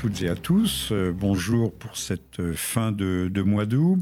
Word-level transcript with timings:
Toutes 0.00 0.22
et 0.22 0.30
à 0.30 0.34
tous. 0.34 0.92
Euh, 0.92 1.12
bonjour 1.12 1.74
pour 1.74 1.98
cette 1.98 2.54
fin 2.54 2.90
de, 2.90 3.42
mois 3.42 3.66
d'août. 3.66 3.98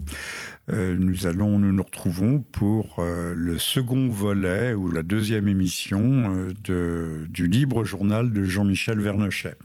Euh, 0.71 0.97
nous 0.97 1.27
allons, 1.27 1.59
nous 1.59 1.73
nous 1.73 1.83
retrouvons 1.83 2.39
pour 2.39 3.01
euh, 3.01 3.35
le 3.37 3.59
second 3.59 4.07
volet 4.07 4.75
ou 4.75 4.93
la 4.93 5.03
deuxième 5.03 5.49
émission 5.49 6.47
de, 6.63 7.27
du 7.29 7.49
libre 7.49 7.83
journal 7.83 8.33
de 8.33 8.45
Jean-Michel 8.45 9.01
Vernochet. 9.01 9.57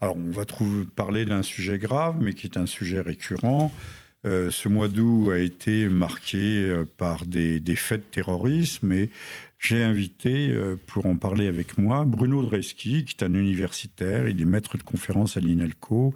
Alors, 0.00 0.16
on 0.16 0.30
va 0.30 0.46
trouver, 0.46 0.86
parler 0.96 1.26
d'un 1.26 1.42
sujet 1.42 1.76
grave, 1.76 2.16
mais 2.18 2.32
qui 2.32 2.46
est 2.46 2.56
un 2.56 2.64
sujet 2.64 3.02
récurrent. 3.02 3.70
ce 4.24 4.68
mois 4.70 4.88
d'août 4.88 5.32
a 5.32 5.38
été 5.38 5.90
marqué 5.90 6.82
par 6.96 7.26
des, 7.26 7.60
des 7.60 7.76
faits 7.76 8.00
de 8.00 8.10
terrorisme 8.10 8.90
et 8.90 9.10
j'ai 9.64 9.82
invité 9.82 10.50
euh, 10.50 10.76
pour 10.86 11.06
en 11.06 11.16
parler 11.16 11.46
avec 11.46 11.78
moi 11.78 12.04
Bruno 12.04 12.42
Dreski, 12.42 13.06
qui 13.06 13.16
est 13.18 13.24
un 13.24 13.32
universitaire, 13.32 14.28
il 14.28 14.40
est 14.40 14.44
maître 14.44 14.76
de 14.76 14.82
conférence 14.82 15.38
à 15.38 15.40
l'INALCO, 15.40 16.12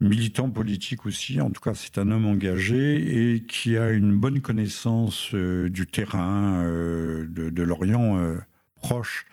militant 0.00 0.50
politique 0.50 1.06
aussi, 1.06 1.40
en 1.40 1.48
tout 1.48 1.62
cas 1.62 1.72
c'est 1.72 1.96
un 1.96 2.10
homme 2.10 2.26
engagé 2.26 3.34
et 3.34 3.44
qui 3.44 3.78
a 3.78 3.90
une 3.90 4.14
bonne 4.14 4.42
connaissance 4.42 5.30
euh, 5.32 5.70
du 5.70 5.86
terrain 5.86 6.62
euh, 6.64 7.26
de, 7.26 7.62
l'Orient 7.62 8.20
proche 8.74 9.24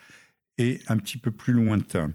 et 0.58 0.80
un 0.88 0.95
petit 0.95 1.17
peu 1.17 1.31
plus 1.31 1.53
lointain. 1.53 2.11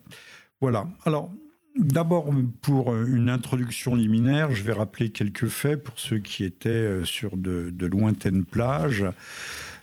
Voilà, 0.61 0.89
alors 1.05 1.31
D'abord, 1.78 2.31
pour 2.62 2.97
une 2.97 3.28
introduction 3.28 3.95
liminaire, 3.95 4.51
je 4.51 4.62
vais 4.62 4.73
rappeler 4.73 5.11
quelques 5.11 5.49
faits 5.49 5.84
pour 5.84 5.99
ceux 5.99 6.21
qui 6.21 6.43
étaient 6.43 7.05
sur 7.05 7.37
de, 7.37 7.69
de 7.69 7.87
lointaines 7.87 8.47
plages. 8.47 9.05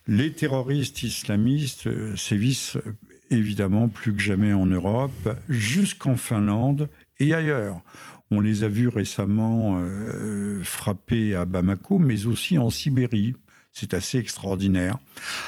Les 0.08 0.34
terroristes 0.34 1.04
islamistes 1.04 1.88
euh, 1.88 2.16
sévissent 2.18 2.76
euh, 2.76 2.96
évidemment 3.30 3.88
plus 3.88 4.14
que 4.14 4.22
jamais 4.22 4.52
en 4.52 4.66
Europe, 4.66 5.30
jusqu'en 5.48 6.18
Finlande 6.18 6.90
et 7.20 7.34
ailleurs. 7.34 7.82
On 8.30 8.42
les 8.42 8.64
a 8.64 8.68
vus 8.68 8.90
récemment 8.90 9.80
euh, 9.80 10.62
frapper 10.64 11.36
à 11.36 11.46
Bamako, 11.46 12.00
mais 12.00 12.26
aussi 12.26 12.58
en 12.58 12.70
Sibérie. 12.70 13.36
C'est 13.72 13.94
assez 13.94 14.18
extraordinaire. 14.18 14.98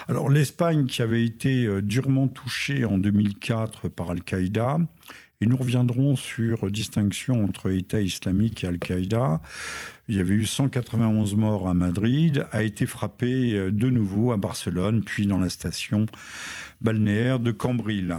Alors 0.08 0.30
l'Espagne, 0.30 0.86
qui 0.86 1.02
avait 1.02 1.24
été 1.24 1.68
durement 1.84 2.28
touchée 2.28 2.84
en 2.84 2.98
2004 2.98 3.88
par 3.90 4.10
Al-Qaïda, 4.10 4.80
et 5.42 5.46
nous 5.46 5.58
reviendrons 5.58 6.16
sur 6.16 6.72
distinction 6.72 7.44
entre 7.44 7.72
État 7.72 8.02
islamique 8.02 8.64
et 8.64 8.68
Al-Qaïda. 8.68 9.42
Il 10.08 10.16
y 10.16 10.20
avait 10.20 10.36
eu 10.36 10.46
191 10.46 11.36
morts 11.36 11.68
à 11.68 11.74
Madrid, 11.74 12.46
a 12.52 12.62
été 12.62 12.86
frappé 12.86 13.54
euh, 13.54 13.72
de 13.72 13.90
nouveau 13.90 14.32
à 14.32 14.38
Barcelone, 14.38 15.02
puis 15.04 15.26
dans 15.26 15.40
la 15.40 15.50
station 15.50 16.06
balnéaire 16.82 17.40
de 17.40 17.52
Cambril, 17.52 18.16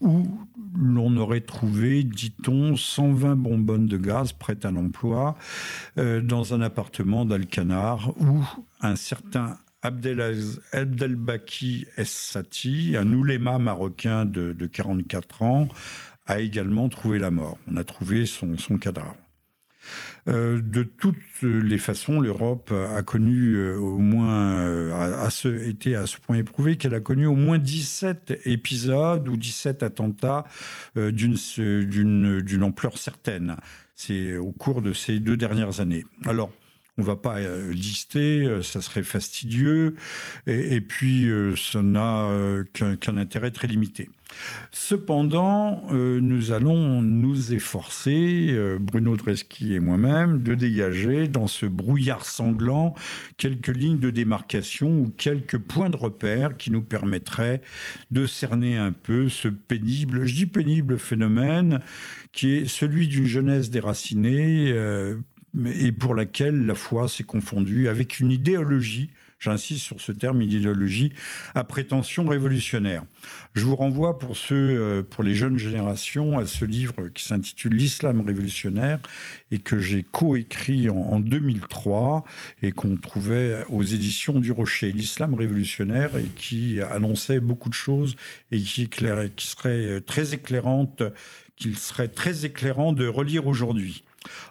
où 0.00 0.26
l'on 0.74 1.16
aurait 1.16 1.42
trouvé, 1.42 2.02
dit-on, 2.02 2.74
120 2.74 3.36
bonbonnes 3.36 3.86
de 3.86 3.98
gaz 3.98 4.32
prêtes 4.32 4.64
à 4.64 4.72
l'emploi 4.72 5.36
euh, 5.96 6.20
dans 6.20 6.54
un 6.54 6.60
appartement 6.60 7.24
d'Alcanar 7.24 8.12
où 8.20 8.42
un 8.80 8.96
certain 8.96 9.58
Abdelbaki 9.82 11.86
Es-Sati, 11.96 12.96
un 12.98 13.12
ouléma 13.12 13.58
marocain 13.58 14.24
de, 14.24 14.52
de 14.52 14.66
44 14.66 15.42
ans, 15.42 15.68
a 16.26 16.40
également 16.40 16.88
trouvé 16.88 17.20
la 17.20 17.30
mort. 17.30 17.58
On 17.70 17.76
a 17.76 17.84
trouvé 17.84 18.26
son 18.26 18.56
cadavre. 18.78 19.16
Euh, 20.28 20.60
de 20.62 20.82
toutes 20.82 21.16
les 21.42 21.78
façons, 21.78 22.20
l'Europe 22.20 22.72
a 22.72 23.02
connu 23.02 23.54
euh, 23.54 23.76
au 23.76 23.98
moins, 23.98 24.58
euh, 24.60 24.92
a, 25.08 25.28
été 25.66 25.96
à 25.96 26.06
ce 26.06 26.18
point 26.18 26.36
éprouvé 26.36 26.76
qu'elle 26.76 26.94
a 26.94 27.00
connu 27.00 27.26
au 27.26 27.36
moins 27.36 27.58
17 27.58 28.40
épisodes 28.44 29.28
ou 29.28 29.36
17 29.36 29.82
attentats 29.82 30.44
d'une 30.96 32.62
ampleur 32.62 32.98
certaine. 32.98 33.56
Au 34.40 34.52
cours 34.52 34.80
de 34.80 34.94
ces 34.94 35.20
deux 35.20 35.36
dernières 35.36 35.80
années. 35.80 36.06
On 37.00 37.02
va 37.02 37.16
pas 37.16 37.40
lister, 37.70 38.60
ça 38.62 38.80
serait 38.80 39.02
fastidieux, 39.02 39.96
et, 40.46 40.80
puis 40.80 41.28
ça 41.56 41.82
n'a 41.82 42.28
qu'un 42.72 43.16
intérêt 43.16 43.50
très 43.50 43.68
limité. 43.68 44.10
Cependant, 44.72 45.82
euh, 45.92 46.20
nous 46.20 46.52
allons 46.52 47.02
nous 47.02 47.52
efforcer, 47.52 48.48
euh, 48.50 48.78
Bruno 48.80 49.16
Dreschi 49.16 49.74
et 49.74 49.80
moi-même, 49.80 50.42
de 50.42 50.54
dégager 50.54 51.28
dans 51.28 51.46
ce 51.46 51.66
brouillard 51.66 52.24
sanglant 52.24 52.94
quelques 53.36 53.74
lignes 53.74 53.98
de 53.98 54.10
démarcation 54.10 54.88
ou 54.88 55.12
quelques 55.16 55.58
points 55.58 55.90
de 55.90 55.96
repère 55.96 56.56
qui 56.56 56.70
nous 56.70 56.82
permettraient 56.82 57.60
de 58.10 58.26
cerner 58.26 58.76
un 58.76 58.92
peu 58.92 59.28
ce 59.28 59.48
pénible, 59.48 60.26
je 60.26 60.34
dis 60.34 60.46
pénible 60.46 60.98
phénomène, 60.98 61.80
qui 62.32 62.52
est 62.52 62.66
celui 62.66 63.08
d'une 63.08 63.26
jeunesse 63.26 63.70
déracinée 63.70 64.70
euh, 64.72 65.16
et 65.64 65.92
pour 65.92 66.14
laquelle 66.14 66.66
la 66.66 66.74
foi 66.74 67.08
s'est 67.08 67.24
confondue 67.24 67.88
avec 67.88 68.20
une 68.20 68.30
idéologie 68.30 69.10
j'insiste 69.40 69.84
sur 69.84 70.00
ce 70.00 70.12
terme, 70.12 70.42
idéologie 70.42 71.12
à 71.54 71.64
prétention 71.64 72.26
révolutionnaire. 72.26 73.02
Je 73.54 73.64
vous 73.64 73.74
renvoie 73.74 74.18
pour 74.18 74.36
ceux, 74.36 74.54
euh, 74.54 75.02
pour 75.02 75.24
les 75.24 75.34
jeunes 75.34 75.58
générations, 75.58 76.38
à 76.38 76.46
ce 76.46 76.64
livre 76.64 77.08
qui 77.08 77.24
s'intitule 77.24 77.74
L'islam 77.74 78.20
révolutionnaire 78.20 79.00
et 79.50 79.58
que 79.58 79.78
j'ai 79.78 80.02
coécrit 80.02 80.90
en, 80.90 81.18
2003 81.18 82.24
et 82.62 82.72
qu'on 82.72 82.96
trouvait 82.96 83.64
aux 83.70 83.82
éditions 83.82 84.38
du 84.38 84.52
Rocher. 84.52 84.92
L'islam 84.92 85.34
révolutionnaire 85.34 86.16
et 86.16 86.28
qui 86.36 86.80
annonçait 86.82 87.40
beaucoup 87.40 87.70
de 87.70 87.74
choses 87.74 88.16
et 88.52 88.60
qui, 88.60 88.88
qui 88.88 89.46
serait 89.46 89.86
euh, 89.86 90.00
très 90.00 90.34
éclairante, 90.34 91.02
qu'il 91.56 91.78
serait 91.78 92.08
très 92.08 92.44
éclairant 92.44 92.92
de 92.92 93.06
relire 93.06 93.46
aujourd'hui. 93.46 94.04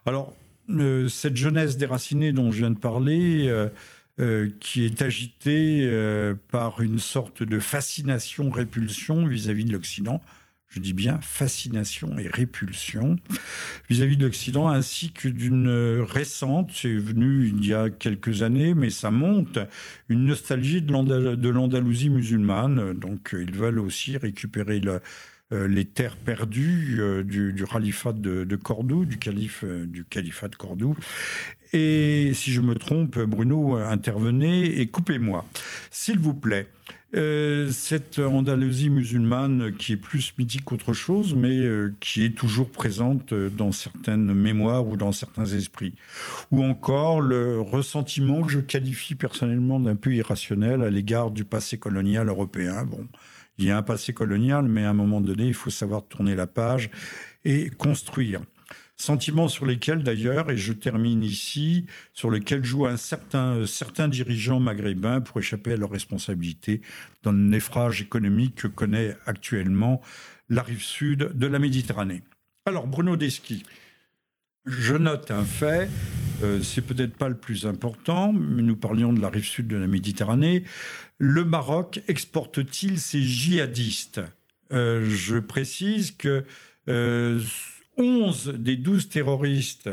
Alors, 0.06 0.36
euh, 0.70 1.08
cette 1.08 1.38
jeunesse 1.38 1.78
déracinée 1.78 2.32
dont 2.32 2.52
je 2.52 2.60
viens 2.60 2.72
de 2.72 2.78
parler, 2.78 3.50
euh, 4.20 4.50
qui 4.60 4.84
est 4.84 5.02
agité 5.02 5.84
euh, 5.84 6.36
par 6.52 6.82
une 6.82 7.00
sorte 7.00 7.42
de 7.42 7.58
fascination-répulsion 7.58 9.26
vis-à-vis 9.26 9.64
de 9.64 9.72
l'Occident. 9.72 10.22
Je 10.68 10.82
dis 10.82 10.92
bien 10.92 11.20
fascination 11.22 12.20
et 12.20 12.28
répulsion 12.28 13.16
vis-à-vis 13.90 14.18
de 14.18 14.26
l'Occident, 14.26 14.68
ainsi 14.68 15.14
que 15.14 15.30
d'une 15.30 16.02
récente, 16.02 16.70
c'est 16.74 16.96
venu 16.96 17.48
il 17.48 17.66
y 17.66 17.74
a 17.74 17.90
quelques 17.90 18.44
années, 18.44 18.74
mais 18.74 18.90
ça 18.90 19.10
monte, 19.10 19.58
une 20.10 20.26
nostalgie 20.26 20.82
de 20.82 21.50
l'Andalousie 21.50 22.10
musulmane. 22.10 22.94
Donc 22.94 23.34
ils 23.40 23.56
veulent 23.56 23.80
aussi 23.80 24.18
récupérer 24.18 24.82
euh, 24.86 25.00
les 25.52 25.86
terres 25.86 26.16
perdues 26.16 27.00
du, 27.26 27.54
du 27.54 27.66
califat 27.66 28.14
de, 28.14 28.56
Cordoue, 28.56 29.06
du 29.06 29.18
calife 29.18 29.64
du 29.66 30.06
califat 30.06 30.48
de 30.48 30.56
Cordoue, 30.56 30.96
et 31.72 32.32
si 32.34 32.52
je 32.52 32.62
me 32.62 32.74
trompe, 32.74 33.20
Bruno, 33.20 33.76
intervenez 33.76 34.80
et 34.80 34.88
coupez-moi. 34.88 35.46
S'il 35.92 36.20
vous 36.20 36.34
plaît. 36.34 36.68
Euh, 37.16 37.72
cette 37.72 38.20
Andalousie 38.20 38.92
musulmane 38.92 39.74
qui 39.76 39.94
est 39.94 39.98
plus 39.98 40.32
mythique 40.38 40.64
qu'autre 40.66 40.94
chose, 40.94 41.34
mais 41.34 41.58
euh, 41.58 41.92
qui 42.00 42.24
est 42.24 42.38
toujours 42.38 42.70
présente 42.70 43.34
dans 43.34 43.72
certaines 43.72 44.32
mémoires 44.32 44.88
ou 44.88 44.96
dans 44.96 45.12
certains 45.12 45.46
esprits. 45.46 45.96
Ou 46.52 46.64
encore 46.64 47.20
le 47.20 47.62
ressentiment 47.62 48.44
que 48.44 48.52
je 48.52 48.60
qualifie 48.60 49.16
personnellement 49.16 49.80
d'un 49.80 49.96
peu 49.96 50.14
irrationnel 50.14 50.84
à 50.84 50.92
l'égard 50.92 51.32
du 51.32 51.46
passé 51.46 51.80
colonial 51.80 52.28
européen. 52.28 52.86
Bon, 52.86 53.08
il 53.60 53.66
y 53.66 53.72
a 53.72 53.78
un 53.78 53.84
passé 53.84 54.14
colonial, 54.14 54.68
mais 54.68 54.86
à 54.86 54.92
un 54.92 54.94
moment 54.94 55.20
donné, 55.20 55.48
il 55.48 55.54
faut 55.54 55.70
savoir 55.70 56.08
tourner 56.08 56.34
la 56.34 56.48
page 56.48 56.90
et 57.44 57.70
construire. 57.70 58.42
Sentiments 58.96 59.50
sur 59.50 59.66
lesquels 59.66 60.02
d'ailleurs, 60.02 60.50
et 60.50 60.58
je 60.58 60.74
termine 60.74 61.24
ici, 61.24 61.86
sur 62.14 62.32
lesquels 62.32 62.64
jouent 62.64 62.86
un 62.86 62.98
certain, 62.98 63.66
certains 63.66 64.08
dirigeants 64.08 64.60
maghrébins 64.60 65.22
pour 65.22 65.40
échapper 65.40 65.74
à 65.74 65.78
leurs 65.78 65.92
responsabilités 65.92 66.82
dans 67.24 67.32
le 67.32 67.38
naufrage 67.38 68.02
économique 68.02 68.56
que 68.56 68.68
connaît 68.68 69.16
actuellement 69.26 70.02
la 70.50 70.64
rive 70.64 70.84
sud 70.84 71.32
de 71.34 71.48
la 71.48 71.60
Méditerranée. 71.60 72.24
Alors 72.66 72.88
Bruno 72.88 73.16
Deschi, 73.16 73.64
je 74.66 74.96
note 74.96 75.32
un 75.32 75.46
fait, 75.46 75.90
euh, 76.42 76.62
c'est 76.62 76.82
peut-être 76.82 77.16
pas 77.16 77.28
le 77.30 77.38
plus 77.38 77.66
important, 77.66 78.32
mais 78.34 78.62
nous 78.62 78.76
parlions 78.76 79.12
de 79.12 79.22
la 79.22 79.30
rive 79.30 79.46
sud 79.46 79.68
de 79.68 79.78
la 79.78 79.88
Méditerranée. 79.88 80.64
Le 81.18 81.44
Maroc 81.44 82.02
exporte-t-il 82.08 83.00
ses 83.00 83.22
djihadistes? 83.22 84.22
Euh, 84.72 85.06
Je 85.10 85.38
précise 85.38 86.12
que 86.12 86.46
euh, 86.88 87.42
11 87.98 88.54
des 88.58 88.78
12 88.78 89.10
terroristes, 89.10 89.90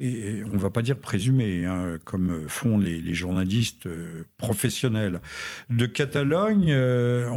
et 0.00 0.42
on 0.44 0.54
ne 0.54 0.58
va 0.58 0.70
pas 0.70 0.82
dire 0.82 0.96
présumés, 0.98 1.64
hein, 1.64 1.98
comme 2.04 2.48
font 2.48 2.78
les, 2.78 3.14
journalistes 3.14 3.86
euh, 3.86 4.24
professionnels, 4.36 5.20
de 5.70 5.86
Catalogne 5.86 6.70
euh, 6.70 7.28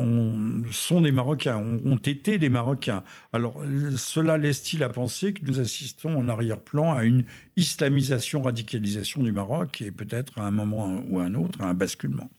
sont 0.71 1.01
des 1.01 1.11
Marocains, 1.11 1.57
ont, 1.57 1.97
été 1.97 2.37
des 2.37 2.49
Marocains. 2.49 3.03
Alors 3.33 3.63
cela 3.97 4.37
laisse-t-il 4.37 4.83
à 4.83 4.89
penser 4.89 5.33
que 5.33 5.45
nous 5.45 5.59
assistons 5.59 6.15
en 6.15 6.29
arrière-plan 6.29 6.93
à 6.93 7.03
une 7.03 7.25
islamisation, 7.57 8.43
radicalisation 8.43 9.23
du 9.23 9.31
Maroc 9.31 9.81
et 9.81 9.91
peut-être 9.91 10.37
à 10.37 10.45
un 10.45 10.51
moment 10.51 11.03
ou 11.09 11.19
à 11.19 11.23
un 11.23 11.35
autre 11.35 11.61
à 11.61 11.65
un 11.65 11.73
basculement? 11.73 12.29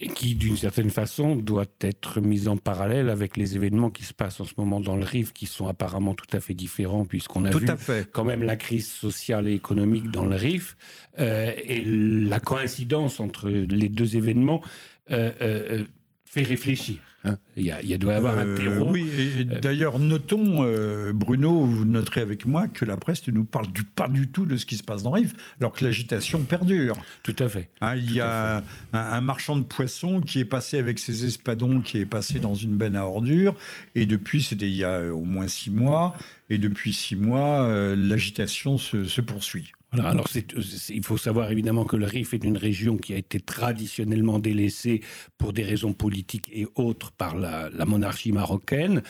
Et 0.00 0.08
qui, 0.08 0.34
d'une 0.34 0.56
certaine 0.56 0.88
façon, 0.88 1.36
doit 1.36 1.66
être 1.82 2.22
mise 2.22 2.48
en 2.48 2.56
parallèle 2.56 3.10
avec 3.10 3.36
les 3.36 3.54
événements 3.54 3.90
qui 3.90 4.04
se 4.04 4.14
passent 4.14 4.40
en 4.40 4.46
ce 4.46 4.54
moment 4.56 4.80
dans 4.80 4.96
le 4.96 5.04
RIF, 5.04 5.34
qui 5.34 5.44
sont 5.44 5.66
apparemment 5.66 6.14
tout 6.14 6.34
à 6.34 6.40
fait 6.40 6.54
différents, 6.54 7.04
puisqu'on 7.04 7.44
a 7.44 7.50
vu 7.50 7.66
quand 8.10 8.24
même 8.24 8.42
la 8.42 8.56
crise 8.56 8.90
sociale 8.90 9.46
et 9.46 9.52
économique 9.52 10.10
dans 10.10 10.24
le 10.24 10.36
RIF, 10.36 10.76
euh, 11.18 11.52
et 11.64 11.84
la 11.84 12.40
coïncidence 12.40 13.20
entre 13.20 13.50
les 13.50 13.90
deux 13.90 14.16
événements 14.16 14.62
euh, 15.10 15.32
euh, 15.42 15.84
fait 16.24 16.44
réfléchir. 16.44 16.96
Hein. 17.24 17.36
il, 17.56 17.64
y 17.64 17.70
a, 17.70 17.82
il 17.82 17.98
doit 17.98 18.14
y 18.14 18.16
avoir 18.16 18.38
un 18.38 18.46
euh, 18.46 18.56
terreau. 18.56 18.90
Oui, 18.90 19.06
et, 19.18 19.44
d'ailleurs, 19.44 19.98
notons, 19.98 20.64
euh, 20.64 21.12
Bruno, 21.12 21.66
vous 21.66 21.84
noterez 21.84 22.22
avec 22.22 22.46
moi 22.46 22.66
que 22.66 22.84
la 22.84 22.96
presse 22.96 23.26
ne 23.28 23.32
nous 23.32 23.44
parle 23.44 23.70
du, 23.72 23.84
pas 23.84 24.08
du 24.08 24.28
tout 24.28 24.46
de 24.46 24.56
ce 24.56 24.64
qui 24.64 24.76
se 24.76 24.82
passe 24.82 25.02
dans 25.02 25.10
Rive, 25.10 25.34
alors 25.60 25.72
que 25.72 25.84
l'agitation 25.84 26.42
perdure. 26.42 26.96
Tout 27.22 27.36
à 27.38 27.48
fait. 27.48 27.68
Hein, 27.82 27.96
il 27.96 28.12
y 28.12 28.20
a 28.20 28.62
un, 28.92 29.20
marchand 29.20 29.56
de 29.56 29.64
poissons 29.64 30.20
qui 30.20 30.40
est 30.40 30.46
passé 30.46 30.78
avec 30.78 30.98
ses 30.98 31.26
espadons, 31.26 31.80
qui 31.80 31.98
est 31.98 32.06
passé 32.06 32.40
dans 32.40 32.54
une 32.54 32.76
benne 32.76 32.96
à 32.96 33.04
ordures, 33.04 33.54
et 33.94 34.06
depuis, 34.06 34.42
c'était 34.42 34.68
il 34.68 34.76
y 34.76 34.84
a 34.84 35.12
au 35.12 35.24
moins 35.24 35.48
six 35.48 35.70
mois, 35.70 36.14
et 36.48 36.56
depuis 36.56 36.94
six 36.94 37.16
mois, 37.16 37.64
euh, 37.64 37.94
l'agitation 37.96 38.78
se, 38.78 39.04
se 39.04 39.20
poursuit. 39.20 39.72
Voilà, 39.92 40.10
alors 40.10 40.28
il 40.34 41.04
faut 41.04 41.16
savoir 41.16 41.50
évidemment 41.50 41.84
que 41.84 41.96
le 41.96 42.06
Rif 42.06 42.32
est 42.32 42.44
une 42.44 42.56
région 42.56 42.96
qui 42.96 43.12
a 43.12 43.16
été 43.16 43.40
traditionnellement 43.40 44.38
délaissée 44.38 45.00
pour 45.36 45.52
des 45.52 45.64
raisons 45.64 45.92
politiques 45.92 46.48
et 46.52 46.66
autres 46.76 47.10
par 47.12 47.36
la, 47.36 47.70
monarchie 47.86 48.32
marocaine. 48.32 49.02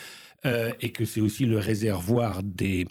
Euh, 0.43 0.71
et 0.81 0.89
que 0.89 1.05
c'est 1.05 1.21
aussi 1.21 1.45
le 1.45 1.59
réservoir 1.59 2.41
des, 2.41 2.87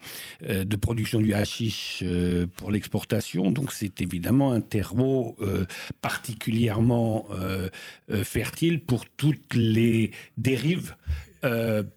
euh, 0.49 0.63
de 0.63 0.77
production 0.77 1.19
du 1.19 1.35
hashish 1.35 1.99
euh, 2.05 2.47
pour 2.55 2.71
l'exportation. 2.71 3.51
Donc 3.51 3.73
c'est 3.73 4.01
évidemment 4.01 4.53
un 4.53 4.61
terreau 4.61 5.37
particulièrement 6.01 7.27
fertile 8.23 8.81
pour 8.81 9.05
toutes 9.17 9.55
les 9.55 10.13
dérives 10.37 10.95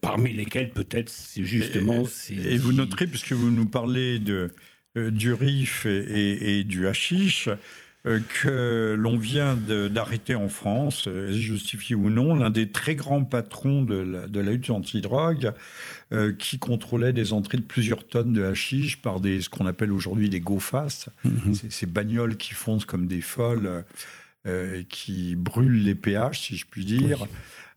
parmi 0.01 0.34
lesquelles 0.34 0.72
peut-être 0.72 1.13
justement... 1.38 2.04
Et, 2.31 2.54
et 2.54 2.57
vous 2.57 2.74
noterez, 2.74 3.06
puisque 3.06 3.34
vous 3.34 3.51
nous 3.51 3.68
parlez 3.68 4.18
de, 4.18 4.34
euh, 4.34 4.50
du 4.95 5.34
RIF 5.34 5.86
et, 5.86 6.63
du 6.63 6.88
hashish 6.88 7.50
euh, 8.06 8.19
que 8.42 8.95
l'on 8.98 9.18
vient 9.18 9.56
d'arrêter 9.56 10.36
en 10.36 10.50
France, 10.50 11.07
euh, 11.07 11.31
justifié 11.31 11.95
ou 11.95 12.10
non, 12.10 12.36
l'un 12.36 12.50
des 12.50 12.69
très 12.69 12.95
grands 12.95 13.24
patrons 13.24 13.81
de 13.81 13.95
la, 13.95 14.28
de 14.28 14.40
la 14.40 14.51
lutte 14.51 14.69
anti-drogue, 14.69 15.54
qui 16.38 16.60
contrôlait 16.60 17.12
des 17.12 17.34
entrées 17.34 17.57
de 17.57 17.63
plusieurs 17.63 18.06
tonnes 18.06 18.34
de 18.34 18.44
hashish 18.44 19.01
par 19.01 19.19
des, 19.19 19.42
ce 19.42 19.50
qu'on 19.50 19.66
appelle 19.66 19.92
aujourd'hui 19.92 20.30
des 20.30 20.42
go-fast, 20.42 21.10
mm-hmm. 21.25 21.72
ces 21.72 21.86
bagnoles 21.88 22.38
qui 22.38 22.54
foncent 22.54 22.86
comme 22.86 23.07
des 23.07 23.22
folles, 23.22 23.84
et 24.45 24.86
qui 24.90 25.36
brûlent 25.36 25.84
les 25.84 25.95
péages, 25.95 26.42
si 26.42 26.56
je 26.56 26.68
puis 26.69 26.86
dire. 26.86 27.25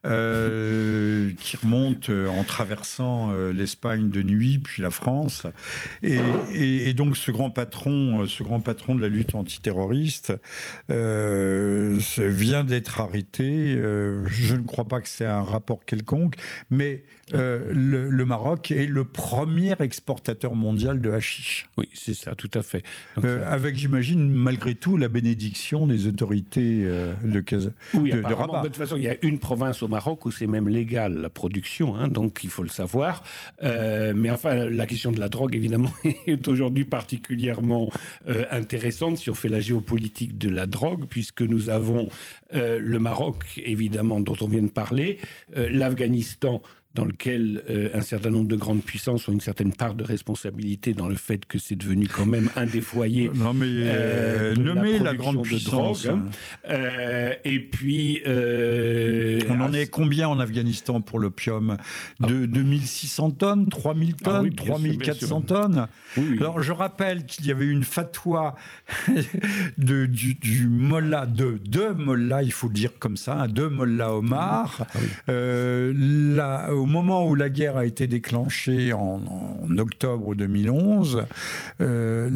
Euh, 0.06 1.30
qui 1.40 1.56
remonte 1.56 2.10
euh, 2.10 2.28
en 2.28 2.44
traversant 2.44 3.32
euh, 3.32 3.52
l'Espagne 3.52 4.08
de 4.08 4.22
nuit, 4.22 4.58
puis 4.58 4.82
la 4.82 4.90
France. 4.90 5.46
Et, 6.02 6.92
donc 6.94 7.16
ce 7.16 7.30
grand 7.30 7.50
patron, 7.50 8.26
ce 8.26 8.42
grand 8.42 8.60
patron 8.60 8.94
de 8.94 9.02
la 9.02 9.08
lutte 9.08 9.34
antiterroriste 9.34 10.32
vient 10.88 12.64
d'être 12.64 13.00
arrêté. 13.00 13.74
je 13.76 14.54
ne 14.54 14.62
crois 14.62 14.84
pas 14.84 15.00
que 15.00 15.08
c'est 15.08 15.26
un 15.26 15.42
rapport 15.42 15.84
quelconque, 15.84 16.36
mais 16.70 17.04
le, 17.32 18.24
Maroc 18.24 18.70
est 18.70 18.86
le 18.86 19.04
premier 19.04 19.74
exportateur 19.80 20.54
mondial 20.54 21.00
de 21.00 21.10
hashish. 21.10 21.68
Oui, 21.76 21.88
c'est 21.92 22.14
ça, 22.14 22.34
tout 22.34 22.50
à 22.54 22.62
fait. 22.62 22.82
avec, 23.46 23.76
j'imagine, 23.76 24.30
malgré 24.30 24.74
tout, 24.74 24.96
la 24.96 25.08
bénédiction 25.08 25.86
des 25.86 26.06
autorités 26.06 26.84
de, 26.84 27.14
oui, 27.94 28.10
de, 28.10 28.22
Rabat. 28.22 28.62
De 28.62 28.68
toute 28.68 28.76
façon, 28.76 28.96
il 28.96 29.02
y 29.02 29.08
a 29.08 29.16
une 29.22 29.38
province 29.38 29.82
au 29.82 29.88
Maroc 29.88 29.95
où 30.24 30.30
c'est 30.30 30.46
même 30.46 30.68
légal 30.68 31.14
la 31.14 31.30
production, 31.30 31.96
hein, 31.96 32.08
donc 32.08 32.40
il 32.44 32.50
faut 32.50 32.62
le 32.62 32.68
savoir. 32.68 33.22
Euh, 33.62 34.12
mais 34.14 34.30
enfin, 34.30 34.68
la 34.68 34.86
question 34.86 35.12
de 35.12 35.20
la 35.20 35.28
drogue, 35.28 35.54
évidemment, 35.54 35.92
est 36.26 36.48
aujourd'hui 36.48 36.84
particulièrement 36.84 37.90
euh, 38.28 38.44
intéressante 38.50 39.18
si 39.18 39.30
on 39.30 39.34
fait 39.34 39.48
la 39.48 39.60
géopolitique 39.60 40.38
de 40.38 40.48
la 40.48 40.66
drogue, 40.66 41.06
puisque 41.08 41.42
nous 41.42 41.70
avons 41.70 42.08
euh, 42.54 42.78
le 42.80 42.98
Maroc, 42.98 43.44
évidemment, 43.64 44.20
dont 44.20 44.36
on 44.40 44.48
vient 44.48 44.62
de 44.62 44.68
parler, 44.68 45.18
l'Afghanistan, 45.54 46.62
dans 46.96 47.04
lequel 47.04 47.62
euh, 47.68 47.90
un 47.92 48.00
certain 48.00 48.30
nombre 48.30 48.48
de 48.48 48.56
grandes 48.56 48.82
puissances 48.82 49.28
ont 49.28 49.32
une 49.32 49.40
certaine 49.40 49.72
part 49.72 49.94
de 49.94 50.02
responsabilité 50.02 50.94
dans 50.94 51.08
le 51.08 51.14
fait 51.14 51.44
que 51.44 51.58
c'est 51.58 51.76
devenu 51.76 52.08
quand 52.08 52.24
même 52.24 52.48
un 52.56 52.64
des 52.64 52.80
foyers. 52.80 53.30
Non 53.34 53.52
mais 53.52 53.66
euh, 53.68 54.54
euh 54.56 54.98
la, 55.04 55.14
grande 55.14 55.42
puissance. 55.42 56.04
Drogue, 56.04 56.18
hein. 56.18 56.30
euh, 56.70 57.34
et 57.44 57.60
puis 57.60 58.22
on 58.26 59.60
en 59.60 59.72
est 59.74 59.88
combien 59.90 60.28
en 60.28 60.40
Afghanistan 60.40 61.00
pour 61.02 61.18
l'opium? 61.18 61.76
De 62.20 62.46
2600 62.46 63.30
tonnes, 63.32 63.68
3000 63.68 64.14
ah 64.20 64.24
tonnes, 64.24 64.54
3400 64.54 65.40
tonnes? 65.42 65.86
Alors 66.40 66.62
je 66.62 66.72
rappelle 66.72 67.26
qu'il 67.26 67.46
y 67.46 67.50
avait 67.50 67.66
une 67.66 67.84
fatwa 67.84 68.54
de 69.78 70.06
du, 70.06 70.34
du 70.34 70.66
mollah 70.66 71.26
de 71.26 71.60
de 71.62 71.88
mollah, 71.88 72.42
il 72.42 72.52
faut 72.52 72.68
le 72.68 72.74
dire 72.74 72.92
comme 72.98 73.18
ça, 73.18 73.42
hein, 73.42 73.48
de 73.48 73.66
mollah 73.66 74.14
Omar. 74.14 74.86
Ah 75.28 75.32
la, 75.92 76.74
au 76.86 76.88
moment 76.88 77.26
où 77.26 77.34
la 77.34 77.48
guerre 77.48 77.76
a 77.76 77.84
été 77.84 78.06
déclenchée 78.06 78.92
en, 78.92 79.20
octobre 79.76 80.36
2011, 80.36 81.26
euh, 81.80 82.30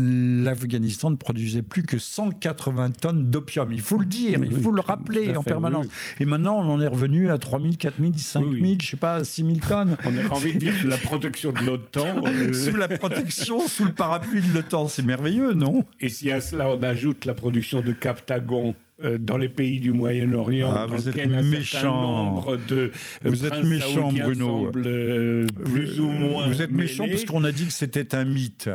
l'Afghanistan 0.45 1.11
ne 1.11 1.17
produisait 1.17 1.63
plus 1.63 1.85
que 1.85 1.99
180 1.99 2.91
tonnes 3.01 3.31
d'opium. 3.31 3.73
Il 3.73 3.81
faut 3.81 3.99
le 3.99 4.07
dire, 4.07 4.41
il 4.43 4.61
faut 4.61 4.73
le 4.73 4.81
rappeler 4.81 5.37
en 5.37 5.45
permanence. 5.45 5.87
Et 6.19 6.25
maintenant, 6.25 6.59
on 6.59 6.69
en 6.69 6.81
est 6.81 6.89
revenu 6.89 7.31
à 7.31 7.39
3000, 7.39 7.77
4000, 7.77 8.19
5000, 8.19 8.83
je 8.83 8.89
sais 8.89 8.97
pas, 8.97 9.23
6000 9.23 9.61
tonnes. 9.61 9.97
On 10.05 10.19
a 10.19 10.35
envie 10.35 10.55
de 10.55 10.59
dire 10.59 10.75
sous 10.75 10.89
la 10.89 10.99
protection 10.99 11.53
de 11.53 11.61
l'OTAN. 11.61 12.07
Euh. 12.31 12.53
sous 12.53 12.77
la 12.77 12.89
protection, 12.89 13.67
sous 13.67 13.85
le 13.85 13.93
parapluie 13.93 14.41
de 14.41 14.55
l'OTAN, 14.55 14.89
c'est 14.89 15.05
merveilleux, 15.05 15.53
non? 15.53 15.85
Et 16.01 16.09
si 16.09 16.31
à 16.31 16.41
cela 16.41 16.69
on 16.69 16.83
ajoute 16.83 17.25
la 17.25 17.35
production 17.35 17.81
de 17.81 17.93
Captagon 17.93 18.75
euh, 19.03 19.19
dans 19.19 19.37
les 19.37 19.49
pays 19.49 19.81
du 19.81 19.93
Moyen-Orient, 19.93 20.73
ah, 20.75 20.87
vous 20.87 21.09
êtes 21.09 21.27
méchant. 21.27 22.45
de 22.69 22.91
vous 23.25 23.47
êtes 23.47 23.65
méchant, 23.65 24.13
Bruno. 24.13 24.71
Euh, 24.77 25.47
plus 25.65 26.01
ou 26.01 26.09
moins. 26.09 26.49
Vous 26.49 26.63
êtes 26.63 26.71
méchant 26.71 27.07
parce 27.09 27.25
qu'on 27.25 27.45
a 27.45 27.53
dit 27.53 27.67
que 27.67 27.73
c'était 27.73 28.15
un 28.15 28.25
mythe. 28.25 28.69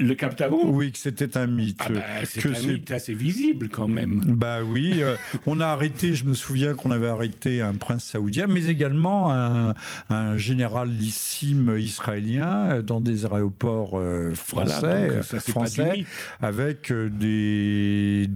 Le 0.00 0.14
Captagon 0.14 0.70
Oui, 0.70 0.90
que 0.90 0.98
c'était 0.98 1.36
un 1.36 1.46
mythe. 1.46 1.78
Ah 1.80 1.88
bah, 1.90 2.00
c'est 2.24 2.44
un 2.46 2.72
mythe 2.72 2.90
assez 2.90 3.14
visible 3.14 3.68
quand 3.68 3.86
même. 3.86 4.22
Bah 4.26 4.58
oui, 4.64 4.94
euh, 5.02 5.14
on 5.46 5.60
a 5.60 5.66
arrêté, 5.66 6.14
je 6.14 6.24
me 6.24 6.34
souviens 6.34 6.74
qu'on 6.74 6.90
avait 6.90 7.06
arrêté 7.06 7.62
un 7.62 7.74
prince 7.74 8.04
saoudien, 8.04 8.48
mais 8.48 8.66
également 8.66 9.32
un, 9.32 9.74
un 10.10 10.36
généralissime 10.36 11.76
israélien 11.78 12.70
euh, 12.70 12.82
dans 12.82 13.00
des 13.00 13.24
aéroports 13.24 13.96
euh, 13.96 14.34
français, 14.34 15.22
français 15.22 16.04
avec 16.40 16.92
des, 16.92 18.28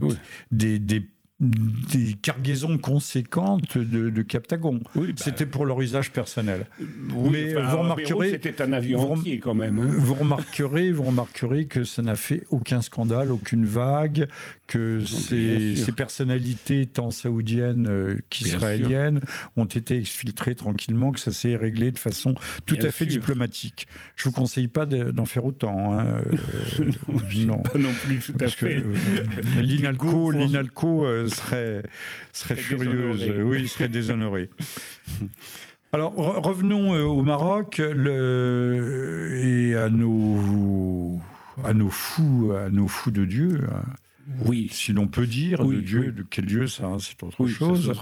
des, 0.52 0.78
des 0.78 1.02
des 1.40 2.14
cargaisons 2.14 2.78
conséquentes 2.78 3.78
de, 3.78 4.10
de 4.10 4.22
Captagon. 4.22 4.80
Oui, 4.96 5.08
bah, 5.08 5.22
c'était 5.24 5.46
pour 5.46 5.66
leur 5.66 5.80
usage 5.80 6.10
personnel. 6.10 6.66
mais 7.30 7.54
vous 7.54 7.78
remarquerez, 7.78 8.30
c'était 8.30 8.60
un 8.60 8.72
avion 8.72 9.14
vous, 9.14 9.22
quand 9.40 9.54
même. 9.54 9.78
Hein. 9.78 9.88
Vous 9.98 10.14
remarquerez, 10.14 10.90
vous 10.90 11.04
remarquerez 11.04 11.66
que 11.66 11.84
ça 11.84 12.02
n'a 12.02 12.16
fait 12.16 12.44
aucun 12.50 12.82
scandale, 12.82 13.30
aucune 13.30 13.64
vague, 13.66 14.28
que 14.68 15.02
ces, 15.04 15.74
ces, 15.76 15.92
personnalités 15.92 16.84
tant 16.86 17.10
saoudiennes 17.10 17.88
euh, 17.88 18.18
qu'israéliennes 18.28 19.22
ont 19.56 19.64
été 19.64 19.96
exfiltrées 19.96 20.54
tranquillement, 20.54 21.10
que 21.10 21.18
ça 21.18 21.32
s'est 21.32 21.56
réglé 21.56 21.90
de 21.90 21.98
façon 21.98 22.34
tout 22.66 22.76
à 22.82 22.90
fait 22.90 23.06
diplomatique. 23.06 23.88
Je 24.14 24.24
vous 24.24 24.32
conseille 24.32 24.68
pas 24.68 24.84
d'en 24.84 25.24
faire 25.24 25.46
autant. 25.46 25.98
Hein, 25.98 26.22
euh, 26.80 26.92
non, 27.46 27.58
pas 27.62 27.78
non 27.78 27.92
plus 28.04 28.18
tout 28.18 28.34
à 28.38 28.48
fait. 28.48 28.76
Euh, 28.76 29.62
L'Inalco, 29.62 30.30
l'Inalco 30.30 31.06
serait, 31.28 31.82
serait 32.32 32.56
furieuse, 32.56 33.32
oui, 33.42 33.66
serait 33.68 33.88
déshonorée. 33.88 34.50
Alors 35.92 36.14
revenons 36.14 36.92
au 36.92 37.22
Maroc 37.22 37.78
le, 37.78 39.40
et 39.42 39.74
à 39.74 39.88
nos, 39.88 41.18
à 41.64 41.72
nos 41.72 41.88
fous, 41.88 42.52
à 42.52 42.68
nos 42.68 42.86
fous 42.86 43.10
de 43.10 43.24
Dieu. 43.24 43.60
Oui. 44.44 44.68
Si 44.70 44.92
l'on 44.92 45.06
peut 45.06 45.26
dire, 45.26 45.64
de 45.64 45.80
Dieu, 45.80 46.12
de 46.12 46.24
quel 46.28 46.44
Dieu, 46.44 46.66
ça, 46.66 46.86
hein, 46.86 46.98
c'est 47.00 47.22
autre 47.22 47.46
chose. 47.46 47.92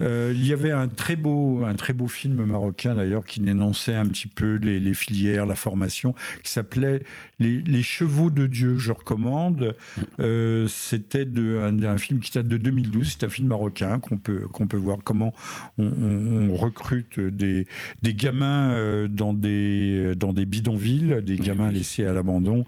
Euh, 0.00 0.32
il 0.34 0.44
y 0.44 0.52
avait 0.52 0.72
un 0.72 0.88
très 0.88 1.14
beau, 1.14 1.64
un 1.64 1.74
très 1.74 1.92
beau 1.92 2.08
film 2.08 2.44
marocain 2.44 2.94
d'ailleurs 2.94 3.24
qui 3.24 3.40
dénonçait 3.40 3.94
un 3.94 4.06
petit 4.06 4.26
peu 4.26 4.56
les, 4.56 4.94
filières, 4.94 5.46
la 5.46 5.54
formation, 5.54 6.14
qui 6.42 6.50
s'appelait 6.50 7.02
les, 7.38 7.82
chevaux 7.82 8.30
de 8.30 8.46
Dieu. 8.46 8.76
Je 8.76 8.92
recommande. 8.92 9.76
Euh, 10.18 10.66
c'était 10.68 11.26
un, 11.26 11.82
un, 11.82 11.98
film 11.98 12.20
qui 12.20 12.32
date 12.32 12.48
de 12.48 12.56
2012. 12.56 13.16
C'est 13.18 13.24
un 13.24 13.28
film 13.30 13.48
marocain 13.48 14.00
qu'on 14.00 14.18
peut 14.18 14.46
qu'on 14.52 14.66
peut 14.66 14.76
voir 14.76 14.98
comment 15.04 15.32
on, 15.78 16.54
recrute 16.54 17.20
des 17.20 17.66
des 18.02 18.14
gamins 18.14 18.70
euh, 18.70 19.06
dans 19.06 19.32
des 19.32 20.14
dans 20.16 20.32
des 20.32 20.44
bidonvilles, 20.44 21.22
des 21.22 21.36
gamins 21.36 21.70
laissés 21.70 22.04
à 22.04 22.12
l'abandon, 22.12 22.64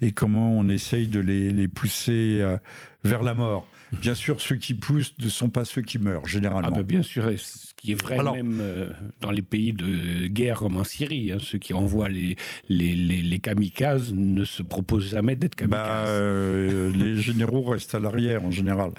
et 0.00 0.12
comment 0.12 0.56
on 0.56 0.68
essaye 0.68 1.08
de 1.08 1.18
les, 1.18 1.50
les 1.50 1.66
pousser 1.66 2.42
à 2.42 2.51
la, 2.52 2.60
vers 3.04 3.22
la 3.22 3.34
mort. 3.34 3.66
Bien 4.00 4.14
sûr, 4.14 4.40
ceux 4.40 4.56
qui 4.56 4.72
poussent 4.74 5.14
ne 5.18 5.28
sont 5.28 5.50
pas 5.50 5.64
ceux 5.64 5.82
qui 5.82 5.98
meurent, 5.98 6.26
généralement. 6.26 6.68
Ah 6.72 6.76
ben 6.76 6.82
bien 6.82 7.02
sûr, 7.02 7.30
ce 7.36 7.74
qui 7.76 7.92
est 7.92 8.00
vrai 8.00 8.16
même 8.32 8.58
euh, 8.62 8.90
dans 9.20 9.30
les 9.30 9.42
pays 9.42 9.74
de 9.74 10.26
guerre 10.28 10.58
comme 10.58 10.78
en 10.78 10.84
Syrie. 10.84 11.30
Hein, 11.30 11.38
ceux 11.40 11.58
qui 11.58 11.74
envoient 11.74 12.08
les, 12.08 12.36
les, 12.70 12.94
les, 12.94 13.38
kamikazes 13.38 14.14
ne 14.14 14.44
se 14.44 14.62
proposent 14.62 15.10
jamais 15.10 15.36
d'être 15.36 15.56
kamikazes. 15.56 15.80
Bah, 15.80 16.06
euh, 16.06 16.90
les 16.94 17.16
généraux 17.20 17.62
restent 17.64 17.94
à 17.94 18.00
l'arrière 18.00 18.44
en 18.44 18.50
général. 18.50 18.92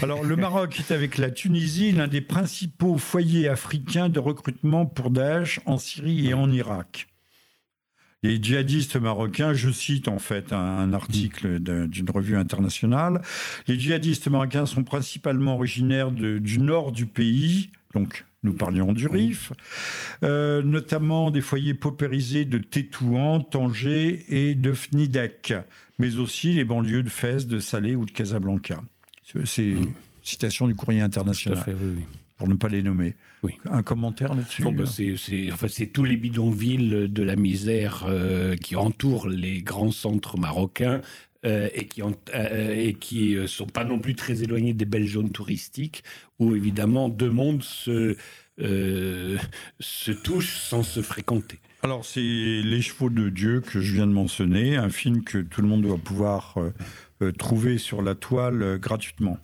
Alors 0.00 0.22
le 0.22 0.36
Maroc 0.36 0.78
est 0.78 0.92
avec 0.92 1.18
la 1.18 1.30
Tunisie 1.30 1.90
l'un 1.90 2.08
des 2.08 2.20
principaux 2.20 2.98
foyers 2.98 3.48
africains 3.48 4.08
de 4.08 4.20
recrutement 4.20 4.86
pour 4.86 5.10
Daesh 5.10 5.60
en 5.66 5.78
Syrie 5.78 6.28
et 6.28 6.34
en 6.34 6.52
Irak. 6.52 7.08
Les 8.22 8.42
djihadistes 8.42 8.96
marocains, 8.96 9.52
je 9.52 9.70
cite 9.70 10.08
en 10.08 10.18
fait 10.18 10.52
un, 10.52 10.92
article 10.92 11.60
d'une 11.60 12.10
revue 12.10 12.36
internationale, 12.36 13.22
les 13.68 13.78
djihadistes 13.78 14.28
marocains 14.28 14.66
sont 14.66 14.84
principalement 14.84 15.54
originaires 15.54 16.10
du 16.10 16.58
nord 16.58 16.92
du 16.92 17.06
pays, 17.06 17.70
donc 17.94 18.24
nous 18.42 18.54
parlions 18.54 18.92
du 18.92 19.06
Rif, 19.06 19.52
euh, 20.22 20.62
notamment 20.62 21.30
des 21.30 21.40
foyers 21.40 21.74
paupérisés 21.74 22.44
de 22.44 22.58
Tétouan, 22.58 23.40
Tanger 23.40 24.24
et 24.28 24.54
de 24.54 24.72
Fnidek, 24.72 25.54
mais 25.98 26.16
aussi 26.16 26.52
les 26.52 26.64
banlieues 26.64 27.02
de 27.02 27.08
Fès, 27.08 27.46
de 27.46 27.58
Salé 27.58 27.96
ou 27.96 28.06
de 28.06 28.12
Casablanca. 28.12 28.80
C'est 29.44 29.74
citation 30.22 30.66
du 30.66 30.74
courrier 30.74 31.00
international, 31.00 31.64
pour 32.36 32.48
ne 32.48 32.54
pas 32.54 32.68
les 32.68 32.82
nommer. 32.82 33.14
Un 33.70 33.82
commentaire 33.82 34.34
là-dessus 34.34 34.62
bah, 34.62 34.84
C'est 35.68 35.86
tous 35.86 36.04
les 36.04 36.16
bidonvilles 36.16 37.08
de 37.08 37.22
la 37.22 37.36
misère 37.36 38.04
euh, 38.08 38.56
qui 38.56 38.76
entourent 38.76 39.28
les 39.28 39.62
grands 39.62 39.92
centres 39.92 40.38
marocains 40.38 41.00
euh, 41.44 41.68
et 41.74 41.86
qui 41.86 42.02
ont, 42.02 42.16
euh, 42.34 42.74
et 42.74 42.94
qui 42.94 43.36
sont 43.46 43.66
pas 43.66 43.84
non 43.84 43.98
plus 43.98 44.14
très 44.14 44.42
éloignés 44.42 44.74
des 44.74 44.84
belles 44.84 45.08
zones 45.08 45.30
touristiques 45.30 46.02
où 46.38 46.54
évidemment 46.54 47.08
deux 47.08 47.30
mondes 47.30 47.62
se 47.62 48.16
se 48.58 50.10
touchent 50.12 50.56
sans 50.56 50.82
se 50.82 51.02
fréquenter. 51.02 51.58
Alors 51.86 52.04
c'est 52.04 52.20
Les 52.20 52.82
Chevaux 52.82 53.10
de 53.10 53.28
Dieu 53.28 53.60
que 53.60 53.80
je 53.80 53.94
viens 53.94 54.08
de 54.08 54.12
mentionner, 54.12 54.76
un 54.76 54.88
film 54.88 55.22
que 55.22 55.38
tout 55.38 55.62
le 55.62 55.68
monde 55.68 55.82
doit 55.82 55.98
pouvoir 55.98 56.54
euh, 56.56 56.70
trouver 57.36 57.78
sur 57.78 58.02
la 58.02 58.14
toile 58.14 58.62
euh, 58.62 58.78
gratuitement. 58.78 59.38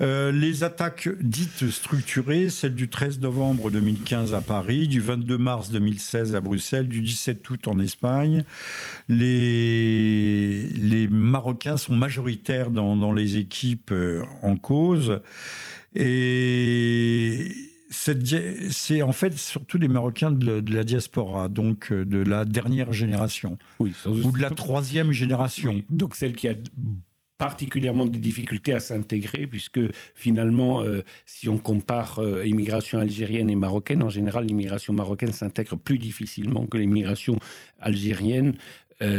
Euh, 0.00 0.32
les 0.32 0.64
attaques 0.64 1.08
dites 1.20 1.70
structurées, 1.70 2.50
celle 2.50 2.74
du 2.74 2.88
13 2.88 3.20
novembre 3.20 3.70
2015 3.70 4.34
à 4.34 4.40
Paris, 4.40 4.88
du 4.88 5.00
22 5.00 5.38
mars 5.38 5.70
2016 5.70 6.34
à 6.34 6.40
Bruxelles, 6.40 6.88
du 6.88 7.00
17 7.00 7.48
août 7.50 7.68
en 7.68 7.78
Espagne, 7.78 8.44
les, 9.08 10.62
les 10.68 11.08
Marocains 11.08 11.76
sont 11.76 11.94
majoritaires 11.94 12.70
dans, 12.70 12.96
dans 12.96 13.12
les 13.12 13.36
équipes 13.36 13.92
en 14.42 14.56
cause. 14.56 15.20
Et 15.94 17.65
c'est 17.90 19.02
en 19.02 19.12
fait 19.12 19.36
surtout 19.36 19.78
les 19.78 19.88
Marocains 19.88 20.30
de, 20.30 20.62
la 20.72 20.84
diaspora, 20.84 21.48
donc 21.48 21.92
euh, 21.92 22.04
de 22.04 22.18
la 22.18 22.44
dernière 22.44 22.92
génération, 22.92 23.58
ou 23.78 23.88
de 23.88 24.40
la 24.40 24.50
troisième 24.50 25.12
génération. 25.12 25.82
donc 25.90 26.14
celle 26.14 26.34
qui 26.34 26.48
a 26.48 26.54
particulièrement 27.38 28.06
des 28.06 28.18
difficultés 28.18 28.72
à 28.72 28.80
s'intégrer, 28.80 29.46
puisque 29.46 29.80
finalement, 30.14 30.82
euh, 30.82 31.02
si 31.26 31.50
on 31.50 31.58
compare 31.58 32.18
euh, 32.18 32.46
immigration 32.46 32.98
algérienne 32.98 33.50
et 33.50 33.56
marocaine, 33.56 34.02
en 34.02 34.08
général, 34.08 34.46
l'immigration 34.46 34.94
marocaine 34.94 35.32
s'intègre 35.32 35.76
plus 35.76 35.98
difficilement 35.98 36.66
que 36.66 36.78
l'immigration 36.78 37.38
algérienne. 37.78 38.54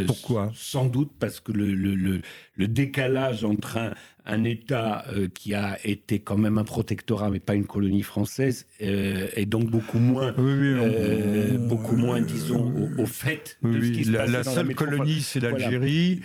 Pourquoi? 0.08 0.52
Sans 0.56 0.88
doute 0.88 1.12
parce 1.20 1.40
que 1.40 1.52
le, 1.52 1.72
le, 1.76 2.22
le 2.56 2.68
décalage 2.68 3.44
entre 3.44 3.78
un, 3.78 3.94
un 4.28 4.44
État 4.44 5.06
euh, 5.10 5.28
qui 5.34 5.54
a 5.54 5.80
été 5.86 6.20
quand 6.20 6.38
même 6.38 6.58
un 6.58 6.64
protectorat, 6.66 7.30
mais 7.30 7.40
pas 7.40 7.56
une 7.56 7.66
colonie 7.66 8.04
française, 8.04 8.68
euh, 8.82 9.28
est 9.36 9.46
donc 9.46 9.70
beaucoup 9.70 10.00
moins, 10.00 10.34
euh, 10.38 11.58
beaucoup 11.58 11.96
moins, 11.96 12.22
disons, 12.22 12.74
au, 12.98 13.06
fait 13.06 13.58
de 13.64 13.82
ce 13.82 13.92
qui 13.92 14.04
se 14.04 14.12
La, 14.12 14.28
la 14.28 14.44
seule 14.44 14.76
colonie, 14.76 15.22
c'est 15.22 15.40
l'Algérie. 15.40 16.22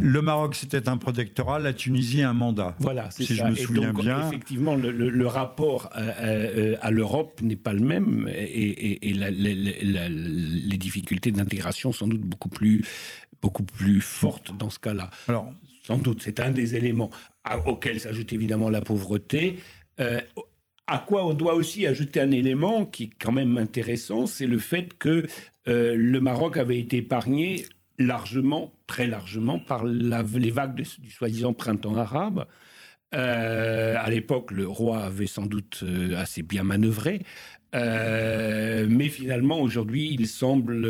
Le 0.00 0.22
Maroc, 0.22 0.54
c'était 0.54 0.88
un 0.88 0.98
protectorat. 0.98 1.58
La 1.58 1.72
Tunisie, 1.72 2.22
un 2.22 2.34
mandat. 2.34 2.76
Voilà, 2.78 3.10
si 3.10 3.24
je 3.24 3.42
me 3.42 3.54
souviens 3.54 3.92
donc, 3.92 4.02
bien. 4.02 4.28
Effectivement, 4.28 4.76
le, 4.76 5.26
rapport 5.26 5.90
à, 5.92 6.90
l'Europe 6.90 7.40
n'est 7.42 7.56
pas 7.56 7.72
le 7.72 7.80
même, 7.80 8.28
et, 8.28 8.98
les 9.12 10.76
difficultés 10.78 11.32
d'intégration 11.32 11.92
sans 11.92 12.06
doute 12.06 12.20
beaucoup 12.20 12.50
plus, 12.50 12.84
beaucoup 13.40 13.64
plus 13.64 14.00
fortes 14.00 14.56
dans 14.56 14.70
ce 14.70 14.78
cas-là. 14.78 15.10
Alors, 15.28 15.52
sans 15.86 15.98
doute, 15.98 16.20
c'est 16.22 16.40
un 16.40 16.50
des 16.50 16.74
éléments 16.74 17.10
auquel 17.64 18.00
s'ajoute 18.00 18.32
évidemment 18.32 18.70
la 18.70 18.80
pauvreté. 18.80 19.58
Euh, 20.00 20.20
à 20.88 20.98
quoi 20.98 21.24
on 21.24 21.32
doit 21.32 21.54
aussi 21.54 21.86
ajouter 21.86 22.20
un 22.20 22.32
élément 22.32 22.86
qui 22.86 23.04
est 23.04 23.10
quand 23.18 23.32
même 23.32 23.56
intéressant, 23.56 24.26
c'est 24.26 24.46
le 24.46 24.58
fait 24.58 24.98
que 24.98 25.26
euh, 25.68 25.94
le 25.96 26.20
Maroc 26.20 26.56
avait 26.56 26.78
été 26.78 26.98
épargné 26.98 27.66
largement, 27.98 28.72
très 28.86 29.06
largement, 29.06 29.58
par 29.58 29.84
les 29.84 30.50
vagues 30.50 30.74
du 30.74 31.10
soi-disant 31.10 31.52
printemps 31.52 31.96
arabe. 31.96 32.46
Euh, 33.14 33.94
à 33.98 34.10
l'époque, 34.10 34.50
le 34.50 34.66
roi 34.66 35.04
avait 35.04 35.26
sans 35.26 35.46
doute 35.46 35.84
assez 36.16 36.42
bien 36.42 36.64
manœuvré. 36.64 37.22
Euh, 37.74 38.86
mais 38.88 39.08
finalement, 39.08 39.60
aujourd'hui, 39.60 40.08
il 40.18 40.26
semble 40.26 40.82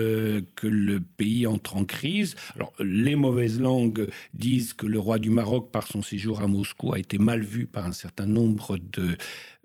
que 0.55 0.67
le 0.67 1.01
pays 1.01 1.47
entre 1.47 1.77
en 1.77 1.85
crise. 1.85 2.37
Alors, 2.55 2.73
les 2.79 3.17
mauvaises 3.17 3.61
langues 3.61 4.09
disent 4.35 4.73
que 4.73 4.87
le 4.87 4.99
roi 4.99 5.19
du 5.19 5.31
Maroc, 5.31 5.71
par 5.73 5.87
son 5.87 6.03
séjour 6.03 6.43
à 6.43 6.47
Moscou, 6.47 6.93
a 6.93 6.99
été 6.99 7.19
mal 7.19 7.43
vu 7.43 7.67
par 7.67 7.87
un 7.87 7.93
certain 7.93 8.27
nombre 8.27 8.79
de 8.79 9.17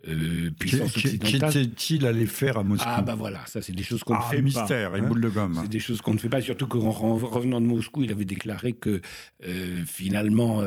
euh, 0.08 0.52
occidentales. 0.84 1.52
Qu'était-il 1.52 2.06
allé 2.06 2.26
faire 2.26 2.58
à 2.58 2.64
Moscou 2.64 2.86
Ah 2.88 3.02
bah 3.02 3.16
voilà, 3.16 3.46
ça 3.46 3.62
c'est 3.62 3.74
des 3.74 3.84
choses 3.84 4.04
qu'on 4.04 4.16
ne 4.16 4.20
ah, 4.22 4.30
fait 4.30 4.42
mystère, 4.42 4.92
pas. 4.92 4.98
et 4.98 5.02
boule 5.02 5.22
de 5.22 5.30
gomme. 5.30 5.60
C'est 5.62 5.70
des 5.70 5.80
choses 5.80 6.02
qu'on 6.02 6.14
ne 6.14 6.20
fait 6.20 6.30
pas, 6.30 6.42
surtout 6.42 6.68
qu'en 6.68 6.92
revenant 6.92 7.62
de 7.62 7.66
Moscou, 7.66 8.04
il 8.04 8.12
avait 8.12 8.26
déclaré 8.26 8.74
que 8.74 9.02
euh, 9.46 9.84
finalement 9.86 10.64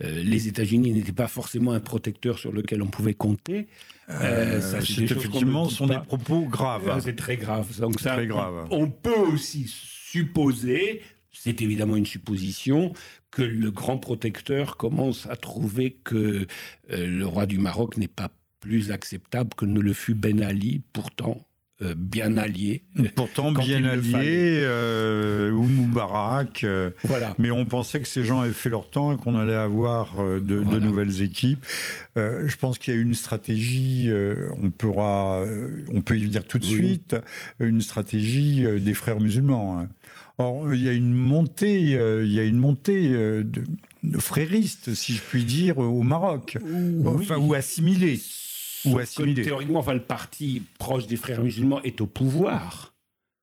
les 0.00 0.48
États-Unis 0.48 0.92
n'étaient 0.92 1.12
pas 1.12 1.28
forcément 1.28 1.72
un 1.72 1.80
protecteur 1.80 2.38
sur 2.38 2.52
lequel 2.52 2.82
on 2.82 2.86
pouvait 2.86 3.14
compter. 3.14 3.68
Euh, 4.10 4.60
c'est 4.60 5.02
effectivement 5.02 5.68
sont 5.68 5.86
des 5.86 5.98
propos 5.98 6.42
graves. 6.42 7.00
c'est 7.02 7.16
très 7.16 7.36
grave. 7.36 7.66
Donc 7.78 8.00
ça, 8.00 8.14
très 8.14 8.26
grave. 8.26 8.66
On 8.70 8.88
peut 8.88 9.10
aussi 9.10 9.66
supposer, 9.68 11.02
c'est 11.30 11.60
évidemment 11.60 11.96
une 11.96 12.06
supposition, 12.06 12.92
que 13.30 13.42
le 13.42 13.70
grand 13.70 13.98
protecteur 13.98 14.78
commence 14.78 15.26
à 15.26 15.36
trouver 15.36 15.98
que 16.02 16.46
euh, 16.90 17.06
le 17.06 17.26
roi 17.26 17.44
du 17.44 17.58
Maroc 17.58 17.98
n'est 17.98 18.08
pas 18.08 18.30
plus 18.60 18.90
acceptable 18.90 19.50
que 19.54 19.64
ne 19.64 19.80
le 19.80 19.92
fut 19.92 20.14
Ben 20.14 20.42
Ali, 20.42 20.82
pourtant 20.92 21.48
euh, 21.80 21.94
bien 21.96 22.36
allié. 22.36 22.82
Pourtant 23.14 23.52
bien 23.52 23.84
allié, 23.84 24.62
euh, 24.64 25.52
ou 25.52 25.62
Moubarak. 25.62 26.64
Euh, 26.64 26.90
voilà. 27.04 27.36
Mais 27.38 27.52
on 27.52 27.66
pensait 27.66 28.00
que 28.00 28.08
ces 28.08 28.24
gens 28.24 28.40
avaient 28.40 28.52
fait 28.52 28.68
leur 28.68 28.90
temps 28.90 29.12
et 29.12 29.16
qu'on 29.16 29.36
allait 29.36 29.54
avoir 29.54 30.16
de, 30.16 30.58
nouvelles 30.80 31.22
équipes. 31.22 31.64
je 32.16 32.56
pense 32.56 32.78
qu'il 32.78 32.94
y 32.94 32.96
a 32.96 33.00
une 33.00 33.14
stratégie, 33.14 34.10
on 34.60 34.70
pourra, 34.70 35.44
on 35.94 36.00
peut 36.00 36.18
y 36.18 36.26
dire 36.26 36.44
tout 36.44 36.58
de 36.58 36.64
suite, 36.64 37.14
une 37.60 37.80
stratégie 37.80 38.66
des 38.80 38.94
frères 38.94 39.20
musulmans. 39.20 39.78
Hein. 39.78 39.88
Or, 40.38 40.72
il 40.74 40.82
y 40.82 40.88
a 40.88 40.92
une 40.92 41.12
montée, 41.12 41.80
il 41.80 42.32
y 42.32 42.40
a 42.40 42.44
une 42.44 42.58
montée 42.58 43.08
de, 43.08 43.64
fréristes, 44.18 44.94
si 44.94 45.14
je 45.14 45.22
puis 45.22 45.44
dire, 45.44 45.78
au 45.78 46.02
Maroc, 46.02 46.58
enfin, 47.04 47.36
ou 47.36 47.54
assimilés 47.54 48.20
ou 48.84 48.98
théoriquement, 49.34 49.80
enfin, 49.80 49.94
le 49.94 50.02
parti 50.02 50.62
proche 50.78 51.06
des 51.06 51.16
frères 51.16 51.42
musulmans 51.42 51.82
est 51.82 52.00
au 52.00 52.06
pouvoir. 52.06 52.94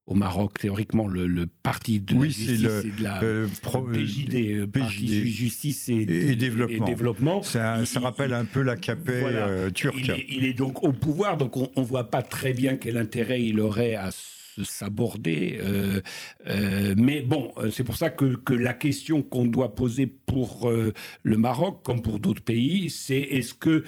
Au 0.08 0.14
Maroc, 0.14 0.60
théoriquement, 0.60 1.08
le, 1.08 1.48
parti 1.64 2.00
de 2.00 2.14
la 2.14 2.26
justice 2.26 2.62
le, 2.62 2.86
et 2.86 2.92
de 2.92 3.04
la 3.04 3.24
euh, 3.24 3.48
PJD, 3.48 4.36
euh, 4.36 4.68
Parti 4.68 5.32
Justice 5.32 5.90
et, 5.90 6.06
Développement. 6.36 7.42
Ça, 7.42 7.84
rappelle 7.96 8.34
un 8.34 8.46
peu 8.46 8.62
la 8.62 8.76
KP 8.76 9.10
euh, 9.10 9.72
turque. 9.72 10.12
Il 10.30 10.46
est, 10.46 10.54
donc 10.54 10.84
au 10.84 10.92
pouvoir, 10.92 11.38
donc 11.38 11.58
on 11.58 11.72
ne 11.76 11.86
voit 11.86 12.12
pas 12.12 12.22
très 12.22 12.54
bien 12.54 12.78
quel 12.78 12.98
intérêt 12.98 13.42
il 13.42 13.60
aurait 13.60 13.96
à 13.96 14.12
s'aborder. 14.64 15.60
Euh, 15.62 16.02
mais 16.98 17.22
bon, 17.22 17.54
c'est 17.72 17.84
pour 17.84 17.98
ça 17.98 18.10
que, 18.10 18.36
que 18.36 18.54
la 18.54 18.74
question 18.74 19.22
qu'on 19.22 19.46
doit 19.46 19.76
poser 19.76 20.08
pour 20.08 20.72
le 21.24 21.38
Maroc, 21.38 21.82
comme 21.84 22.02
pour 22.02 22.20
d'autres 22.20 22.44
pays, 22.44 22.90
c'est 22.90 23.20
est-ce 23.20 23.54
que 23.54 23.84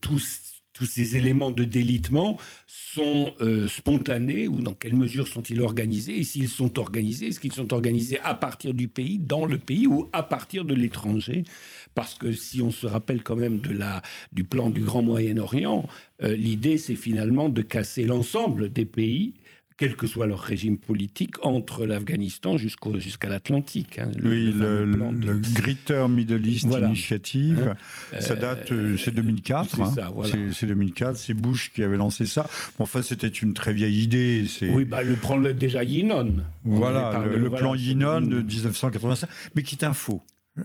tous 0.00 0.54
tous 0.74 0.86
ces 0.86 1.16
éléments 1.16 1.52
de 1.52 1.64
délitement 1.64 2.36
sont 2.66 3.32
euh, 3.40 3.68
spontanés 3.68 4.48
ou 4.48 4.60
dans 4.60 4.74
quelle 4.74 4.96
mesure 4.96 5.28
sont-ils 5.28 5.62
organisés 5.62 6.18
Et 6.18 6.24
s'ils 6.24 6.48
sont 6.48 6.78
organisés, 6.80 7.28
est-ce 7.28 7.40
qu'ils 7.40 7.52
sont 7.52 7.72
organisés 7.72 8.18
à 8.24 8.34
partir 8.34 8.74
du 8.74 8.88
pays, 8.88 9.18
dans 9.18 9.46
le 9.46 9.56
pays 9.56 9.86
ou 9.86 10.08
à 10.12 10.24
partir 10.24 10.64
de 10.64 10.74
l'étranger? 10.74 11.44
Parce 11.94 12.14
que 12.14 12.32
si 12.32 12.60
on 12.60 12.72
se 12.72 12.88
rappelle 12.88 13.22
quand 13.22 13.36
même 13.36 13.60
de 13.60 13.72
la, 13.72 14.02
du 14.32 14.42
plan 14.42 14.68
du 14.68 14.80
Grand 14.80 15.02
Moyen-Orient, 15.02 15.86
euh, 16.22 16.34
l'idée 16.34 16.76
c'est 16.76 16.96
finalement 16.96 17.48
de 17.48 17.62
casser 17.62 18.04
l'ensemble 18.04 18.72
des 18.72 18.84
pays 18.84 19.34
quel 19.76 19.96
que 19.96 20.06
soit 20.06 20.26
leur 20.26 20.40
régime 20.40 20.78
politique, 20.78 21.34
entre 21.44 21.84
l'Afghanistan 21.84 22.56
jusqu'à 22.56 23.28
l'Atlantique. 23.28 23.98
Hein, 23.98 24.10
oui, 24.22 24.52
le, 24.52 24.84
le, 24.84 25.40
Greater 25.54 26.08
Middle 26.08 26.46
East 26.46 26.64
Initiative, 26.64 27.74
hein 28.12 28.20
ça 28.20 28.36
date, 28.36 28.70
euh, 28.70 28.96
c'est 28.96 29.10
2004. 29.10 29.76
C'est 30.52 30.66
2004, 30.66 31.08
hein. 31.08 31.14
c'est 31.16 31.34
Bush 31.34 31.72
qui 31.72 31.82
avait 31.82 31.96
lancé 31.96 32.26
ça. 32.26 32.46
enfin, 32.78 33.02
c'était 33.02 33.26
une 33.28 33.54
très 33.54 33.72
vieille 33.72 34.02
idée. 34.02 34.44
Oui, 34.62 34.84
bah, 34.84 35.02
le 35.02 35.16
plan 35.16 35.38
déjà 35.40 35.82
Yinon. 35.82 36.36
Voilà, 36.64 37.24
le, 37.26 37.50
plan 37.50 37.74
Yinon 37.74 38.20
de 38.20 38.42
1985, 38.42 39.28
mais 39.54 39.62
qui 39.62 39.74
est 39.74 39.84
un 39.84 39.92
faux. 39.92 40.22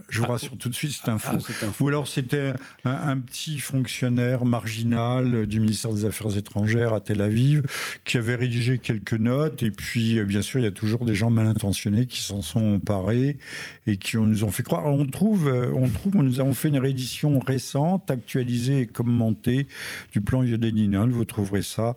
Je 0.10 0.20
vous 0.20 0.26
ah, 0.28 0.34
rassure 0.34 0.56
tout 0.56 0.70
de 0.70 0.76
suite, 0.76 0.92
c'est 0.92 1.10
un, 1.10 1.16
ah, 1.16 1.40
faux. 1.40 1.84
Ou 1.84 1.88
alors 1.88 2.08
c'était 2.08 2.54
un, 2.86 3.18
petit 3.18 3.58
fonctionnaire 3.58 4.46
marginal 4.46 5.48
du 5.48 5.60
ministère 5.60 5.92
des 5.94 6.06
Affaires 6.06 6.38
étrangères 6.38 6.94
à 6.94 7.02
Tel 7.02 7.22
Aviv 7.22 7.64
qui 8.06 8.18
avait 8.18 8.36
rédigé 8.36 8.78
quelques 8.78 9.14
notes. 9.14 9.64
Et 9.64 9.72
puis, 9.72 10.20
euh, 10.20 10.26
bien 10.26 10.44
sûr, 10.44 10.60
il 10.60 10.64
y 10.64 10.68
a 10.68 10.72
toujours 10.72 11.06
des 11.06 11.16
gens 11.16 11.32
mal 11.32 11.48
intentionnés 11.48 12.06
qui 12.06 12.22
s'en 12.22 12.44
sont 12.44 12.76
emparés 12.76 13.40
et 13.88 13.98
qui 13.98 14.18
nous 14.18 14.44
ont 14.44 14.52
fait 14.52 14.62
croire. 14.62 14.86
on 14.86 15.08
trouve, 15.08 15.48
euh, 15.48 15.72
on 15.74 15.90
trouve, 15.90 16.18
nous 16.18 16.40
avons 16.40 16.54
fait 16.54 16.68
une 16.68 16.78
réédition 16.78 17.40
récente, 17.40 18.12
actualisée 18.12 18.82
et 18.82 18.88
commentée 18.88 19.68
du 20.12 20.22
plan 20.22 20.44
Yodeninol. 20.44 21.10
Vous 21.10 21.26
trouverez 21.26 21.64
ça 21.64 21.96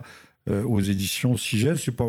euh, 0.51 0.65
aux 0.65 0.81
éditions 0.81 1.37
Sigel. 1.37 1.79
C'est 1.79 1.95
pas, 1.95 2.07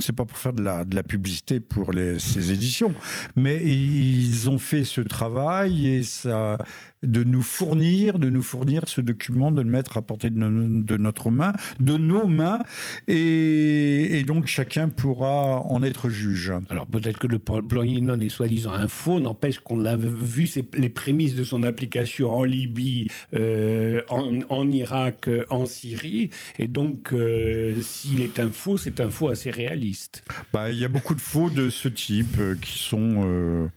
c'est 0.00 0.14
pas 0.14 0.24
pour 0.24 0.38
faire 0.38 0.52
de 0.52 0.62
la, 0.62 0.84
de 0.84 0.94
la 0.94 1.02
publicité 1.02 1.60
pour 1.60 1.92
les, 1.92 2.18
ces 2.18 2.52
éditions, 2.52 2.94
mais 3.34 3.62
ils 3.64 4.48
ont 4.48 4.58
fait 4.58 4.84
ce 4.84 5.00
travail 5.00 5.88
et 5.88 6.02
ça, 6.02 6.58
de 7.06 7.24
nous 7.24 7.42
fournir, 7.42 8.18
de 8.18 8.30
nous 8.30 8.42
fournir 8.42 8.82
ce 8.86 9.00
document, 9.00 9.50
de 9.50 9.62
le 9.62 9.70
mettre 9.70 9.96
à 9.96 10.02
portée 10.02 10.30
de, 10.30 10.96
notre 10.96 11.30
main, 11.30 11.52
de 11.80 11.96
nos 11.96 12.26
mains, 12.26 12.60
et, 13.08 14.24
donc 14.26 14.46
chacun 14.46 14.88
pourra 14.88 15.62
en 15.66 15.82
être 15.82 16.08
juge. 16.08 16.52
Alors 16.68 16.86
peut-être 16.86 17.18
que 17.18 17.26
le 17.26 17.38
plan 17.38 17.82
Yinon 17.82 18.20
est 18.20 18.28
soi-disant 18.28 18.72
un 18.72 18.88
faux, 18.88 19.20
n'empêche 19.20 19.60
qu'on 19.60 19.84
a 19.84 19.96
vu 19.96 20.48
les 20.74 20.88
prémices 20.88 21.34
de 21.34 21.44
son 21.44 21.62
application 21.62 22.30
en 22.30 22.44
Libye, 22.44 23.08
euh, 23.34 24.02
en, 24.08 24.70
Irak, 24.70 25.28
en 25.50 25.66
Syrie, 25.66 26.30
et 26.58 26.68
donc 26.68 27.12
euh, 27.12 27.74
s'il 27.82 28.20
est 28.20 28.40
un 28.40 28.50
faux, 28.50 28.76
c'est 28.76 29.00
un 29.00 29.10
faux 29.10 29.28
assez 29.28 29.50
réaliste. 29.50 30.24
Bah, 30.52 30.70
il 30.70 30.78
y 30.78 30.84
a 30.84 30.88
beaucoup 30.88 31.14
de 31.14 31.20
faux 31.20 31.50
de 31.50 31.70
ce 31.70 31.88
type 31.88 32.38
euh, 32.38 32.56
qui 32.60 32.78
sont 32.78 33.70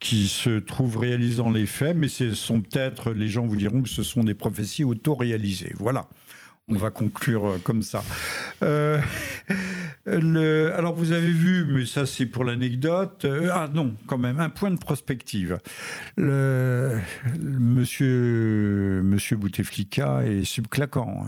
qui 0.00 0.28
se 0.28 0.58
trouvent 0.58 0.96
réalisant 0.96 1.50
les 1.50 1.66
faits, 1.66 1.96
mais 1.96 2.08
ce 2.08 2.34
sont 2.34 2.62
peut-être, 2.62 3.12
les 3.12 3.28
gens 3.28 3.46
vous 3.46 3.56
diront 3.56 3.82
que 3.82 3.88
ce 3.88 4.02
sont 4.02 4.24
des 4.24 4.34
prophéties 4.34 4.82
auto-réalisées. 4.82 5.74
Voilà. 5.78 6.08
On 6.68 6.76
va 6.76 6.90
conclure 6.90 7.46
euh, 7.46 7.58
comme 7.62 7.82
ça. 7.82 8.02
Euh, 8.62 9.00
le, 10.06 10.72
alors 10.74 10.94
vous 10.94 11.12
avez 11.12 11.32
vu, 11.32 11.64
mais 11.64 11.84
ça 11.84 12.06
c'est 12.06 12.26
pour 12.26 12.44
l'anecdote. 12.44 13.24
Euh, 13.24 13.50
ah 13.52 13.68
non, 13.72 13.94
quand 14.06 14.18
même, 14.18 14.38
un 14.38 14.50
point 14.50 14.70
de 14.70 14.78
prospective. 14.78 15.58
Le, 16.16 17.00
monsieur, 17.42 19.02
monsieur 19.02 19.36
Bouteflika 19.36 20.24
est 20.24 20.44
subclaquant. 20.44 21.26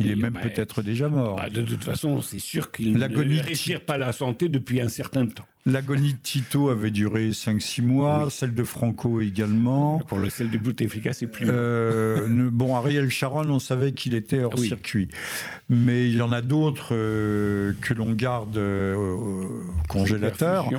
Il 0.00 0.10
est 0.10 0.16
même 0.16 0.34
bah, 0.34 0.40
peut-être 0.42 0.82
déjà 0.82 1.08
mort. 1.08 1.36
Bah, 1.36 1.50
de 1.50 1.62
toute 1.62 1.82
façon, 1.82 2.22
c'est 2.22 2.38
sûr 2.38 2.70
qu'il 2.70 2.92
ne 2.92 3.42
respire 3.42 3.80
pas 3.80 3.98
la 3.98 4.12
santé 4.12 4.48
depuis 4.48 4.80
un 4.80 4.88
certain 4.88 5.26
temps. 5.26 5.46
L'agonie 5.66 6.14
de 6.14 6.18
Tito 6.22 6.70
avait 6.70 6.90
duré 6.90 7.30
5-6 7.30 7.82
mois, 7.82 8.28
celle 8.30 8.54
de 8.54 8.64
Franco 8.64 9.20
également. 9.20 9.98
Pour 9.98 10.18
le 10.18 10.30
celle 10.30 10.50
de 10.50 10.56
Bouteflika, 10.56 11.12
c'est 11.12 11.26
plus. 11.26 11.46
Euh, 11.50 12.48
bon, 12.50 12.74
Ariel 12.74 13.10
Sharon, 13.10 13.50
on 13.50 13.58
savait 13.58 13.92
qu'il 13.92 14.14
était 14.14 14.42
hors 14.42 14.58
circuit. 14.58 15.08
Mais 15.68 16.08
il 16.08 16.16
y 16.16 16.22
en 16.22 16.32
a 16.32 16.40
d'autres 16.40 16.90
euh, 16.92 17.74
que 17.82 17.92
l'on 17.92 18.12
garde 18.12 18.56
euh, 18.56 18.94
au 18.94 19.62
congélateur. 19.88 20.70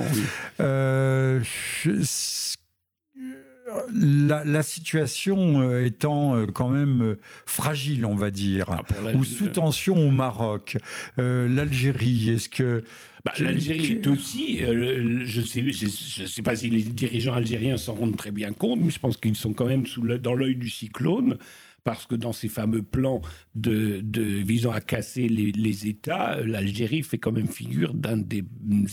La, 3.94 4.64
situation 4.64 5.62
euh, 5.62 5.86
étant 5.86 6.36
euh, 6.36 6.46
quand 6.46 6.70
même 6.70 7.02
euh, 7.02 7.20
fragile, 7.46 8.06
on 8.06 8.16
va 8.16 8.32
dire, 8.32 8.66
ah, 8.70 8.84
ou 9.16 9.24
sous 9.24 9.48
tension 9.48 9.96
au 9.96 10.12
Maroc, 10.12 10.78
l'Algérie, 11.18 12.30
est-ce 12.30 12.50
que... 12.50 12.84
Bah, 13.26 13.34
L'Algérie 13.40 13.94
est 13.94 14.08
aussi, 14.08 14.60
je 14.60 15.42
ne 15.42 15.46
sais, 15.46 15.72
je, 15.72 16.26
sais 16.26 16.42
pas 16.42 16.56
si 16.56 16.70
les 16.70 16.84
dirigeants 16.84 17.34
algériens 17.34 17.78
s'en 17.78 17.94
rendent 17.94 18.16
très 18.16 18.32
bien 18.32 18.54
compte, 18.54 18.80
mais 18.82 18.92
je 18.92 19.00
pense 19.00 19.18
qu'ils 19.18 19.36
sont 19.36 19.54
quand 19.54 19.66
même 19.66 19.86
sous 19.86 20.08
dans 20.18 20.36
l'œil 20.36 20.56
du 20.56 20.70
cyclone 20.70 21.38
parce 21.84 22.06
que 22.06 22.16
dans 22.16 22.34
ces 22.34 22.50
fameux 22.50 22.84
plans 22.84 23.22
visant 23.56 24.72
à 24.72 24.82
casser 24.82 25.28
les, 25.28 25.88
États, 25.88 26.42
l'Algérie 26.42 27.04
fait 27.04 27.18
quand 27.18 27.32
même 27.32 27.48
figure 27.48 27.94
d'un 27.94 28.18
des 28.18 28.44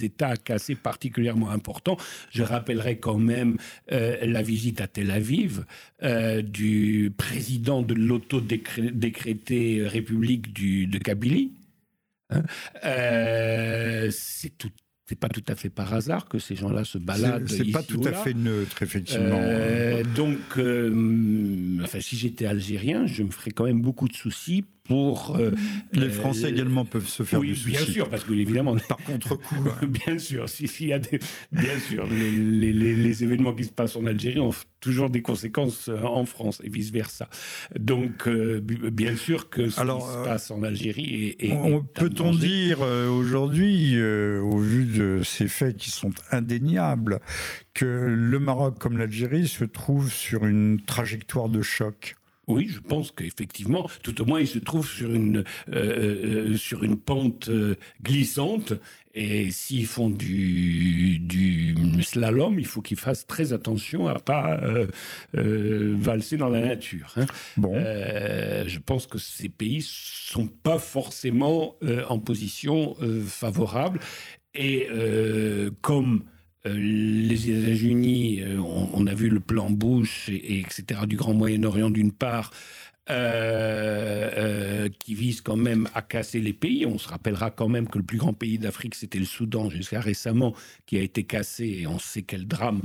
États 0.02 0.28
à 0.28 0.36
casser 0.36 0.74
particulièrement 0.74 1.50
important. 1.50 1.96
Je 2.30 2.42
rappellerai 2.42 2.98
quand 2.98 3.18
même 3.18 3.56
euh, 3.92 4.16
la 4.22 4.42
visite 4.42 4.80
à 4.80 4.86
Tel 4.86 5.10
Aviv 5.10 5.64
euh, 6.02 6.42
du 6.42 7.12
président 7.16 7.82
de 7.82 7.94
l'auto-décrétée 7.94 9.86
République 9.86 10.52
de 10.52 10.98
Kabylie. 10.98 11.52
Hein. 12.30 12.42
Euh, 12.84 14.10
c'est 14.10 14.56
tout 14.56 14.70
c'est 15.08 15.18
pas 15.18 15.28
tout 15.28 15.44
à 15.46 15.54
fait 15.54 15.70
par 15.70 15.94
hasard 15.94 16.28
que 16.28 16.38
ces 16.38 16.56
gens-là 16.56 16.84
se 16.84 16.98
baladent. 16.98 17.48
C'est 17.48 17.70
pas 17.70 17.82
tout 17.82 18.02
à 18.04 18.12
fait 18.12 18.34
neutre, 18.34 18.82
effectivement. 18.82 19.38
Euh, 19.40 20.02
donc, 20.16 20.38
euh, 20.58 21.78
enfin, 21.82 22.00
si 22.00 22.16
j'étais 22.16 22.46
algérien, 22.46 23.06
je 23.06 23.22
me 23.22 23.30
ferais 23.30 23.52
quand 23.52 23.64
même 23.64 23.80
beaucoup 23.80 24.08
de 24.08 24.14
soucis 24.14 24.64
pour. 24.88 25.36
Euh, 25.36 25.52
les 25.92 26.10
Français 26.10 26.50
également 26.50 26.84
peuvent 26.84 27.08
se 27.08 27.22
faire 27.22 27.40
du 27.40 27.54
souci. 27.54 27.70
Bien 27.70 27.80
sûr, 27.80 28.08
parce 28.08 28.24
que 28.24 28.32
évidemment. 28.32 28.76
Par 28.88 28.98
contre-coup. 28.98 29.56
bien 29.86 30.18
sûr, 30.18 30.48
s'il 30.48 30.88
y 30.88 30.92
a 30.92 30.98
des, 30.98 31.18
bien 31.52 31.78
sûr, 31.88 32.06
les, 32.06 32.72
les, 32.72 33.24
événements 33.24 33.54
qui 33.54 33.64
se 33.64 33.72
passent 33.72 33.96
en 33.96 34.06
Algérie 34.06 34.40
ont 34.40 34.52
toujours 34.80 35.10
des 35.10 35.22
conséquences 35.22 35.88
en 35.88 36.26
France 36.26 36.60
et 36.62 36.68
vice 36.68 36.90
versa. 36.90 37.28
Donc, 37.78 38.28
bien 38.28 39.16
sûr 39.16 39.48
que 39.48 39.70
ce 39.70 39.80
Alors, 39.80 40.06
qui 40.06 40.18
se 40.18 40.24
passe 40.24 40.50
en 40.50 40.62
Algérie 40.62 41.36
est. 41.38 41.54
Peut-on 41.94 42.34
dire 42.34 42.80
aujourd'hui, 42.80 44.00
au 44.00 44.58
vu 44.58 44.84
de 44.84 44.96
de 44.96 45.22
ces 45.22 45.48
faits 45.48 45.76
qui 45.76 45.90
sont 45.90 46.12
indéniables, 46.30 47.20
que 47.74 47.84
le 47.84 48.38
Maroc 48.38 48.78
comme 48.78 48.98
l'Algérie 48.98 49.48
se 49.48 49.64
trouvent 49.64 50.12
sur 50.12 50.46
une 50.46 50.80
trajectoire 50.80 51.48
de 51.48 51.62
choc? 51.62 52.16
Oui, 52.48 52.68
je 52.68 52.78
pense 52.78 53.10
qu'effectivement, 53.10 53.88
tout 54.02 54.20
au 54.22 54.24
moins, 54.24 54.40
il 54.40 54.46
se 54.46 54.60
trouve 54.60 54.88
sur 54.88 55.12
une, 55.12 55.44
euh, 55.72 56.52
euh, 56.52 56.56
sur 56.56 56.84
une 56.84 56.96
pente 56.96 57.48
euh, 57.48 57.74
glissante. 58.02 58.72
Et 59.14 59.50
s'ils 59.50 59.86
font 59.86 60.10
du, 60.10 61.18
du 61.18 61.74
slalom, 62.02 62.58
il 62.58 62.66
faut 62.66 62.82
qu'ils 62.82 62.98
fassent 62.98 63.26
très 63.26 63.54
attention 63.54 64.08
à 64.08 64.18
pas 64.18 64.60
valser 65.32 66.36
dans 66.36 66.50
la 66.50 66.60
nature. 66.60 67.14
Hein. 67.16 67.24
Bon. 67.56 67.72
je 67.74 68.78
pense 68.78 69.06
que 69.06 69.16
ces 69.16 69.48
pays 69.48 69.80
sont 69.80 70.48
pas 70.48 70.78
forcément 70.78 71.76
en 72.10 72.18
position 72.18 72.94
favorable. 73.26 74.00
Et 74.56 74.88
euh, 74.90 75.70
comme 75.82 76.22
euh, 76.24 76.35
les 76.74 77.50
États-Unis, 77.50 78.42
euh, 78.42 78.58
on, 78.58 79.06
a 79.06 79.14
vu 79.14 79.28
le 79.28 79.40
plan 79.40 79.70
Bush, 79.70 80.28
et, 80.28 80.60
etc., 80.60 81.00
du 81.06 81.16
Grand 81.16 81.34
Moyen-Orient 81.34 81.90
d'une 81.90 82.12
part, 82.12 82.50
qui 84.98 85.14
vise 85.14 85.40
quand 85.40 85.56
même 85.56 85.88
à 85.94 86.02
casser 86.02 86.40
les 86.40 86.52
pays. 86.52 86.84
On 86.86 86.98
se 86.98 87.08
rappellera 87.08 87.52
quand 87.52 87.68
même 87.68 87.86
que 87.88 87.98
le 87.98 88.04
plus 88.04 88.18
grand 88.18 88.32
pays 88.32 88.58
d'Afrique, 88.58 88.96
c'était 88.96 89.20
le 89.20 89.24
Soudan 89.24 89.70
jusqu'à 89.70 90.00
récemment, 90.00 90.54
qui 90.86 90.98
a 90.98 91.02
été 91.02 91.22
cassé, 91.22 91.78
et 91.82 91.86
on 91.86 92.00
sait 92.00 92.22
quel 92.22 92.48
drame 92.48 92.82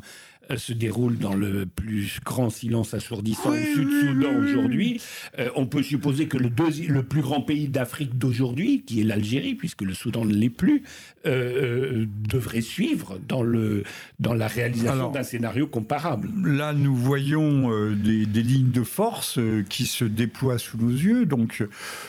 se 0.57 0.73
déroule 0.73 1.17
dans 1.17 1.33
le 1.33 1.65
plus 1.65 2.19
grand 2.23 2.49
silence 2.49 2.93
assourdissant 2.93 3.51
au 3.51 3.55
Sud-Soudan 3.55 4.35
aujourd'hui. 4.43 5.01
Euh, 5.39 5.49
on 5.55 5.65
peut 5.65 5.83
supposer 5.83 6.27
que 6.27 6.37
le, 6.37 6.51
le 6.87 7.03
plus 7.03 7.21
grand 7.21 7.41
pays 7.41 7.67
d'Afrique 7.67 8.17
d'aujourd'hui, 8.17 8.83
qui 8.83 9.01
est 9.01 9.03
l'Algérie, 9.03 9.55
puisque 9.55 9.81
le 9.81 9.93
Soudan 9.93 10.25
ne 10.25 10.33
l'est 10.33 10.49
plus, 10.49 10.83
euh, 11.25 12.01
euh, 12.01 12.05
devrait 12.27 12.61
suivre 12.61 13.19
dans, 13.27 13.43
le, 13.43 13.83
dans 14.19 14.33
la 14.33 14.47
réalisation 14.47 15.11
d'un 15.11 15.23
scénario 15.23 15.67
comparable. 15.67 16.29
Là, 16.43 16.73
nous 16.73 16.95
voyons 16.95 17.91
des, 17.93 18.25
des, 18.25 18.43
lignes 18.43 18.71
de 18.71 18.83
force 18.83 19.39
qui 19.69 19.85
se 19.85 20.03
déploient 20.03 20.57
sous 20.57 20.77
nos 20.77 20.89
yeux, 20.89 21.25
donc 21.25 21.63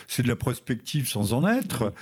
c'est 0.08 0.22
de 0.22 0.28
la 0.28 0.36
prospective 0.36 1.06
sans 1.08 1.32
en 1.34 1.46
être. 1.46 1.92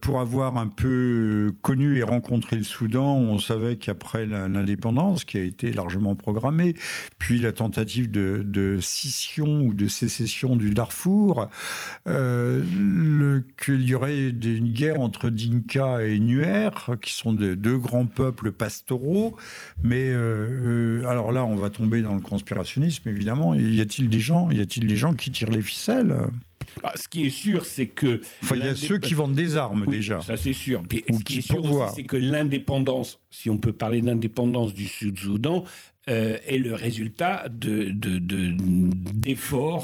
pour 0.00 0.20
avoir 0.20 0.56
un 0.56 0.68
peu 0.68 1.52
connu 1.62 1.98
et 1.98 2.02
rencontré 2.02 2.56
le 2.56 2.64
Soudan, 2.64 3.16
on 3.16 3.38
savait 3.38 3.76
qu'après 3.76 4.26
l'indépendance, 4.26 5.24
qui 5.24 5.38
a 5.38 5.42
été 5.42 5.57
largement 5.62 6.14
programmé, 6.14 6.74
puis 7.18 7.38
la 7.38 7.52
tentative 7.52 8.10
de, 8.10 8.78
scission 8.80 9.62
ou 9.62 9.74
de 9.74 9.88
sécession 9.88 10.56
du 10.56 10.70
Darfour, 10.70 11.48
euh, 12.06 13.40
qu'il 13.62 13.82
y 13.82 13.94
aurait 13.94 14.28
une 14.28 14.72
guerre 14.72 15.00
entre 15.00 15.30
Dinka 15.30 16.02
et 16.04 16.18
Nuer, 16.18 16.70
qui 17.00 17.12
sont 17.12 17.32
deux 17.32 17.78
grands 17.78 18.06
peuples 18.06 18.52
pastoraux, 18.52 19.36
mais 19.82 20.08
euh, 20.08 21.02
euh, 21.02 21.06
alors 21.06 21.32
là, 21.32 21.44
on 21.44 21.56
va 21.56 21.70
tomber 21.70 22.02
dans 22.02 22.14
le 22.14 22.20
conspirationnisme, 22.20 23.08
évidemment. 23.08 23.54
Y 23.54 23.80
a-t-il 23.80 24.08
des 24.08 24.20
gens, 24.20 24.50
y 24.50 24.60
a-t-il 24.60 24.86
des 24.86 24.96
gens 24.96 25.14
qui 25.14 25.30
tirent 25.30 25.50
les 25.50 25.62
ficelles? 25.62 26.14
Ah, 26.82 26.92
ce 26.96 27.08
qui 27.08 27.26
est 27.26 27.30
sûr, 27.30 27.64
c'est 27.64 27.86
que. 27.86 28.20
Enfin, 28.42 28.56
il 28.56 28.64
y 28.64 28.68
a 28.68 28.74
ceux 28.74 28.98
qui 28.98 29.14
vendent 29.14 29.34
des 29.34 29.56
armes 29.56 29.86
déjà. 29.86 30.20
Ça, 30.20 30.36
c'est 30.36 30.52
sûr. 30.52 30.82
Ou 31.10 31.18
ce 31.18 31.24
qui, 31.24 31.38
est 31.38 31.42
sûr 31.42 31.90
c'est 31.94 32.04
que 32.04 32.16
l'indépendance, 32.16 33.20
si 33.30 33.50
on 33.50 33.58
peut 33.58 33.72
parler 33.72 34.00
d'indépendance 34.00 34.74
du 34.74 34.86
Sud-Soudan, 34.86 35.64
euh, 36.08 36.38
est 36.46 36.56
le 36.56 36.74
résultat 36.74 37.44
d'efforts 37.50 37.90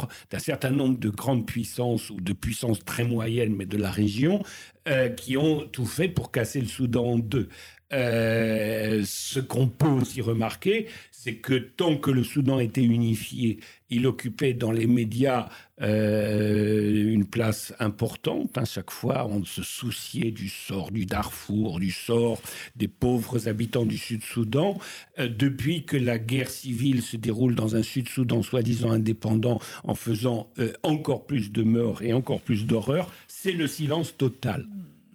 de, 0.06 0.12
d'un 0.30 0.38
certain 0.38 0.70
nombre 0.70 0.98
de 0.98 1.10
grandes 1.10 1.44
puissances 1.44 2.08
ou 2.08 2.18
de 2.18 2.32
puissances 2.32 2.82
très 2.82 3.04
moyennes, 3.04 3.54
mais 3.54 3.66
de 3.66 3.76
la 3.76 3.90
région, 3.90 4.42
euh, 4.88 5.10
qui 5.10 5.36
ont 5.36 5.68
tout 5.70 5.84
fait 5.84 6.08
pour 6.08 6.30
casser 6.30 6.62
le 6.62 6.66
Soudan 6.66 7.04
en 7.04 7.18
deux. 7.18 7.50
Euh, 7.92 9.02
ce 9.04 9.40
qu'on 9.40 9.68
peut 9.68 9.86
aussi 9.86 10.20
remarquer, 10.20 10.86
c'est 11.12 11.36
que 11.36 11.54
tant 11.54 11.96
que 11.96 12.10
le 12.10 12.24
Soudan 12.24 12.58
était 12.58 12.82
unifié, 12.82 13.60
il 13.90 14.06
occupait 14.06 14.54
dans 14.54 14.72
les 14.72 14.86
médias 14.86 15.48
euh, 15.80 17.12
une 17.12 17.26
place 17.26 17.74
importante. 17.78 18.56
À 18.56 18.64
chaque 18.64 18.90
fois, 18.90 19.26
on 19.26 19.44
se 19.44 19.62
souciait 19.62 20.30
du 20.30 20.48
sort 20.48 20.90
du 20.90 21.06
Darfour, 21.06 21.78
du 21.78 21.90
sort 21.90 22.40
des 22.74 22.88
pauvres 22.88 23.48
habitants 23.48 23.86
du 23.86 23.98
Sud-Soudan. 23.98 24.78
Euh, 25.18 25.28
depuis 25.28 25.84
que 25.84 25.96
la 25.96 26.18
guerre 26.18 26.50
civile 26.50 27.02
se 27.02 27.16
déroule 27.16 27.54
dans 27.54 27.76
un 27.76 27.82
Sud-Soudan 27.82 28.42
soi-disant 28.42 28.90
indépendant, 28.90 29.60
en 29.84 29.94
faisant 29.94 30.48
encore 30.82 31.26
plus 31.26 31.52
de 31.52 31.62
morts 31.62 32.02
et 32.02 32.12
encore 32.12 32.40
plus 32.40 32.66
d'horreurs, 32.66 33.12
c'est 33.28 33.52
le 33.52 33.66
silence 33.66 34.16
total. 34.16 34.66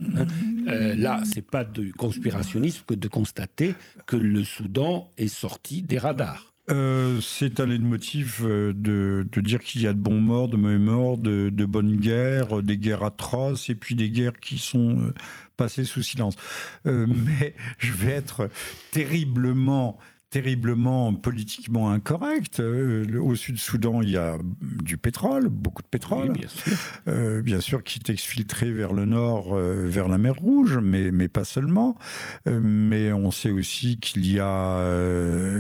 Euh, 0.02 0.96
là, 0.96 1.22
c'est 1.26 1.46
pas 1.46 1.64
de 1.64 1.92
conspirationnisme 1.92 2.84
que 2.88 2.94
de 2.94 3.08
constater 3.08 3.76
que 4.06 4.16
le 4.16 4.44
Soudan 4.44 5.12
est 5.18 5.28
sorti 5.28 5.82
des 5.82 5.98
radars. 5.98 6.54
Euh, 6.70 7.20
c'est 7.22 7.60
un 7.60 7.66
leitmotiv 7.66 8.42
euh, 8.44 8.74
de, 8.76 9.26
dire 9.42 9.60
qu'il 9.60 9.82
y 9.82 9.88
a 9.88 9.94
de 9.94 9.98
bons 9.98 10.22
morts, 10.22 10.48
de 10.48 10.58
mauvais 10.58 10.78
morts, 10.78 11.18
de, 11.18 11.50
de 11.50 11.66
bonnes 11.66 11.98
guerres, 11.98 12.62
des 12.62 12.78
guerres 12.78 13.04
atroces 13.04 13.70
et 13.70 13.76
puis 13.76 13.96
des 13.96 14.12
guerres 14.12 14.40
qui 14.40 14.60
sont 14.60 15.12
passées 15.58 15.84
sous 15.84 16.04
silence. 16.04 16.36
mais 16.86 17.56
je 17.80 17.92
vais 17.92 18.12
être 18.12 18.50
terriblement 18.92 19.98
terriblement 20.30 21.14
politiquement 21.14 21.90
incorrect. 21.90 22.60
Euh, 22.60 23.20
au 23.20 23.36
Sud-Soudan, 23.36 24.02
il 24.02 24.12
y 24.12 24.18
a 24.18 24.38
du 24.62 24.98
pétrole, 24.98 25.50
beaucoup 25.50 25.82
de 25.82 25.88
pétrole, 25.88 26.32
bien, 26.34 26.48
sûr. 26.48 26.78
Euh, 27.08 27.42
bien 27.42 27.60
sûr, 27.62 27.84
qui 27.84 28.00
est 28.00 28.12
exfiltré 28.12 28.72
vers 28.72 28.94
le 28.94 29.06
nord, 29.06 29.56
euh, 29.56 29.88
vers 29.88 30.08
la 30.08 30.18
mer 30.18 30.36
Rouge, 30.36 30.78
mais, 30.82 31.12
mais 31.12 31.28
pas 31.28 31.44
seulement. 31.44 31.98
mais 32.46 33.12
on 33.12 33.32
sait 33.32 33.52
aussi 33.52 34.00
qu'il 34.00 34.32
y 34.32 34.40
a 34.40 34.80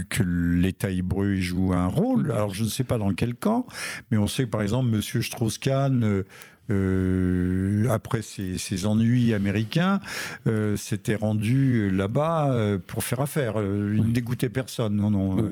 que 0.09 0.23
l'État 0.23 0.91
hébreu 0.91 1.35
joue 1.35 1.73
un 1.73 1.87
rôle. 1.87 2.31
Alors 2.31 2.53
je 2.53 2.63
ne 2.63 2.69
sais 2.69 2.83
pas 2.83 2.97
dans 2.97 3.13
quel 3.13 3.35
camp, 3.35 3.65
mais 4.11 4.17
on 4.17 4.27
sait 4.27 4.43
que 4.43 4.49
par 4.49 4.61
exemple, 4.61 4.89
Monsieur 4.89 5.21
Strauss-Kahn 5.21 6.23
euh, 6.71 7.87
après 7.89 8.21
ses, 8.21 8.85
ennuis 8.85 9.33
américains, 9.33 9.99
euh, 10.47 10.77
s'était 10.77 11.15
rendu 11.15 11.89
là-bas 11.89 12.53
euh, 12.53 12.77
pour 12.77 13.03
faire 13.03 13.21
affaire. 13.21 13.55
Il 13.57 14.03
ne 14.03 14.11
dégoûtait 14.11 14.49
personne. 14.49 14.95
Non, 14.95 15.09
non. 15.09 15.51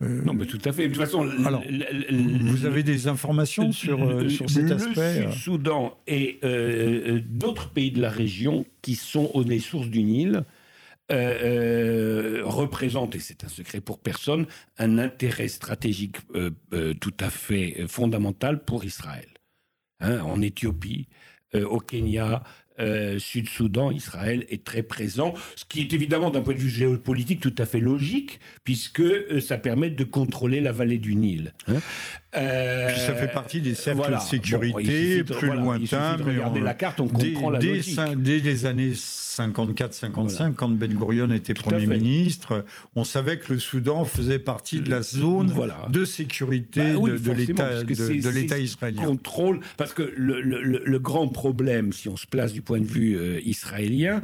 non, 0.00 0.34
mais 0.34 0.46
tout 0.46 0.60
à 0.64 0.72
fait. 0.72 0.88
De 0.88 0.94
toute 0.94 1.02
façon, 1.02 1.28
Alors, 1.44 1.62
vous 2.40 2.64
avez 2.64 2.82
des 2.82 3.08
informations 3.08 3.72
sur, 3.72 4.30
sur 4.30 4.48
cet 4.48 4.70
aspect 4.70 5.26
Le 5.26 5.32
Sud-Soudan 5.32 5.98
et 6.06 6.40
d'autres 7.28 7.70
pays 7.70 7.90
de 7.90 8.00
la 8.00 8.10
région 8.10 8.64
qui 8.82 8.94
sont 8.94 9.30
aux 9.34 9.44
sources 9.58 9.88
du 9.88 10.02
Nil 10.02 10.44
représentent, 11.08 13.14
et 13.14 13.20
c'est 13.20 13.44
un 13.44 13.48
secret 13.48 13.80
pour 13.80 13.98
personne, 13.98 14.46
un 14.78 14.98
intérêt 14.98 15.48
stratégique 15.48 16.16
tout 17.00 17.14
à 17.20 17.30
fait 17.30 17.84
fondamental 17.86 18.64
pour 18.64 18.84
Israël. 18.84 19.35
Hein, 20.00 20.20
en 20.20 20.42
Éthiopie, 20.42 21.08
euh, 21.54 21.66
au 21.66 21.80
Kenya, 21.80 22.42
euh, 22.80 23.18
Sud-Soudan, 23.18 23.90
Israël 23.90 24.44
est 24.48 24.64
très 24.64 24.82
présent, 24.82 25.34
ce 25.54 25.64
qui 25.64 25.80
est 25.80 25.92
évidemment 25.92 26.30
d'un 26.30 26.42
point 26.42 26.54
de 26.54 26.58
vue 26.58 26.70
géopolitique 26.70 27.40
tout 27.40 27.54
à 27.58 27.66
fait 27.66 27.80
logique, 27.80 28.40
puisque 28.64 29.00
euh, 29.00 29.40
ça 29.40 29.58
permet 29.58 29.90
de 29.90 30.04
contrôler 30.04 30.60
la 30.60 30.72
vallée 30.72 30.98
du 30.98 31.14
Nil. 31.14 31.54
Hein. 31.68 31.80
Puis 32.32 33.00
ça 33.00 33.14
fait 33.14 33.32
partie 33.32 33.62
des 33.62 33.74
cercles 33.74 34.12
de 34.12 34.20
sécurité 34.20 35.24
plus 35.24 35.48
lointains. 35.48 36.16
regarder 36.16 36.60
la 36.60 36.74
carte, 36.74 37.00
on 37.00 37.08
comprend 37.08 37.50
la 37.50 37.60
logique. 37.60 37.98
Dès 38.16 38.40
les 38.40 38.66
années 38.66 38.92
54-55, 38.92 40.54
quand 40.54 40.68
Ben 40.68 40.92
Gurion 40.92 41.30
était 41.30 41.54
Premier 41.54 41.86
ministre, 41.86 42.64
on 42.94 43.04
savait 43.04 43.38
que 43.38 43.52
le 43.52 43.58
Soudan 43.58 44.04
faisait 44.04 44.38
partie 44.38 44.80
de 44.80 44.90
la 44.90 45.02
zone 45.02 45.52
de 45.88 46.04
sécurité 46.04 46.92
bah 46.92 47.08
de, 47.08 47.16
de 48.22 48.28
l'État 48.28 48.58
israélien. 48.58 49.04
Contrôle, 49.04 49.60
parce 49.76 49.92
que 49.92 50.12
le, 50.16 50.40
le, 50.40 50.98
grand 50.98 51.28
problème, 51.28 51.92
si 51.92 52.08
on 52.08 52.16
se 52.16 52.26
place 52.26 52.52
du 52.52 52.62
point 52.66 52.80
de 52.80 52.86
vue 52.86 53.16
euh, 53.16 53.40
israélien, 53.46 54.20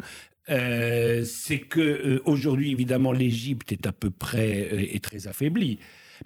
euh, 0.51 1.25
c'est 1.25 1.61
que 1.61 1.81
euh, 1.81 2.23
aujourd'hui, 2.27 2.73
évidemment, 2.73 3.13
l'Égypte 3.13 3.73
est 3.73 3.87
à 3.87 3.93
peu 3.93 4.11
près 4.11 4.93
est 4.95 5.03
très 5.03 5.29
affaiblie, 5.29 5.79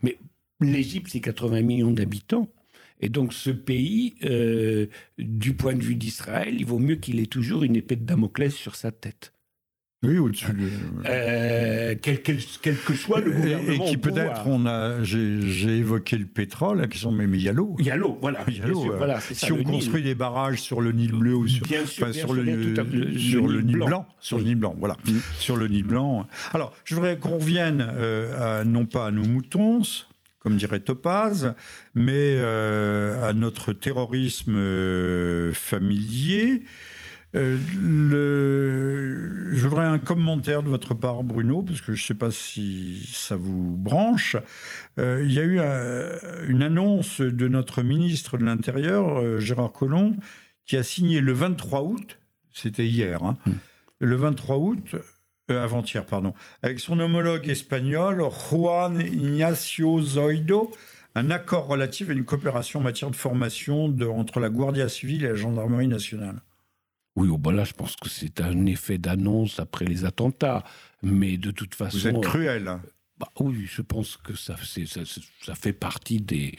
mais 0.03 0.19
l'Égypte, 0.61 1.11
c'est 1.13 1.21
80 1.21 1.63
millions 1.63 1.93
d'habitants. 1.93 2.49
Et 2.99 3.11
donc 3.11 3.35
ce 3.35 3.51
pays, 3.51 4.15
du 5.19 5.53
point 5.55 5.75
de 5.75 5.83
vue 5.83 5.97
d'Israël, 5.97 6.57
il 6.59 6.65
vaut 6.65 6.79
mieux 6.79 6.97
qu'il 6.97 7.21
ait 7.21 7.27
toujours 7.27 7.63
une 7.63 7.77
épée 7.77 7.95
de 7.95 8.07
Damoclès 8.07 8.55
sur 8.55 8.75
sa 8.75 8.91
tête. 8.91 9.35
Oui, 10.07 10.19
au-dessus. 10.19 10.47
Euh, 11.07 11.95
quel, 12.01 12.21
que 12.21 12.95
soit 12.95 13.21
le 13.21 13.33
gouvernement. 13.33 13.85
Et, 13.85 13.89
qui 13.89 13.97
peut-être, 13.97 14.47
on 14.47 14.67
a, 14.67 15.03
j'ai 15.03 15.79
évoqué 15.79 16.17
le 16.17 16.27
pétrole, 16.27 16.79
la 16.81 16.87
question, 16.87 17.11
mais 17.11 17.25
il 17.25 17.43
y 17.43 17.49
a 17.49 17.53
l'eau. 17.53 17.77
Il 17.79 17.87
y 17.87 17.91
a 17.91 17.97
l'eau, 17.97 18.19
voilà. 18.21 18.41
Y 18.49 18.63
a. 18.63 18.67
Voilà, 18.97 19.21
si 19.21 19.53
on 19.53 19.63
construit 19.63 20.03
des 20.03 20.15
barrages 20.15 20.61
sur 20.61 20.81
le 20.81 20.93
Nil 20.93 21.13
bleu 21.13 21.35
ou 21.35 21.49
sur, 21.49 21.67
bien 21.67 21.85
sûr, 21.85 22.13
sur, 22.15 22.33
le, 22.33 22.45
sur 23.17 23.47
le, 23.47 23.61
Nil 23.61 23.79
blanc, 23.79 24.07
sur 24.21 24.39
le 24.39 24.45
Nil 24.45 24.57
blanc, 24.57 24.75
voilà, 24.79 24.97
sur 25.39 25.57
le 25.57 25.69
Nil 25.69 25.85
blanc. 25.85 26.27
Alors, 26.53 26.73
je 26.85 26.95
voudrais 26.95 27.17
qu'on 27.17 27.39
revienne 27.39 27.87
euh, 27.97 28.61
à, 28.61 28.65
non 28.65 28.87
pas 28.87 29.07
à 29.07 29.11
nos 29.11 29.25
moutons, 29.25 29.83
comme 30.39 30.57
dirait 30.57 30.81
Topaz, 30.81 31.55
mais 31.95 32.37
euh, 32.39 33.29
à 33.29 33.33
notre 33.33 33.73
terrorisme 33.73 34.57
euh, 34.57 35.53
familier. 35.53 36.63
Euh, 37.35 37.59
le... 37.83 39.55
Je 39.55 39.67
voudrais 39.69 39.87
un 39.87 39.99
commentaire 39.99 40.63
de 40.63 40.69
votre 40.69 40.95
part, 40.95 41.23
Bruno, 41.25 41.63
parce 41.63 41.81
que 41.81 41.93
je 41.95 42.03
ne 42.03 42.07
sais 42.07 42.15
pas 42.15 42.31
si 42.31 43.09
ça 43.13 43.37
vous 43.37 43.77
branche. 43.77 44.37
il 44.99 45.33
y 45.33 45.39
a 45.39 45.45
eu 45.45 45.61
une 46.49 46.63
annonce 46.63 47.21
de 47.21 47.49
notre 47.49 47.83
ministre 47.83 48.39
de 48.39 48.45
l'Intérieur, 48.45 49.41
Gérard 49.41 49.73
Collomb, 49.73 50.17
qui 50.67 50.77
a 50.77 50.83
signé 50.83 51.21
le 51.21 51.33
23 51.33 51.83
août, 51.83 52.19
c'était 52.53 52.87
hier, 52.87 53.23
hein, 53.23 53.37
mmh. 53.47 53.51
le 54.01 54.17
23 54.17 54.57
août, 54.57 54.97
euh, 55.51 55.63
avant-hier, 55.63 56.05
pardon, 56.05 56.35
avec 56.63 56.81
son 56.81 56.99
homologue 56.99 57.49
espagnol, 57.49 58.21
Juan 58.51 59.01
Ignacio 59.01 60.01
Zoido, 60.01 60.73
un 61.15 61.31
accord 61.31 61.69
relatif 61.69 62.11
à 62.11 62.13
une 62.13 62.25
coopération 62.25 62.81
en 62.81 62.83
matière 62.83 63.11
de 63.11 63.17
formation 63.17 63.89
de, 63.89 64.05
entre 64.07 64.41
la 64.41 64.49
Guardia 64.49 64.89
civile 64.89 65.25
et 65.25 65.29
la 65.29 65.35
gendarmerie 65.35 65.87
nationale. 65.87 66.41
Oui, 67.17 67.29
au 67.29 67.39
bon 67.39 67.55
là, 67.55 67.65
je 67.65 67.73
pense 67.73 67.97
que 67.97 68.09
c'est 68.09 68.41
un 68.41 68.67
effet 68.67 68.99
d'annonce 68.99 69.59
après 69.59 69.85
les 69.85 70.05
attentats. 70.05 70.65
Mais 71.03 71.37
de 71.37 71.51
toute 71.51 71.75
façon. 71.75 71.99
Vous 71.99 72.09
êtes 72.09 72.21
cruel. 72.21 72.79
Bah, 73.19 73.29
oui, 73.41 73.67
je 73.67 73.81
pense 73.81 74.19
que 74.19 74.35
ça, 74.35 74.57
ça, 74.57 75.01
ça 75.43 75.55
fait 75.55 75.73
partie 75.73 76.21
des, 76.21 76.55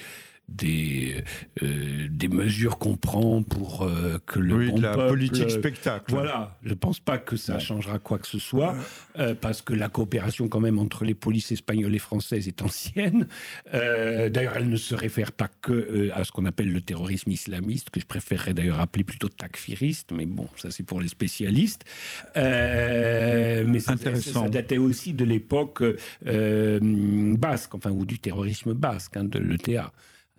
des, 0.48 1.24
euh, 1.62 2.08
des 2.10 2.30
mesures 2.30 2.78
qu'on 2.78 2.96
prend 2.96 3.44
pour 3.44 3.84
euh, 3.84 4.18
que 4.26 4.40
le 4.40 4.56
oui, 4.56 4.70
bon 4.70 4.78
de 4.78 4.82
la 4.82 4.94
politique 4.94 5.52
spectacle. 5.52 6.06
Voilà, 6.10 6.58
je 6.64 6.70
ne 6.70 6.74
pense 6.74 7.00
pas 7.00 7.18
que 7.18 7.36
ça 7.36 7.60
changera 7.60 8.00
quoi 8.00 8.18
que 8.18 8.28
ce 8.28 8.40
soit, 8.40 8.76
euh, 9.20 9.36
parce 9.36 9.62
que 9.62 9.74
la 9.74 9.90
coopération 9.90 10.48
quand 10.48 10.62
même 10.62 10.80
entre 10.80 11.04
les 11.04 11.16
polices 11.16 11.52
espagnoles 11.52 11.94
et 11.96 12.00
françaises 12.00 12.48
est 12.48 12.62
ancienne. 12.62 13.28
d'ailleurs, 13.74 14.54
elle 14.56 14.70
ne 14.70 14.78
se 14.78 14.96
réfère 14.96 15.32
pas 15.32 15.50
que 15.62 16.10
à 16.14 16.24
ce 16.24 16.32
qu'on 16.32 16.46
appelle 16.46 16.72
le 16.72 16.82
terrorisme 16.82 17.32
islamiste, 17.32 17.90
que 17.90 18.00
je 18.00 18.06
préférerais 18.06 18.54
d'ailleurs 18.54 18.80
appeler 18.80 19.04
plutôt 19.04 19.30
takfiriste, 19.30 20.12
mais 20.14 20.26
bon, 20.26 20.48
ça 20.56 20.72
c'est 20.72 20.84
pour 20.84 21.02
les 21.02 21.10
spécialistes. 21.10 21.84
mais 22.36 23.80
ça, 23.80 23.94
Intéressant. 23.94 24.44
Ça, 24.44 24.50
datait 24.50 24.78
aussi 24.78 25.14
de 25.14 25.26
l'époque 25.26 25.84
basque, 26.24 27.76
enfin, 27.76 27.92
ou 27.92 28.06
du 28.06 28.20
terrorisme 28.20 28.74
basque, 28.74 29.18
hein, 29.18 29.26
de 29.26 29.40
l'ETA. 29.40 29.92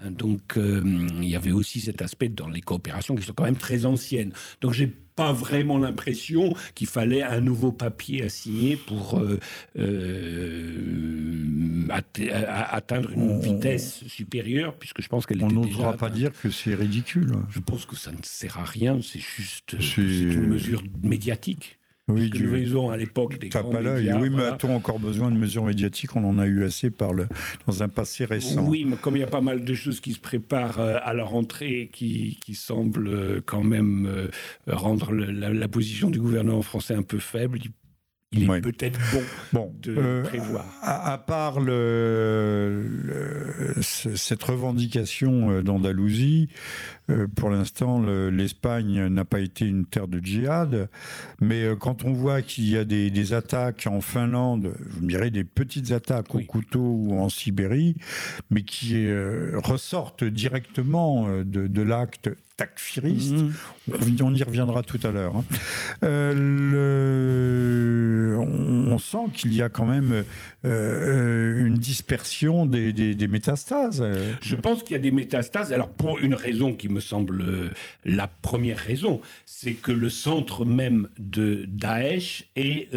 Donc, 0.04 0.56
euh, 0.56 0.80
il 0.84 1.28
y 1.28 1.34
avait 1.34 1.50
aussi 1.50 1.80
cet 1.80 2.02
aspect 2.02 2.28
dans 2.28 2.48
les 2.48 2.60
coopérations 2.60 3.16
qui 3.16 3.24
sont 3.24 3.32
quand 3.32 3.44
même 3.44 3.56
très 3.56 3.84
anciennes. 3.84 4.32
Donc, 4.60 4.72
j'ai 4.72 4.86
pas 4.86 5.32
vraiment 5.32 5.78
l'impression 5.78 6.54
qu'il 6.76 6.86
fallait 6.86 7.22
un 7.22 7.40
nouveau 7.40 7.72
papier 7.72 8.22
à 8.22 8.28
signer 8.28 8.76
pour 8.76 9.18
euh, 9.18 9.40
euh, 9.76 11.88
atteindre 11.90 13.10
une 13.10 13.40
vitesse 13.40 14.04
supérieure, 14.06 14.76
puisque 14.76 15.02
je 15.02 15.08
pense 15.08 15.26
qu'elle 15.26 15.42
On 15.42 15.50
n'osera 15.50 15.94
pas 15.94 16.10
dire 16.10 16.30
que 16.40 16.50
c'est 16.50 16.76
ridicule. 16.76 17.32
Je 17.50 17.58
pense 17.58 17.84
que 17.84 17.96
ça 17.96 18.12
ne 18.12 18.18
sert 18.22 18.58
à 18.58 18.64
rien, 18.64 19.00
c'est 19.02 19.18
juste 19.18 19.74
une 19.96 20.46
mesure 20.46 20.84
médiatique. 21.02 21.77
Oui, 22.08 22.30
du... 22.30 22.46
nous 22.46 22.76
ont 22.76 22.90
à 22.90 22.96
l'époque 22.96 23.38
des 23.38 23.50
grands 23.50 23.70
médias, 23.70 24.18
Oui, 24.18 24.30
mais 24.30 24.44
a-t-on 24.44 24.74
encore 24.74 24.98
besoin 24.98 25.30
de 25.30 25.36
mesures 25.36 25.64
médiatiques 25.64 26.16
On 26.16 26.24
en 26.24 26.38
a 26.38 26.46
eu 26.46 26.64
assez 26.64 26.90
par 26.90 27.12
le, 27.12 27.26
dans 27.66 27.82
un 27.82 27.88
passé 27.88 28.24
récent. 28.24 28.66
Oui, 28.66 28.86
mais 28.88 28.96
comme 28.96 29.16
il 29.16 29.20
y 29.20 29.24
a 29.24 29.28
pas 29.28 29.42
mal 29.42 29.64
de 29.64 29.74
choses 29.74 30.00
qui 30.00 30.12
se 30.12 30.20
préparent 30.20 30.80
euh, 30.80 30.96
à 31.02 31.12
la 31.12 31.24
rentrée 31.24 31.90
qui, 31.92 32.38
qui 32.42 32.54
semblent 32.54 33.08
euh, 33.08 33.40
quand 33.44 33.62
même 33.62 34.06
euh, 34.06 34.28
rendre 34.66 35.12
la, 35.12 35.52
la, 35.52 35.68
position 35.68 36.08
du 36.08 36.18
gouvernement 36.18 36.62
français 36.62 36.94
un 36.94 37.02
peu 37.02 37.18
faible, 37.18 37.58
il 38.32 38.50
est 38.50 38.60
peut-être 38.60 39.00
bon, 39.54 39.72
de 39.80 39.94
euh, 39.96 40.22
prévoir. 40.22 40.66
À, 40.82 41.16
part 41.16 41.60
le, 41.60 42.84
cette 43.80 44.42
revendication 44.42 45.50
euh, 45.50 45.62
d'Andalousie, 45.62 46.48
euh, 47.08 47.26
pour 47.26 47.48
l'instant, 47.48 48.00
l'Espagne 48.00 49.06
n'a 49.06 49.24
pas 49.24 49.40
été 49.40 49.64
une 49.64 49.86
terre 49.86 50.08
de 50.08 50.20
djihad, 50.20 50.90
mais 51.40 51.64
quand 51.80 52.04
on 52.04 52.12
voit 52.12 52.42
qu'il 52.42 52.68
y 52.68 52.76
a 52.76 52.84
des, 52.84 53.32
attaques 53.32 53.86
en 53.90 54.02
Finlande, 54.02 54.74
vous 54.78 55.02
me 55.02 55.08
direz 55.08 55.30
des 55.30 55.44
petites 55.44 55.92
attaques 55.92 56.34
au 56.34 56.40
couteau 56.40 56.80
ou 56.80 57.18
en 57.18 57.30
Sibérie, 57.30 57.96
mais 58.50 58.62
qui 58.62 59.06
ressortent 59.54 60.24
directement 60.24 61.28
de, 61.44 61.66
de 61.66 61.82
l'acte 61.82 62.30
takfiriste. 62.58 63.32
Mhm. 63.32 63.54
On 64.20 64.34
y 64.34 64.42
reviendra 64.42 64.82
tout 64.82 65.00
à 65.04 65.10
l'heure. 65.10 65.36
Hein. 65.36 65.44
Euh, 66.02 66.76
on, 68.36 68.98
sent 68.98 69.30
qu'il 69.32 69.54
y 69.54 69.62
a 69.62 69.68
quand 69.68 69.86
même 69.86 70.24
euh, 70.64 71.64
une 71.64 71.76
dispersion 71.76 72.66
des, 72.66 73.28
métastases. 73.28 74.04
Je 74.42 74.56
pense 74.56 74.82
qu'il 74.82 74.96
y 74.96 74.98
a 74.98 75.02
des 75.02 75.12
métastases. 75.12 75.72
Alors 75.72 75.88
pour 75.88 76.18
une 76.18 76.34
raison 76.34 76.74
qui 76.74 76.88
me 76.88 76.98
semble 76.98 77.40
euh, 77.42 77.70
la 78.04 78.26
première 78.26 78.78
raison, 78.78 79.20
c'est 79.46 79.74
que 79.74 79.92
le 79.92 80.10
centre 80.10 80.64
même 80.64 81.08
de 81.18 81.64
Daesh 81.68 82.48
est 82.56 82.88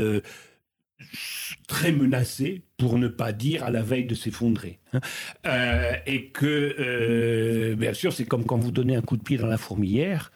très 1.67 1.91
menacé, 1.91 2.63
pour 2.77 2.97
ne 2.97 3.07
pas 3.07 3.31
dire 3.31 3.63
à 3.63 3.69
la 3.69 3.81
veille 3.81 4.05
de 4.05 4.15
s'effondrer. 4.15 4.79
Hein. 4.93 4.99
Euh, 5.45 5.93
et 6.07 6.29
que, 6.29 6.75
euh, 6.79 7.75
bien 7.75 7.93
sûr, 7.93 8.11
c'est 8.11 8.25
comme 8.25 8.45
quand 8.45 8.57
vous 8.57 8.71
donnez 8.71 8.95
un 8.95 9.01
coup 9.01 9.17
de 9.17 9.23
pied 9.23 9.37
dans 9.37 9.47
la 9.47 9.57
fourmilière. 9.57 10.31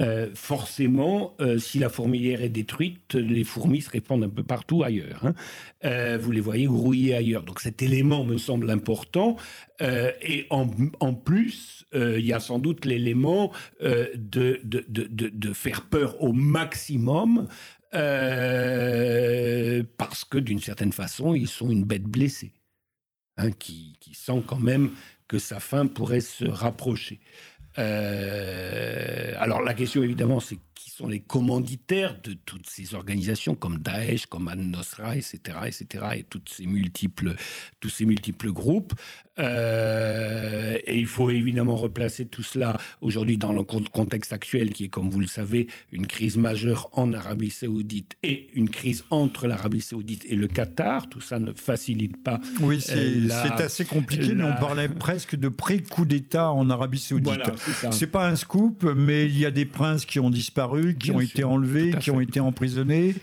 Euh, 0.00 0.28
forcément, 0.34 1.36
si 1.58 1.78
la 1.78 1.88
fourmilière 1.88 2.42
est 2.42 2.48
détruite, 2.48 3.14
les 3.14 3.44
fourmis 3.44 3.80
se 3.80 3.90
répandent 3.90 4.24
un 4.24 4.28
peu 4.28 4.42
partout 4.42 4.82
ailleurs. 4.82 5.24
Hein. 5.24 6.16
vous 6.18 6.32
les 6.32 6.40
voyez 6.40 6.66
grouiller 6.66 7.14
ailleurs. 7.14 7.44
Donc 7.44 7.60
cet 7.60 7.80
élément 7.80 8.24
me 8.24 8.36
semble 8.36 8.70
important. 8.70 9.36
et 9.80 10.48
en, 10.50 10.68
en 10.98 11.14
plus, 11.14 11.86
il 11.94 12.26
y 12.26 12.32
a 12.32 12.40
sans 12.40 12.58
doute 12.58 12.86
l'élément 12.86 13.52
de 13.80 14.60
de, 14.64 14.84
de, 14.88 15.06
de, 15.08 15.52
faire 15.52 15.82
peur 15.82 16.20
au 16.20 16.32
maximum 16.32 17.46
euh, 17.94 19.82
parce 19.96 20.24
que 20.24 20.38
d'une 20.38 20.60
certaine 20.60 20.92
façon, 20.92 21.34
ils 21.34 21.48
sont 21.48 21.70
une 21.70 21.84
bête 21.84 22.04
blessée, 22.04 22.52
hein, 23.36 23.50
qui, 23.50 23.98
sent 24.12 24.42
quand 24.46 24.60
même 24.60 24.90
que 25.28 25.38
sa 25.38 25.60
fin 25.60 25.86
pourrait 25.86 26.20
se 26.20 26.44
rapprocher. 26.44 27.20
Euh, 27.78 29.34
alors 29.38 29.60
la 29.60 29.74
question 29.74 30.02
évidemment, 30.02 30.38
c'est 30.38 30.58
qui 30.74 30.90
sont 30.90 31.08
les 31.08 31.20
commanditaires 31.20 32.20
de 32.22 32.34
toutes 32.34 32.68
ces 32.68 32.94
organisations 32.94 33.54
comme 33.54 33.78
Daesh, 33.78 34.26
comme 34.26 34.48
An-Nosra, 34.48 35.16
etc., 35.16 35.38
etc., 35.66 36.04
et 36.16 36.22
toutes 36.24 36.50
ces 36.50 36.66
multiples, 36.66 37.34
tous 37.80 37.88
ces 37.88 38.04
multiples 38.04 38.52
groupes. 38.52 38.92
Euh, 39.38 40.78
et 40.86 40.96
il 40.96 41.06
faut 41.06 41.30
évidemment 41.30 41.74
replacer 41.74 42.26
tout 42.26 42.44
cela 42.44 42.76
aujourd'hui 43.00 43.36
dans 43.36 43.52
le 43.52 43.64
contexte 43.64 44.32
actuel 44.32 44.72
qui 44.72 44.84
est, 44.84 44.88
comme 44.88 45.10
vous 45.10 45.18
le 45.18 45.26
savez, 45.26 45.66
une 45.92 46.06
crise 46.06 46.36
majeure 46.36 46.88
en 46.92 47.12
Arabie 47.12 47.50
saoudite 47.50 48.16
et 48.22 48.48
une 48.54 48.70
crise 48.70 49.04
entre 49.10 49.48
l'Arabie 49.48 49.80
saoudite 49.80 50.24
et 50.28 50.36
le 50.36 50.46
Qatar. 50.46 51.08
Tout 51.08 51.20
ça 51.20 51.38
ne 51.38 51.52
facilite 51.52 52.22
pas. 52.22 52.40
Oui, 52.60 52.80
c'est 52.80 52.96
euh, 52.96 53.50
assez 53.58 53.84
compliqué, 53.84 54.34
mais 54.34 54.44
on 54.44 54.60
parlait 54.60 54.88
presque 54.88 55.36
de 55.36 55.48
pré-coup 55.48 56.04
d'État 56.04 56.52
en 56.52 56.70
Arabie 56.70 56.98
saoudite. 56.98 57.24
Voilà, 57.24 57.52
c'est 57.90 58.06
pas 58.06 58.28
un 58.28 58.36
scoop, 58.36 58.84
mais 58.96 59.26
il 59.26 59.38
y 59.38 59.46
a 59.46 59.50
des 59.50 59.64
princes 59.64 60.06
qui 60.06 60.20
ont 60.20 60.30
disparu, 60.30 60.94
qui 60.96 61.10
ont 61.10 61.20
été 61.20 61.42
enlevés, 61.42 61.94
qui 62.00 62.10
ont 62.10 62.20
été 62.20 62.38
emprisonnés. 62.38 63.14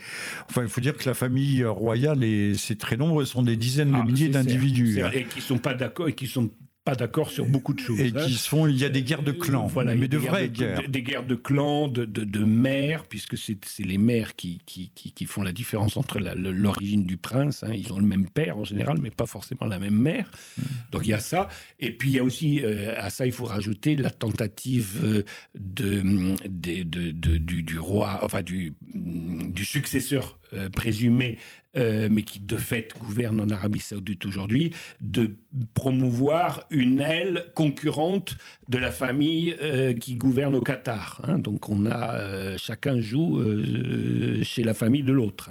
Enfin, 0.50 0.62
il 0.62 0.68
faut 0.68 0.80
dire 0.80 0.96
que 0.96 1.08
la 1.08 1.14
famille 1.14 1.64
royale, 1.64 2.20
c'est 2.56 2.78
très 2.78 2.96
nombreux, 2.96 3.24
ce 3.24 3.32
sont 3.32 3.42
des 3.42 3.56
dizaines 3.56 3.92
de 3.92 3.96
ah, 3.96 4.04
milliers 4.04 4.28
d'individus. 4.28 5.00
Et 5.14 5.24
qui 5.24 5.40
sont 5.40 5.58
pas 5.58 5.74
d'accord 5.74 6.01
et 6.08 6.14
qui 6.14 6.26
sont 6.26 6.50
pas 6.84 6.94
d'accord 6.96 7.30
sur 7.30 7.46
beaucoup 7.46 7.74
de 7.74 7.78
choses. 7.78 8.00
Et 8.00 8.12
hein. 8.14 8.26
qui 8.26 8.34
sont, 8.34 8.66
il 8.66 8.76
y 8.76 8.84
a 8.84 8.88
des 8.88 9.02
guerres 9.02 9.22
de 9.22 9.30
clans, 9.30 9.66
voilà, 9.66 9.94
mais 9.94 10.08
de 10.08 10.18
vraies 10.18 10.48
guerres. 10.48 10.88
Des 10.88 11.02
guerres 11.02 11.24
de 11.24 11.36
clans, 11.36 11.86
de, 11.86 12.04
de, 12.04 12.24
de 12.24 12.44
mères, 12.44 13.04
puisque 13.04 13.38
c'est 13.38 13.56
les 13.78 13.98
mères 13.98 14.34
qui, 14.34 14.60
qui, 14.66 14.90
qui, 14.94 15.12
qui, 15.12 15.26
font 15.26 15.42
la 15.42 15.52
différence 15.52 15.96
entre 15.96 16.18
l'origine 16.18 17.04
du 17.04 17.16
prince. 17.16 17.62
Hein. 17.62 17.72
Ils 17.72 17.92
ont 17.92 17.98
le 17.98 18.06
même 18.06 18.28
père 18.28 18.58
en 18.58 18.64
général, 18.64 18.98
mais 19.00 19.10
pas 19.10 19.26
forcément 19.26 19.66
la 19.66 19.78
même 19.78 19.94
mère. 19.94 20.28
Mm. 20.58 20.62
Donc 20.90 21.06
il 21.06 21.10
y 21.10 21.14
a 21.14 21.20
ça. 21.20 21.48
Et 21.78 21.92
puis 21.92 22.10
il 22.10 22.16
y 22.16 22.18
a 22.18 22.24
aussi, 22.24 22.60
euh, 22.64 22.94
à 22.96 23.10
ça 23.10 23.26
il 23.26 23.32
faut 23.32 23.44
rajouter 23.44 23.94
la 23.94 24.10
tentative 24.10 25.00
euh, 25.04 25.22
de, 25.54 26.02
de, 26.48 26.82
de, 26.82 27.36
du, 27.36 27.62
du, 27.62 27.78
roi, 27.78 28.18
enfin 28.22 28.42
du, 28.42 28.74
du 28.82 29.64
successeur 29.64 30.40
euh, 30.54 30.68
présumé 30.68 31.38
euh, 31.74 32.08
mais 32.10 32.22
qui 32.22 32.38
de 32.38 32.58
fait 32.58 32.92
gouverne 33.00 33.40
en 33.40 33.48
Arabie 33.48 33.80
saoudite 33.80 34.26
aujourd'hui, 34.26 34.74
de 35.00 35.36
promouvoir 35.72 36.64
une 36.68 37.00
aile 37.00 37.46
concurrente 37.54 38.36
de 38.68 38.76
la 38.76 38.90
famille 38.90 39.56
euh, 39.62 39.94
qui 39.94 40.16
gouverne 40.16 40.54
au 40.54 40.60
Qatar. 40.60 41.22
Hein. 41.26 41.38
Donc 41.38 41.70
on 41.70 41.86
a, 41.86 42.14
euh, 42.16 42.58
chacun 42.58 43.00
joue 43.00 43.42
chez 44.42 44.64
la 44.64 44.74
famille 44.74 45.02
de 45.02 45.14
l'autre. 45.14 45.48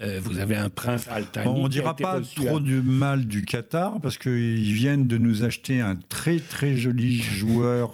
Hein. 0.00 0.18
vous 0.22 0.38
avez 0.38 0.56
un 0.56 0.70
prince 0.70 1.06
Al 1.08 1.26
On 1.44 1.64
ne 1.64 1.68
dira 1.68 1.94
pas 1.94 2.22
trop 2.36 2.58
du 2.58 2.80
mal 2.80 3.26
du 3.26 3.44
Qatar 3.44 4.00
parce 4.00 4.16
qu'ils 4.16 4.72
viennent 4.72 5.06
de 5.06 5.18
nous 5.18 5.44
acheter 5.44 5.82
un 5.82 5.96
très 5.96 6.38
très 6.38 6.74
joli 6.74 7.18
joueur 7.18 7.92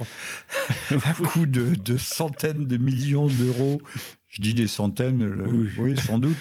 à 0.90 1.14
coût 1.14 1.46
de, 1.46 1.74
de 1.74 1.96
centaines 1.96 2.66
de 2.66 2.76
millions 2.76 3.26
d'euros 3.26 3.80
je 4.36 4.42
dis 4.42 4.52
des 4.52 4.66
centaines, 4.66 5.34
oui, 5.78 5.96
sans 5.96 6.18
doute, 6.18 6.36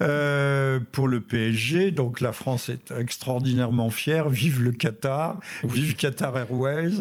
euh, 0.00 0.80
pour 0.92 1.08
le 1.08 1.20
PSG. 1.20 1.90
Donc 1.90 2.22
la 2.22 2.32
France 2.32 2.70
est 2.70 2.90
extraordinairement 2.90 3.90
fière. 3.90 4.30
Vive 4.30 4.62
le 4.62 4.72
Qatar, 4.72 5.40
vive 5.62 5.94
Qatar 5.94 6.38
Airways, 6.38 6.92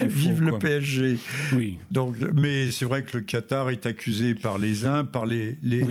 vive 0.00 0.42
le 0.42 0.58
PSG. 0.58 1.18
Oui. 1.52 1.78
Donc, 1.92 2.16
mais 2.34 2.72
c'est 2.72 2.84
vrai 2.84 3.04
que 3.04 3.18
le 3.18 3.22
Qatar 3.22 3.70
est 3.70 3.86
accusé 3.86 4.34
par 4.34 4.58
les 4.58 4.86
uns, 4.86 5.04
par 5.04 5.24
les, 5.24 5.56
les 5.62 5.84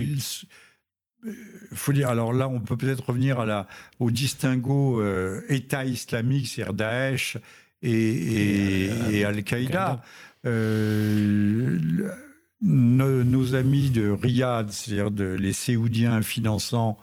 faut 1.72 1.92
dire, 1.94 2.10
alors 2.10 2.34
là, 2.34 2.48
on 2.48 2.60
peut 2.60 2.76
peut-être 2.76 3.06
revenir 3.06 3.40
à 3.40 3.46
la, 3.46 3.66
au 3.98 4.10
distinguo 4.10 5.00
euh, 5.00 5.40
État 5.48 5.86
islamique, 5.86 6.48
c'est-à-dire 6.48 6.74
Daesh 6.74 7.38
et, 7.82 8.90
et, 9.10 9.24
Al-Qaïda. 9.24 10.02
Euh, 10.46 11.78
nos, 12.62 13.54
amis 13.54 13.90
de 13.90 14.10
Riyad, 14.10 14.70
c'est-à-dire 14.70 15.10
de, 15.10 15.24
les 15.24 15.52
Séoudiens 15.52 16.22
finançant 16.22 16.98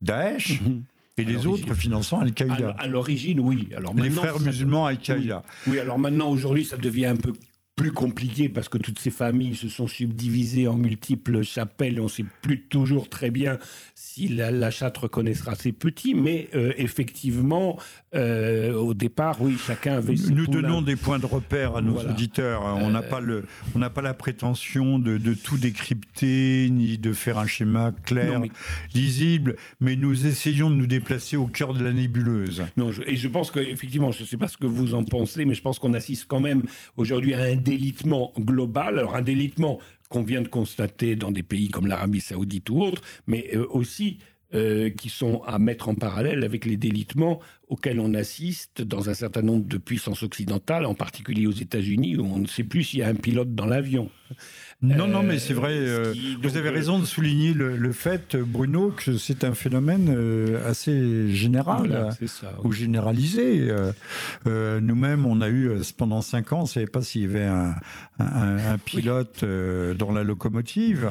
Daesh, 0.00 0.60
mhm. 0.60 0.82
et 1.18 1.24
les 1.24 1.46
autres 1.46 1.74
finançant 1.74 2.20
Al-Qaïda. 2.20 2.76
À, 2.78 2.86
l'origine, 2.86 3.40
oui. 3.40 3.68
Alors 3.76 3.94
les 3.94 4.10
frères 4.10 4.40
musulmans 4.40 4.86
Al-Qaïda. 4.86 5.42
oui, 5.66 5.78
alors 5.78 5.98
maintenant, 5.98 6.30
aujourd'hui, 6.30 6.64
ça 6.64 6.76
devient 6.76 7.06
un 7.06 7.16
peu 7.16 7.32
plus 7.78 7.92
compliqué 7.92 8.48
parce 8.48 8.68
que 8.68 8.76
toutes 8.76 8.98
ces 8.98 9.12
familles 9.12 9.54
se 9.54 9.68
sont 9.68 9.86
subdivisées 9.86 10.66
en 10.66 10.74
multiples 10.74 11.44
chapelles. 11.44 12.00
On 12.00 12.04
ne 12.04 12.08
sait 12.08 12.24
plus 12.42 12.62
toujours 12.62 13.08
très 13.08 13.30
bien 13.30 13.58
si 13.94 14.26
la, 14.26 14.70
chatte 14.72 14.98
reconnaîtra 14.98 15.54
ses 15.54 15.70
petits, 15.70 16.14
mais 16.14 16.48
euh, 16.56 16.72
effectivement, 16.76 17.78
euh, 18.16 18.74
au 18.74 18.94
départ, 18.94 19.40
oui, 19.40 19.56
chacun 19.64 19.94
avait. 19.94 20.14
Nous 20.14 20.48
donnons 20.48 20.82
des 20.82 20.96
points 20.96 21.20
de 21.20 21.26
repère 21.26 21.76
à 21.76 21.80
nos 21.80 22.00
auditeurs. 22.00 22.62
On 22.64 22.90
n'a 22.90 22.98
euh, 22.98 23.08
pas 23.08 23.20
le, 23.20 23.44
on 23.76 23.78
n'a 23.78 23.90
pas 23.90 24.02
la 24.02 24.14
prétention 24.14 24.98
de, 24.98 25.34
tout 25.34 25.56
décrypter 25.56 26.68
ni 26.70 26.98
de 26.98 27.12
faire 27.12 27.38
un 27.38 27.46
schéma 27.46 27.92
clair, 28.04 28.42
lisible, 28.92 29.54
mais 29.80 29.94
nous 29.94 30.26
essayons 30.26 30.68
de 30.68 30.74
nous 30.74 30.88
déplacer 30.88 31.36
au 31.36 31.46
cœur 31.46 31.74
de 31.74 31.84
la 31.84 31.92
nébuleuse. 31.92 32.64
Non, 32.76 32.90
et 33.06 33.14
je 33.14 33.28
pense 33.28 33.52
qu'effectivement, 33.52 34.10
je 34.10 34.22
ne 34.22 34.26
sais 34.26 34.36
pas 34.36 34.48
ce 34.48 34.56
que 34.56 34.66
vous 34.66 34.94
en 34.94 35.04
pensez, 35.04 35.44
mais 35.44 35.54
je 35.54 35.62
pense 35.62 35.78
qu'on 35.78 35.94
assiste 35.94 36.26
quand 36.26 36.40
même 36.40 36.64
aujourd'hui 36.96 37.34
à 37.34 37.42
un 37.42 37.67
délitement 37.68 38.32
global. 38.38 38.98
Alors 38.98 39.16
un 39.16 39.22
délitement 39.22 39.78
qu'on 40.08 40.22
vient 40.22 40.42
de 40.42 40.48
constater 40.48 41.16
dans 41.16 41.30
des 41.30 41.42
pays 41.42 41.68
comme 41.68 41.86
l'Arabie 41.86 42.20
saoudite 42.20 42.70
ou 42.70 42.82
autres, 42.82 43.02
mais 43.26 43.50
euh, 43.54 43.66
aussi 43.70 44.18
euh, 44.54 44.90
qui 44.90 45.08
sont 45.10 45.42
à 45.46 45.58
mettre 45.58 45.88
en 45.88 45.94
parallèle 45.94 46.44
avec 46.44 46.64
les 46.64 46.76
délitements 46.76 47.40
auxquels 47.68 48.00
on 48.00 48.14
assiste 48.14 48.82
dans 48.82 49.10
un 49.10 49.14
certain 49.14 49.42
nombre 49.42 49.66
de 49.66 49.76
puissances 49.76 50.22
occidentales, 50.22 50.86
en 50.86 50.94
particulier 50.94 51.46
aux 51.46 51.52
États-Unis, 51.52 52.16
où 52.16 52.24
on 52.24 52.38
ne 52.38 52.46
sait 52.46 52.64
plus 52.64 52.84
s'il 52.84 53.00
y 53.00 53.02
a 53.02 53.08
un 53.08 53.14
pilote 53.14 53.54
dans 53.54 53.66
l'avion. 53.66 54.10
Non, 54.80 55.08
non, 55.08 55.24
mais 55.24 55.40
c'est 55.40 55.54
vrai. 55.54 55.72
Euh, 55.74 56.14
vous 56.40 56.56
avez 56.56 56.70
raison 56.70 57.00
de 57.00 57.04
souligner 57.04 57.52
le, 57.52 57.92
fait, 57.92 58.36
Bruno, 58.36 58.92
que 58.92 59.18
c'est 59.18 59.42
un 59.42 59.54
phénomène 59.54 60.14
euh, 60.16 60.68
assez 60.68 61.30
général 61.32 62.14
ou 62.62 62.70
généralisé. 62.70 63.68
Euh, 64.46 64.80
nous-mêmes, 64.80 65.26
on 65.26 65.40
a 65.40 65.48
eu 65.48 65.72
pendant 65.96 66.22
cinq 66.22 66.52
ans, 66.52 66.60
on 66.60 66.62
ne 66.62 66.68
savait 66.68 66.86
pas 66.86 67.02
s'il 67.02 67.22
y 67.22 67.24
avait 67.24 67.50
un, 68.18 68.78
pilote 68.84 69.44
dans 69.98 70.12
la 70.12 70.22
locomotive. 70.22 71.10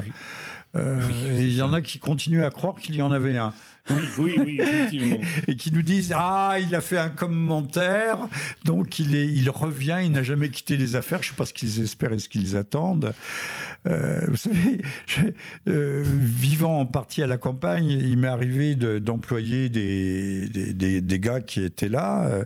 Il 0.74 1.54
y 1.54 1.62
en 1.62 1.72
a 1.72 1.80
qui 1.80 1.98
continuent 1.98 2.44
à 2.44 2.50
croire 2.50 2.76
qu'il 2.76 2.94
y 2.94 3.02
en 3.02 3.10
avait 3.10 3.36
un. 3.36 3.52
Oui, 3.90 4.34
oui, 4.38 4.58
effectivement. 4.60 5.18
et 5.48 5.56
qui 5.56 5.72
nous 5.72 5.82
disent 5.82 6.12
ah 6.14 6.56
il 6.60 6.74
a 6.74 6.80
fait 6.80 6.98
un 6.98 7.08
commentaire. 7.08 8.18
Donc 8.64 8.98
il 8.98 9.14
est 9.14 9.26
il 9.26 9.48
revient 9.50 10.00
il 10.02 10.12
n'a 10.12 10.22
jamais 10.22 10.50
quitté 10.50 10.76
les 10.76 10.96
affaires. 10.96 11.22
Je 11.22 11.30
sais 11.30 11.34
pas 11.34 11.46
ce 11.46 11.54
qu'ils 11.54 11.80
espèrent 11.80 12.12
et 12.12 12.18
ce 12.18 12.28
qu'ils 12.28 12.56
attendent. 12.56 13.12
Euh, 13.86 14.20
vous 14.28 14.36
savez 14.36 14.82
euh, 15.68 16.02
vivant 16.04 16.80
en 16.80 16.86
partie 16.86 17.22
à 17.22 17.26
la 17.26 17.38
campagne 17.38 17.88
il 17.88 18.18
m'est 18.18 18.28
arrivé 18.28 18.74
d'employer 18.74 19.68
des, 19.68 20.48
des, 20.48 21.00
des, 21.00 21.20
gars 21.20 21.40
qui 21.40 21.62
étaient 21.62 21.88
là 21.88 22.26
euh, 22.26 22.44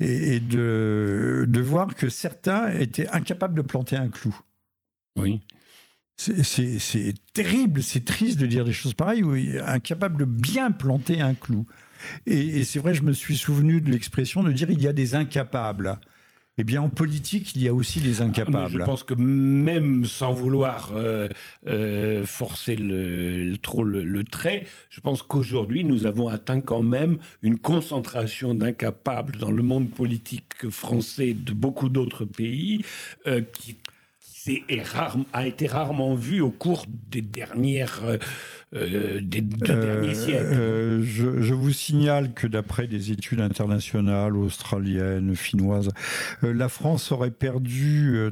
et, 0.00 0.36
et 0.36 0.40
de 0.40 1.44
de 1.46 1.60
voir 1.60 1.94
que 1.94 2.08
certains 2.08 2.70
étaient 2.70 3.08
incapables 3.08 3.54
de 3.54 3.62
planter 3.62 3.96
un 3.96 4.08
clou. 4.08 4.34
Oui 5.16 5.40
c'est 6.20 7.14
terrible, 7.32 7.82
c'est 7.82 8.04
triste 8.04 8.38
de 8.38 8.46
dire 8.46 8.64
des 8.64 8.72
choses 8.72 8.94
pareilles, 8.94 9.22
oui, 9.22 9.52
incapable 9.66 10.18
de 10.18 10.24
bien 10.26 10.70
planter 10.70 11.20
un 11.20 11.34
clou. 11.34 11.66
Et, 12.26 12.64
c'est 12.64 12.78
vrai, 12.78 12.94
je 12.94 13.02
me 13.02 13.12
suis 13.12 13.36
souvenu 13.36 13.80
de 13.80 13.90
l'expression 13.90 14.42
de 14.42 14.52
dire 14.52 14.70
il 14.70 14.82
y 14.82 14.88
a 14.88 14.92
des 14.92 15.14
incapables. 15.14 15.98
Eh 16.58 16.64
bien, 16.64 16.82
en 16.82 16.90
politique, 16.90 17.54
il 17.56 17.62
y 17.62 17.68
a 17.68 17.74
aussi 17.74 18.00
des 18.00 18.20
ah, 18.20 18.24
incapables. 18.24 18.80
je 18.80 18.84
pense 18.84 19.02
que 19.02 19.14
même 19.14 20.04
sans 20.04 20.32
vouloir 20.32 20.92
euh, 20.94 21.28
euh, 21.66 22.26
forcer 22.26 22.76
le, 22.76 23.56
trop 23.56 23.82
le, 23.82 24.24
trait, 24.24 24.66
je 24.90 25.00
pense 25.00 25.22
qu'aujourd'hui, 25.22 25.84
nous 25.84 26.04
avons 26.04 26.28
atteint 26.28 26.60
quand 26.60 26.82
même 26.82 27.16
une 27.40 27.58
concentration 27.58 28.54
d'incapables 28.54 29.38
dans 29.38 29.50
le 29.50 29.62
monde 29.62 29.90
politique 29.90 30.68
français 30.68 31.32
de 31.32 31.54
beaucoup 31.54 31.88
d'autres 31.88 32.26
pays 32.26 32.84
euh, 33.26 33.40
qui 33.40 33.78
est 34.48 34.82
a 35.32 35.46
été 35.46 35.66
rarement 35.66 36.14
vu 36.14 36.40
au 36.40 36.50
cours 36.50 36.86
des 36.88 37.22
dernières 37.22 38.00
euh, 38.04 38.18
euh, 38.74 39.20
des, 39.20 39.40
derniers 39.40 40.14
siècles. 40.14 40.44
Euh, 40.52 41.02
je, 41.02 41.42
je, 41.42 41.54
vous 41.54 41.72
signale 41.72 42.32
que 42.32 42.46
d'après 42.46 42.86
des 42.86 43.10
études 43.10 43.40
internationales 43.40 44.36
australiennes, 44.36 45.34
finnoises, 45.34 45.90
la 46.42 46.68
France 46.68 47.10
aurait 47.12 47.32
perdu 47.32 48.30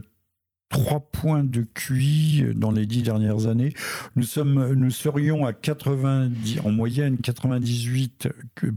3 0.71 1.01
points 1.01 1.45
de 1.45 1.63
QI 1.63 2.45
dans 2.55 2.71
les 2.71 2.87
dix 2.87 3.03
dernières 3.03 3.47
années. 3.47 3.73
Nous 4.17 4.23
sommes, 4.23 4.75
nous 4.75 4.91
serions 4.91 5.47
à 5.47 5.53
90, 5.53 6.61
en 6.65 6.71
moyenne 6.71 7.17
98 7.19 8.29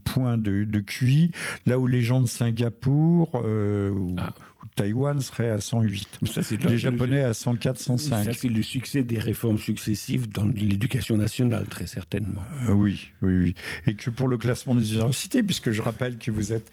points 0.03 0.37
de, 0.37 0.63
de 0.63 0.79
QI, 0.79 1.31
là 1.65 1.77
où 1.79 1.87
les 1.87 2.01
gens 2.01 2.21
de 2.21 2.27
Singapour 2.27 3.41
euh, 3.43 3.93
ah. 4.17 4.33
Ou, 4.61 4.67
Taïwan 4.75 5.19
seraient 5.19 5.49
à 5.49 5.59
108. 5.59 6.19
Ça, 6.25 6.41
les 6.67 6.77
Japonais 6.77 7.23
à 7.23 7.33
104, 7.33 7.77
105. 7.77 8.23
Ça, 8.23 8.33
c'est 8.33 8.49
le 8.49 8.63
succès 8.63 9.03
des 9.03 9.19
réformes 9.19 9.57
successives 9.57 10.29
dans 10.29 10.45
l'éducation 10.45 11.17
nationale, 11.17 11.65
très 11.67 11.87
certainement. 11.87 12.41
Euh, 12.67 12.73
oui, 12.73 13.11
oui, 13.21 13.37
oui. 13.37 13.55
Et 13.87 13.95
que 13.95 14.09
pour 14.09 14.27
le 14.27 14.37
classement 14.37 14.75
des 14.75 14.93
universités, 14.93 15.43
puisque 15.43 15.71
je 15.71 15.81
rappelle 15.81 16.17
que 16.17 16.31
vous 16.31 16.53
êtes 16.53 16.71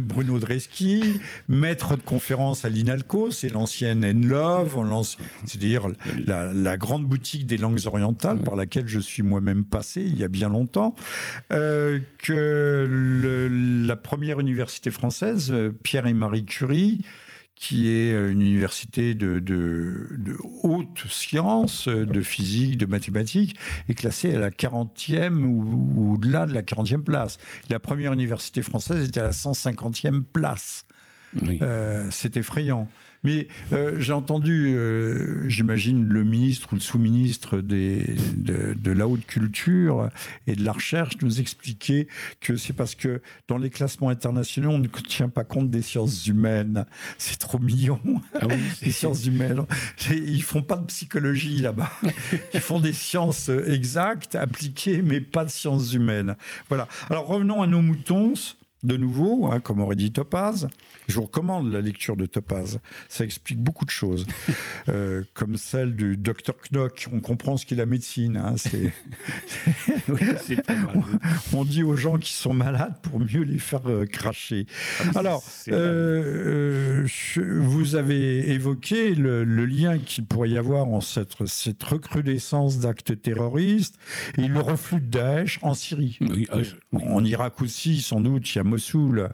Bruno 0.00 0.38
Dreschi, 0.38 1.20
maître 1.48 1.96
de 1.96 2.02
conférence 2.02 2.64
à 2.64 2.68
l'INALCO, 2.68 3.30
c'est 3.30 3.48
l'ancienne 3.48 4.04
Enlove, 4.04 4.76
c'est-à-dire 5.44 5.88
la, 6.26 6.76
grande 6.76 7.04
boutique 7.04 7.46
des 7.46 7.58
langues 7.58 7.80
orientales 7.86 8.38
par 8.38 8.56
laquelle 8.56 8.88
je 8.88 8.98
suis 8.98 9.22
moi-même 9.22 9.64
passé 9.64 10.02
il 10.02 10.18
y 10.18 10.24
a 10.24 10.28
bien 10.28 10.48
longtemps, 10.48 10.94
euh, 11.52 12.00
que 12.18 13.84
la 13.86 13.96
première 13.96 14.40
université 14.40 14.90
française, 14.90 15.50
euh, 15.52 15.70
Pierre 15.82 16.06
et 16.06 16.14
Marie 16.14 16.44
Curie, 16.44 17.04
qui 17.62 17.90
est 17.90 18.12
euh, 18.12 18.32
une 18.32 18.42
université 18.42 19.14
de, 19.14 19.38
de, 19.38 20.08
de 20.18 20.36
haute 20.64 21.04
science, 21.08 21.86
de 21.86 22.20
physique, 22.20 22.76
de 22.76 22.86
mathématiques, 22.86 23.56
est 23.88 23.94
classée 23.94 24.34
à 24.34 24.40
la 24.40 24.50
40e 24.50 25.44
ou, 25.44 26.14
au-delà 26.14 26.46
de 26.46 26.54
la 26.54 26.62
40e 26.62 27.04
place. 27.04 27.38
La 27.70 27.78
première 27.78 28.12
université 28.12 28.62
française 28.62 29.06
était 29.06 29.20
à 29.20 29.24
la 29.24 29.30
150e 29.30 30.24
place. 30.24 30.86
Euh, 31.62 32.08
c'est 32.10 32.36
effrayant. 32.36 32.88
Mais 33.24 33.48
euh, 33.72 33.96
j'ai 33.98 34.12
entendu, 34.12 34.74
euh, 34.74 35.48
j'imagine, 35.48 36.06
le 36.06 36.24
ministre 36.24 36.72
ou 36.72 36.76
le 36.76 36.80
sous-ministre 36.80 37.58
de, 37.58 38.04
de, 38.36 38.92
la 38.92 39.06
haute 39.06 39.24
culture 39.26 40.08
et 40.46 40.56
de 40.56 40.64
la 40.64 40.72
recherche 40.72 41.14
nous 41.22 41.40
expliquer 41.40 42.08
que 42.40 42.56
c'est 42.56 42.72
parce 42.72 42.94
que 42.94 43.22
dans 43.48 43.58
les 43.58 43.70
classements 43.70 44.08
internationaux, 44.08 44.70
on 44.70 44.78
ne 44.78 44.88
tient 44.88 45.28
pas 45.28 45.44
compte 45.44 45.70
des 45.70 45.82
sciences 45.82 46.26
humaines. 46.26 46.84
C'est 47.18 47.38
trop 47.38 47.58
mignon, 47.58 48.00
ah 48.34 48.46
les 48.82 48.92
sciences 48.92 49.24
humaines. 49.26 49.64
Ils 50.10 50.42
font 50.42 50.62
pas 50.62 50.76
de 50.76 50.86
psychologie 50.86 51.58
là-bas. 51.58 51.90
Ils 52.54 52.60
font 52.60 52.80
des 52.80 52.92
sciences 52.92 53.48
exactes, 53.48 54.34
appliquées, 54.34 55.02
mais 55.02 55.20
pas 55.20 55.44
de 55.44 55.50
sciences 55.50 55.94
humaines. 55.94 56.36
Voilà. 56.68 56.88
Alors 57.08 57.26
revenons 57.26 57.62
à 57.62 57.66
nos 57.66 57.82
moutons 57.82 58.34
de 58.82 58.96
nouveau, 58.96 59.50
hein, 59.50 59.60
comme 59.60 59.80
aurait 59.80 59.96
dit 59.96 60.12
Topaz. 60.12 60.68
Je 61.08 61.14
vous 61.14 61.22
recommande 61.22 61.72
la 61.72 61.80
lecture 61.80 62.16
de 62.16 62.26
Topaz. 62.26 62.80
Ça 63.08 63.24
explique 63.24 63.60
beaucoup 63.60 63.84
de 63.84 63.90
choses, 63.90 64.26
euh, 64.88 65.22
comme 65.34 65.56
celle 65.56 65.94
du 65.94 66.16
docteur 66.16 66.56
Knock. 66.70 67.08
On 67.12 67.20
comprend 67.20 67.56
ce 67.56 67.66
qu'est 67.66 67.76
la 67.76 67.86
médecine. 67.86 68.36
Hein, 68.36 68.54
c'est... 68.56 68.92
on, 71.52 71.64
dit 71.64 71.82
aux 71.82 71.96
gens 71.96 72.18
qui 72.18 72.32
sont 72.32 72.54
malades 72.54 72.94
pour 73.02 73.20
mieux 73.20 73.42
les 73.42 73.58
faire 73.58 73.88
euh, 73.88 74.06
cracher. 74.06 74.66
Ah, 75.00 75.18
Alors, 75.18 75.44
euh, 75.68 77.06
vous 77.36 77.94
avez 77.94 78.50
évoqué 78.50 79.14
le, 79.14 79.44
lien 79.62 79.98
qu'il 79.98 80.24
pourrait 80.26 80.50
y 80.50 80.58
avoir 80.58 80.88
en 80.88 81.00
cette, 81.00 81.46
cette 81.46 81.82
recrudescence 81.82 82.78
d'actes 82.78 83.20
terroristes 83.22 83.96
et 84.38 84.48
le 84.48 84.60
reflux 84.60 85.00
de 85.00 85.06
Daesh 85.06 85.58
en 85.62 85.74
Syrie. 85.74 86.18
Ah, 86.50 86.58
en 86.92 87.24
Irak 87.24 87.62
aussi, 87.62 88.00
sans 88.00 88.20
doute, 88.20 88.52
il 88.54 88.58
y 88.58 88.60
a 88.60 88.64
Mossoul. 88.72 89.28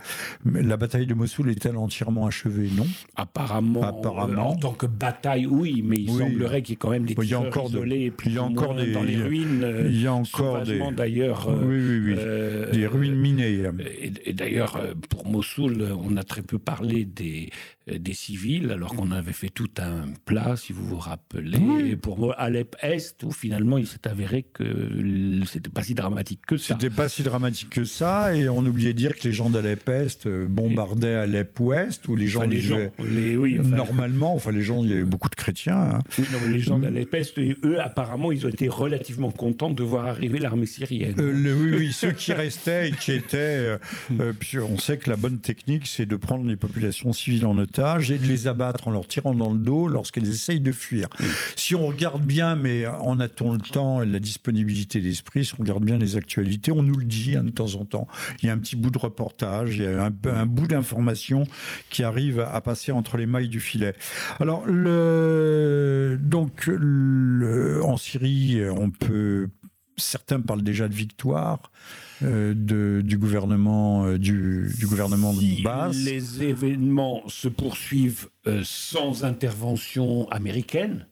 La 0.45 0.77
bataille 0.77 1.07
de 1.07 1.15
Mossoul 1.15 1.51
est-elle 1.51 1.77
entièrement 1.77 2.27
achevée? 2.27 2.69
Non. 2.77 2.87
Apparemment. 3.17 3.83
Apparemment. 3.83 4.51
en 4.51 4.57
tant 4.57 4.73
que 4.73 4.87
bataille, 4.87 5.47
oui, 5.47 5.83
mais 5.85 5.97
il 5.97 6.11
semblerait 6.11 6.63
qu'il 6.63 6.73
y 6.73 6.75
ait 6.75 6.77
quand 6.77 6.91
même 6.91 7.05
des 7.05 7.15
a 7.35 7.41
encore 7.41 7.69
isolés, 7.69 8.13
il 8.25 8.35
y 8.35 8.39
a 8.39 8.43
encore 8.43 8.75
des, 8.75 8.93
dans 8.93 9.03
les 9.03 9.17
ruines. 9.17 9.67
Il 9.87 10.01
y 10.01 10.07
a 10.07 10.15
encore 10.15 10.63
des. 10.63 10.81
d'ailleurs. 10.93 11.49
Oui, 11.49 11.77
oui, 11.79 12.01
oui. 12.05 12.15
Euh, 12.19 12.71
des 12.73 12.87
ruines 12.87 13.15
minées. 13.15 13.65
Et, 14.25 14.33
d'ailleurs, 14.33 14.77
euh, 14.77 14.95
pour 15.09 15.27
Mossoul, 15.27 15.87
on 16.05 16.17
a 16.17 16.25
très 16.25 16.43
peu 16.43 16.59
parlé 16.59 17.05
des, 17.05 17.51
euh, 17.51 17.78
des 17.99 18.15
civils, 18.15 18.71
alors 18.71 18.95
qu'on 18.95 19.11
avait 19.11 19.33
fait 19.33 19.49
tout 19.49 19.71
un 19.79 20.07
plat, 20.25 20.57
si 20.57 20.73
vous 20.73 20.87
vous 20.87 20.99
rappelez, 20.99 21.97
pour 21.97 22.35
Alep 22.39 22.77
Est, 22.83 23.23
où 23.25 23.31
finalement 23.31 23.79
il 23.79 23.87
s'est 23.87 24.07
avéré 24.07 24.43
que 24.43 24.65
c'était 25.47 25.71
pas 25.71 25.83
si 25.83 25.95
dramatique 25.95 26.41
que 26.47 26.57
ça. 26.57 26.75
C'était 26.75 26.95
pas 26.95 27.09
si 27.09 27.23
dramatique 27.23 27.71
que 27.71 27.85
ça, 27.85 28.35
et 28.35 28.49
on 28.49 28.65
oubliait 28.65 28.93
de 28.93 28.99
dire 28.99 29.17
que 29.17 29.27
les 29.27 29.33
gens 29.33 29.51
d'Alep 29.51 29.89
Est 29.89 30.27
euh, 30.27 30.47
bombardaient 30.47 31.15
Alep 31.15 31.59
Ouest, 31.61 32.09
où 32.09 32.17
les 32.17 32.27
gens 32.27 32.43
les 32.43 32.61
gens, 32.61 32.79
oui, 32.99 33.59
normalement, 33.63 34.35
enfin 34.35 34.53
les 34.53 34.63
gens, 34.63 34.83
il 34.85 34.91
y 34.91 34.93
avait 34.93 35.05
beaucoup 35.05 35.29
de 35.29 35.35
chrétiens. 35.35 35.79
Hein. 35.79 35.99
Oui, 36.19 36.25
non, 36.33 36.39
les 36.51 36.61
gens 36.61 36.79
d'Alep 36.79 37.15
Est, 37.15 37.39
eux, 37.39 37.81
apparemment, 37.81 38.33
ils 38.33 38.47
ont 38.47 38.51
été 38.51 38.69
relativement 38.69 39.31
contents 39.31 39.71
de 39.71 39.83
voir 39.83 40.07
arriver 40.07 40.39
l'armée 40.39 40.67
syrienne. 40.67 41.15
Euh, 41.19 41.55
oui, 41.55 41.77
oui, 41.77 41.93
ceux 41.93 42.13
qui 42.13 42.33
restaient 42.33 42.91
et 42.91 42.93
qui 42.93 43.13
étaient, 43.13 43.77
puis 44.39 44.59
on 44.59 44.79
sait 44.79 44.99
que 44.99 45.11
la 45.11 45.17
bonne 45.17 45.39
technique, 45.39 45.87
c'est 45.87 46.07
de 46.07 46.17
prendre 46.17 46.47
les 46.47 46.57
populations 46.57 47.13
civiles 47.13 47.47
en 47.47 47.57
otage 47.59 47.78
et 47.79 48.19
de 48.19 48.27
les 48.27 48.49
abattre 48.49 48.89
en 48.89 48.91
leur 48.91 49.07
tirant 49.07 49.35
dans 49.35 49.53
le 49.53 49.59
dos 49.59 49.87
lorsqu'elles 49.87 50.29
essayent 50.29 50.61
de 50.61 50.73
fuir. 50.73 51.09
Si 51.55 51.75
on 51.75 51.87
regarde 51.87 52.23
bien, 52.23 52.57
mais 52.57 52.87
en 52.87 53.21
a-t-on 53.21 53.53
le 53.53 53.61
temps 53.61 54.03
et 54.03 54.07
la 54.07 54.19
disponibilité 54.19 55.01
d'esprit, 55.01 55.45
si 55.45 55.55
on 55.55 55.63
regarde 55.63 55.85
bien 55.85 55.97
les 55.97 56.17
actualités, 56.17 56.73
on 56.73 56.83
nous 56.83 56.97
le 56.97 57.05
dit 57.05 57.37
hein, 57.37 57.45
de 57.45 57.51
temps 57.51 57.77
en 57.77 57.85
temps. 57.85 58.09
Il 58.43 58.47
y 58.47 58.51
a 58.51 58.53
un 58.53 58.59
petit 58.59 58.75
bout 58.75 58.91
de 58.91 58.99
reportage, 58.99 59.77
il 59.77 59.85
y 59.85 59.87
a 59.87 60.05
un, 60.05 60.47
bout 60.47 60.67
d'information 60.67 61.45
qui 61.91 62.03
arrive 62.03 62.41
à 62.41 62.61
passer 62.61 62.91
entre 62.91 63.17
les 63.17 63.27
mailles 63.27 63.49
du 63.49 63.61
filet. 63.61 63.95
Alors, 64.41 64.67
le, 64.67 66.19
donc, 66.21 66.67
le, 66.67 67.81
en 67.85 67.97
Syrie, 67.97 68.61
on 68.71 68.91
peut 68.91 69.49
certains 69.97 70.41
parlent 70.41 70.63
déjà 70.63 70.89
de 70.89 70.95
victoire 70.95 71.71
euh, 72.23 72.55
de, 72.55 73.01
du 73.05 73.19
gouvernement 73.19 74.07
euh, 74.07 74.19
du, 74.19 74.73
du, 74.77 74.87
gouvernement 74.87 75.33
de 75.33 75.63
base. 75.63 76.05
Les 76.05 76.43
événements 76.43 77.23
se 77.29 77.49
poursuivent 77.49 78.29
euh, 78.47 78.63
sans 78.65 79.25
intervention 79.25 80.29
américaine 80.31 81.07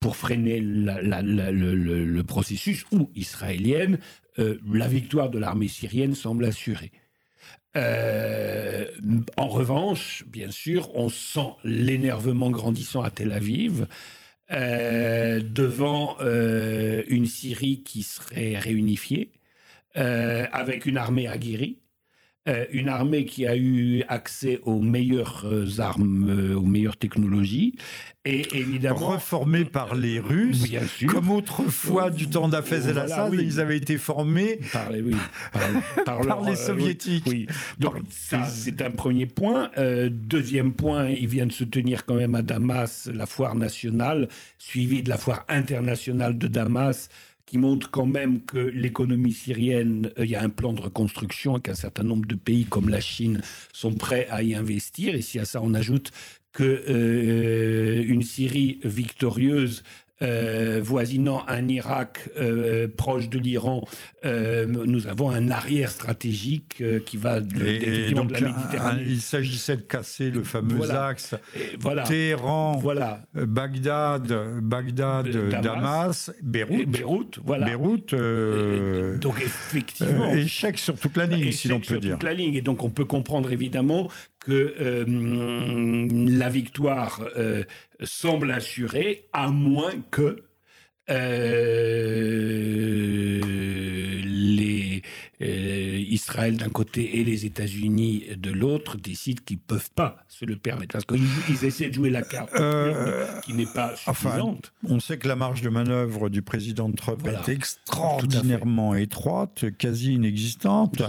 pour 0.00 0.16
freiner 0.16 0.60
la, 0.60 1.00
la, 1.00 1.22
le, 1.22 1.74
le, 2.04 2.22
processus 2.24 2.84
ou 2.90 3.08
israélienne, 3.14 3.98
la 4.36 4.88
victoire 4.88 5.30
de 5.30 5.38
l'armée 5.38 5.68
syrienne 5.68 6.16
semble 6.16 6.44
assurée. 6.44 6.90
en 7.76 9.46
revanche, 9.46 10.24
bien 10.26 10.50
sûr, 10.50 10.90
on 10.96 11.08
sent 11.08 11.52
l'énervement 11.62 12.50
grandissant 12.50 13.02
à 13.02 13.10
Tel 13.10 13.30
Aviv. 13.30 13.86
Euh, 14.52 15.40
devant 15.40 16.16
euh, 16.20 17.02
une 17.08 17.24
Syrie 17.24 17.82
qui 17.84 18.02
serait 18.02 18.58
réunifiée, 18.58 19.30
euh, 19.96 20.46
avec 20.52 20.86
une 20.86 20.96
armée 20.96 21.26
aguerrie. 21.28 21.78
euh, 22.48 22.64
une 22.72 22.88
armée 22.88 23.24
qui 23.24 23.46
a 23.46 23.56
eu 23.56 24.02
accès 24.08 24.58
aux 24.64 24.80
meilleures 24.80 25.44
euh, 25.44 25.64
armes, 25.78 26.28
euh, 26.28 26.56
aux 26.56 26.66
meilleures 26.66 26.96
technologies, 26.96 27.76
et 28.24 28.42
évidemment 28.58 28.96
reformés 29.14 29.64
par 29.64 29.94
les 29.94 30.18
Russes, 30.18 30.64
Bien 30.68 30.84
sûr. 30.84 31.08
comme 31.08 31.30
autrefois 31.30 32.10
du 32.10 32.26
temps 32.28 32.48
d'Afez 32.48 32.74
el 32.88 32.94
Voilà, 32.94 33.02
Assad, 33.02 33.30
oui. 33.32 33.42
ils 33.44 33.60
avaient 33.60 33.76
été 33.76 33.96
formés 33.96 34.58
par, 34.72 34.90
les- 34.90 35.02
oui, 35.02 35.14
par, 35.52 35.62
par 36.04 36.04
par 36.04 36.40
leur, 36.40 36.50
les 36.50 36.56
soviétiques. 36.56 37.22
oui, 37.28 37.46
oui. 37.48 37.54
Donc 37.78 37.94
Par- 37.94 38.02
ça, 38.10 38.44
c'est 38.46 38.82
un 38.82 38.90
premier 38.90 39.26
point. 39.26 39.70
Euh, 39.78 40.08
deuxième 40.10 40.72
point, 40.72 41.10
il 41.10 41.28
vient 41.28 41.46
de 41.46 41.52
se 41.52 41.62
tenir 41.62 42.04
quand 42.06 42.16
même 42.16 42.34
à 42.34 42.42
Damas 42.42 43.08
la 43.14 43.26
foire 43.26 43.54
nationale, 43.54 44.26
suivie 44.58 45.04
de 45.04 45.08
la 45.10 45.16
foire 45.16 45.44
internationale 45.48 46.36
de 46.38 46.48
Damas, 46.48 47.08
qui 47.52 47.58
montre 47.58 47.90
quand 47.90 48.06
même 48.06 48.40
que 48.40 48.56
l'économie 48.56 49.34
syrienne, 49.34 50.10
euh, 50.18 50.24
il 50.24 50.30
y 50.30 50.36
a 50.36 50.42
un 50.42 50.48
plan 50.48 50.72
de 50.72 50.80
reconstruction 50.80 51.58
et 51.58 51.60
qu'un 51.60 51.74
certain 51.74 52.02
nombre 52.02 52.24
de 52.24 52.34
pays 52.34 52.64
comme 52.64 52.88
la 52.88 53.00
Chine 53.00 53.42
sont 53.74 53.92
prêts 53.92 54.26
à 54.30 54.42
y 54.42 54.54
investir. 54.54 55.14
Et 55.14 55.20
si 55.20 55.38
à 55.38 55.44
ça 55.44 55.60
on 55.62 55.74
ajoute 55.74 56.12
que 56.52 56.62
euh, 56.64 58.20
Syrie 58.22 58.80
victorieuse 58.84 59.82
euh, 60.22 60.80
voisinant 60.82 61.44
un 61.48 61.66
Irak 61.68 62.28
euh, 62.40 62.88
proche 62.96 63.28
de 63.28 63.38
l'Iran, 63.38 63.84
euh, 64.24 64.66
nous 64.66 65.06
avons 65.08 65.30
un 65.30 65.50
arrière 65.50 65.90
stratégique 65.90 66.76
euh, 66.80 67.00
qui 67.00 67.16
va 67.16 67.40
de, 67.40 67.66
Et, 67.66 68.10
et 68.10 68.12
donc, 68.12 68.28
de 68.28 68.34
la 68.34 68.38
un- 68.48 68.52
Méditerranée. 68.56 69.02
il 69.06 69.20
s'agissait 69.20 69.76
de 69.76 69.82
casser 69.82 70.30
le 70.30 70.42
fameux 70.44 70.76
Voilà. 70.76 71.06
axe 71.06 71.34
Et 71.56 71.76
voilà. 71.80 72.04
Téhéran, 72.04 72.78
Voilà. 72.80 73.22
Bagdad, 73.34 74.32
Bagdad, 74.62 75.28
Damas, 75.50 75.62
Damas. 75.62 76.30
Et 76.38 76.42
Beyrouth. 76.42 76.88
Beyrouth, 76.88 77.38
voilà. 77.44 77.66
Beyrouth, 77.66 78.12
euh, 78.14 79.18
Donc 79.18 79.40
effectivement, 79.42 80.30
euh, 80.30 80.36
échec 80.36 80.78
sur 80.78 80.94
toute 80.96 81.16
la 81.16 81.26
ligne, 81.26 81.48
Et 81.48 81.52
si 81.52 81.68
l'on 81.68 81.82
sur 81.82 81.94
peut 81.94 82.00
dire. 82.00 82.12
toute 82.14 82.22
la 82.22 82.34
ligne. 82.34 82.54
Et 82.54 82.60
donc, 82.62 82.82
on 82.84 82.90
peut 82.90 83.04
comprendre 83.04 83.50
évidemment 83.52 84.08
que 84.44 84.74
euh, 84.80 85.04
la 86.38 86.48
victoire 86.48 87.22
euh, 87.36 87.64
semble 88.02 88.50
assurée, 88.50 89.28
à 89.32 89.48
moins 89.48 89.92
que 90.10 90.42
euh, 91.10 93.40
les 94.24 95.02
Israël 95.42 96.56
d'un 96.56 96.68
côté 96.68 97.18
et 97.20 97.24
les 97.24 97.44
États-Unis 97.46 98.24
de 98.36 98.50
l'autre 98.50 98.96
décident 98.96 99.42
qu'ils 99.44 99.56
ne 99.58 99.62
peuvent 99.62 99.90
pas 99.94 100.24
se 100.28 100.44
le 100.44 100.56
permettre. 100.56 100.92
Parce 100.92 101.04
qu'ils 101.04 101.22
ils 101.48 101.64
essaient 101.64 101.88
de 101.88 101.94
jouer 101.94 102.10
la 102.10 102.22
carte 102.22 102.50
Euh, 102.58 103.26
qui 103.44 103.54
n'est 103.54 103.66
pas 103.66 103.92
enfin, 104.06 104.30
suffisante. 104.30 104.72
On 104.88 105.00
sait 105.00 105.18
que 105.18 105.28
la 105.28 105.36
marge 105.36 105.62
de 105.62 105.68
manœuvre 105.68 106.28
du 106.28 106.42
président 106.42 106.90
Trump 106.92 107.18
Voilà. 107.22 107.40
est 107.46 107.52
extraordinairement 107.52 108.94
étroite, 108.94 109.64
quasi 109.78 110.14
inexistante. 110.14 111.02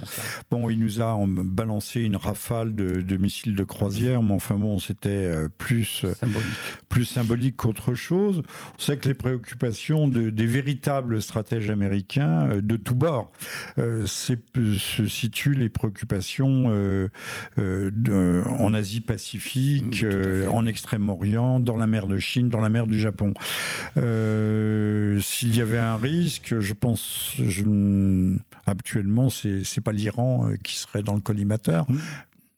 Bon, 0.51 0.69
il 0.69 0.79
nous 0.79 1.01
a 1.01 1.17
balancé 1.27 2.01
une 2.01 2.15
rafale 2.15 2.75
de, 2.75 3.01
de 3.01 3.17
missiles 3.17 3.55
de 3.55 3.63
croisière, 3.63 4.21
mais 4.23 4.33
enfin 4.33 4.55
bon, 4.55 4.79
c'était 4.79 5.09
euh, 5.09 5.49
plus, 5.57 6.01
euh, 6.05 6.13
symbolique. 6.15 6.47
plus 6.89 7.05
symbolique 7.05 7.55
qu'autre 7.57 7.93
chose. 7.93 8.41
On 8.77 8.81
sait 8.81 8.97
que 8.97 9.07
les 9.07 9.13
préoccupations 9.13 10.07
de- 10.07 10.29
des 10.29 10.45
véritables 10.45 11.21
stratèges 11.21 11.69
américains 11.69 12.49
euh, 12.49 12.61
de 12.61 12.75
tous 12.77 12.95
bords, 12.95 13.31
euh, 13.77 14.05
se 14.23 15.07
situent 15.07 15.53
les 15.53 15.69
préoccupations 15.69 16.65
euh, 16.67 17.09
euh, 17.57 17.91
de- 17.93 18.43
en 18.59 18.73
Asie-Pacifique, 18.73 20.03
euh, 20.03 20.47
en 20.47 20.65
Extrême-Orient, 20.65 21.59
dans 21.59 21.77
la 21.77 21.87
mer 21.87 22.07
de 22.07 22.17
Chine, 22.17 22.49
dans 22.49 22.61
la 22.61 22.69
mer 22.69 22.87
du 22.87 22.99
Japon. 22.99 23.33
S'il 23.95 25.55
y 25.55 25.61
avait 25.61 25.77
un 25.77 25.97
risque, 25.97 26.59
je 26.59 26.73
pense, 26.73 27.33
je, 27.39 28.35
actuellement, 28.65 29.29
c'est 29.29 29.81
pas 29.83 29.91
l'Iran 29.91 30.49
qui 30.63 30.77
serait 30.77 31.03
dans 31.03 31.15
le 31.15 31.21
collimateur. 31.21 31.85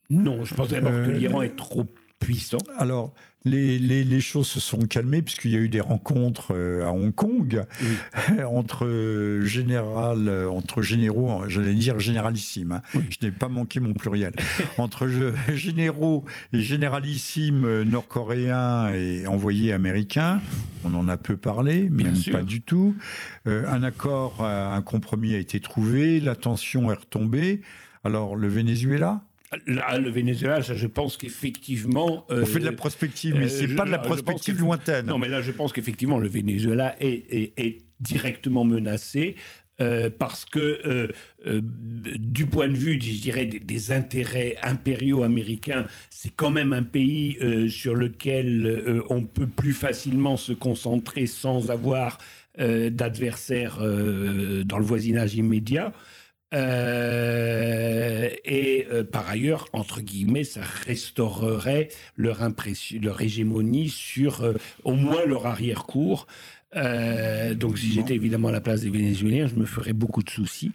Non, 0.10 0.44
je 0.46 0.54
pense 0.54 0.70
d'abord 0.70 0.92
que 0.92 1.12
l'Iran 1.12 1.42
est 1.42 1.56
trop 1.56 1.86
puissant. 2.20 2.60
Alors, 2.78 3.14
les, 3.46 3.80
les, 3.80 4.04
les 4.04 4.20
choses 4.22 4.48
se 4.48 4.60
sont 4.60 4.80
calmées 4.80 5.22
puisqu'il 5.22 5.52
y 5.52 5.56
a 5.56 5.60
eu 5.60 5.70
des 5.70 5.82
rencontres 5.82 6.54
euh, 6.56 6.86
à 6.86 6.92
Hong 6.92 7.14
Kong 7.14 7.64
entre 8.48 8.86
euh, 8.86 9.46
général, 9.46 10.28
euh, 10.28 10.50
entre 10.50 10.82
généraux, 10.82 11.44
j'allais 11.48 11.74
dire 11.76 12.00
généralissimes. 12.00 12.72
hein. 12.74 12.82
Je 13.10 13.26
n'ai 13.26 13.32
pas 13.32 13.48
manqué 13.48 13.80
mon 13.80 13.94
pluriel. 13.94 14.34
entre 14.78 15.08
généraux 15.54 16.26
et 16.54 16.60
généralissimes 16.62 17.84
nord-coréens 17.84 18.90
et 18.94 19.28
envoyés 19.28 19.74
américains, 19.74 20.42
on 20.84 20.94
en 20.94 21.08
a 21.08 21.18
peu 21.18 21.38
parlé, 21.38 21.88
mais 21.92 22.04
même 22.04 22.16
pas 22.32 22.42
du 22.42 22.62
tout. 22.62 22.96
Euh, 23.48 23.68
un 23.68 23.84
accord, 23.84 24.44
un 24.44 24.82
compromis 24.82 25.36
a 25.36 25.38
été 25.38 25.60
trouvé, 25.60 26.20
la 26.20 26.36
tension 26.36 26.92
est 26.92 26.96
retombée. 26.96 27.62
Alors, 28.04 28.36
le 28.36 28.48
Venezuela? 28.48 29.22
Là, 29.68 29.98
le 30.00 30.10
Venezuela, 30.10 30.62
ça, 30.64 30.74
je 30.74 30.88
pense 30.88 31.18
qu'effectivement. 31.18 32.26
On 32.30 32.46
fait 32.46 32.60
de 32.60 32.66
la 32.66 32.72
euh, 32.72 32.76
prospective, 32.76 33.36
mais 33.38 33.46
euh, 33.46 33.50
c'est 33.50 33.76
pas 33.76 33.86
de 33.86 33.92
la 33.92 34.00
prospective 34.00 34.60
lointaine. 34.60 35.06
Non, 35.06 35.18
mais 35.18 35.30
là, 35.30 35.42
je 35.42 35.52
pense 35.52 35.72
qu'effectivement, 35.72 36.18
le 36.18 36.28
Venezuela 36.28 36.96
est, 37.00 37.24
est- 37.30 37.54
est 37.58 37.78
directement 38.00 38.64
menacé. 38.66 39.36
euh, 39.82 40.10
parce 40.10 40.46
que 40.46 40.60
euh, 40.86 41.08
euh, 41.48 41.60
du 41.62 42.46
point 42.46 42.70
de 42.70 42.78
vue, 42.78 42.94
je 42.94 43.22
dirais, 43.22 43.46
des, 43.46 43.60
des 43.60 43.92
intérêts 43.92 44.56
impériaux 44.64 45.22
américains, 45.24 45.86
c'est 46.10 46.32
quand 46.34 46.50
même 46.50 46.72
un 46.72 46.84
pays 46.84 47.38
euh, 47.42 47.68
sur 47.68 47.94
lequel 47.94 48.66
euh, 48.66 49.04
on 49.10 49.24
peut 49.24 49.48
plus 49.48 49.74
facilement 49.74 50.38
se 50.38 50.54
concentrer 50.54 51.26
sans 51.28 51.72
avoir 51.72 52.20
euh, 52.58 52.90
d'adversaires 52.90 53.80
euh, 53.82 54.64
dans 54.64 54.80
le 54.80 54.86
voisinage 54.86 55.36
immédiat. 55.36 55.92
Euh, 56.54 58.30
et 58.46 58.88
euh, 58.92 59.04
par 59.04 59.28
ailleurs, 59.28 59.68
entre 59.74 60.02
guillemets, 60.02 60.44
ça 60.44 60.62
restaurerait 60.86 61.90
leur, 62.16 62.44
impression, 62.44 63.00
leur 63.02 63.22
hégémonie 63.22 63.90
sur 63.90 64.44
euh, 64.44 64.54
au 64.84 64.94
moins 64.94 65.26
leur 65.26 65.48
arrière-cour. 65.48 66.28
Donc, 67.56 67.78
si 67.78 67.94
j'étais 67.94 68.16
évidemment 68.16 68.50
à 68.50 68.52
la 68.52 68.60
place 68.60 68.82
des 68.82 68.90
Vénézuéliens, 68.90 69.48
je 69.48 69.56
me 69.56 69.64
ferais 69.64 69.94
beaucoup 69.94 70.22
de 70.24 70.30
soucis 70.30 70.74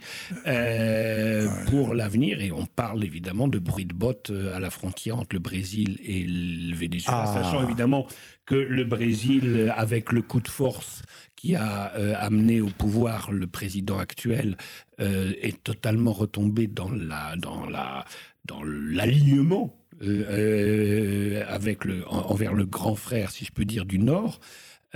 pour 1.66 1.92
l'avenir. 1.92 2.40
Et 2.40 2.50
on 2.52 2.64
parle 2.64 3.04
évidemment 3.04 3.48
de 3.48 3.58
bruit 3.58 3.84
de 3.84 3.92
bottes 3.92 4.32
à 4.54 4.60
la 4.60 4.70
frontière 4.70 5.18
entre 5.18 5.36
le 5.36 5.40
Brésil 5.40 5.98
et 6.02 6.24
le 6.26 6.74
Venezuela, 6.74 7.24
Ah. 7.26 7.42
sachant 7.42 7.62
évidemment 7.64 8.06
que 8.46 8.54
le 8.54 8.84
Brésil, 8.84 9.70
avec 9.76 10.10
le 10.10 10.22
coup 10.22 10.40
de 10.40 10.48
force 10.48 11.02
qui 11.41 11.55
a 11.57 11.93
euh, 11.97 12.14
amené 12.18 12.61
au 12.61 12.66
pouvoir 12.68 13.32
le 13.32 13.47
président 13.47 13.99
actuel, 13.99 14.59
euh, 15.01 15.32
est 15.41 15.62
totalement 15.64 16.12
retombé 16.12 16.66
dans 16.66 16.91
la 16.91 17.34
dans 17.36 17.64
la 17.64 18.05
dans 18.45 18.62
l'alignement 18.62 19.74
euh, 20.03 21.43
avec 21.49 21.86
le 21.86 22.07
en- 22.09 22.26
envers 22.30 22.53
le 22.53 22.66
grand 22.66 22.95
frère, 22.95 23.30
si 23.30 23.47
je 23.47 23.53
peux 23.53 23.64
dire, 23.64 23.86
du 23.86 23.99
Nord. 23.99 24.38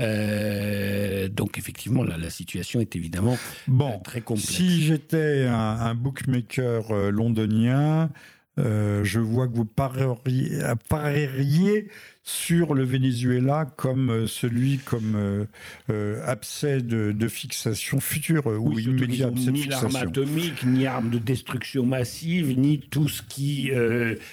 Euh, 0.01 1.29
donc 1.29 1.57
effectivement, 1.57 2.03
la, 2.05 2.19
la 2.19 2.29
situation 2.31 2.81
est 2.81 2.95
évidemment 2.97 3.39
Bon, 3.67 3.93
euh, 3.93 4.03
très 4.03 4.21
complexe. 4.21 4.51
si 4.51 4.83
j'étais 4.83 5.47
un, 5.49 5.55
un 5.55 5.95
bookmaker 5.95 6.91
euh, 6.91 7.11
londonien, 7.11 8.11
je 8.59 9.19
vois 9.19 9.49
que 9.49 9.55
vous 9.57 9.65
parieriez, 9.65 10.61
parieriez 10.89 11.89
sur 12.27 12.73
le 12.73 12.85
Venezuela 12.85 13.67
comme 13.77 14.09
euh, 14.11 14.27
celui 14.27 14.79
comme 14.79 15.13
euh, 15.15 15.45
euh, 15.91 16.23
abcès 16.27 16.81
de, 16.81 17.13
de 17.13 17.29
fixation 17.29 18.01
future 18.01 18.47
ou 18.47 18.73
Oui, 18.75 18.85
immédiat 18.85 19.27
abcès 19.27 19.45
de 19.47 19.51
ni 19.51 19.65
l'arme 19.67 19.89
fixation. 19.89 20.09
atomique, 20.09 20.65
ni 20.65 20.87
arme 20.87 21.11
de 21.11 21.19
destruction 21.19 21.85
massive, 21.85 22.59
ni 22.59 22.81
tout 22.81 23.09
ce 23.09 23.21
qui 23.23 23.71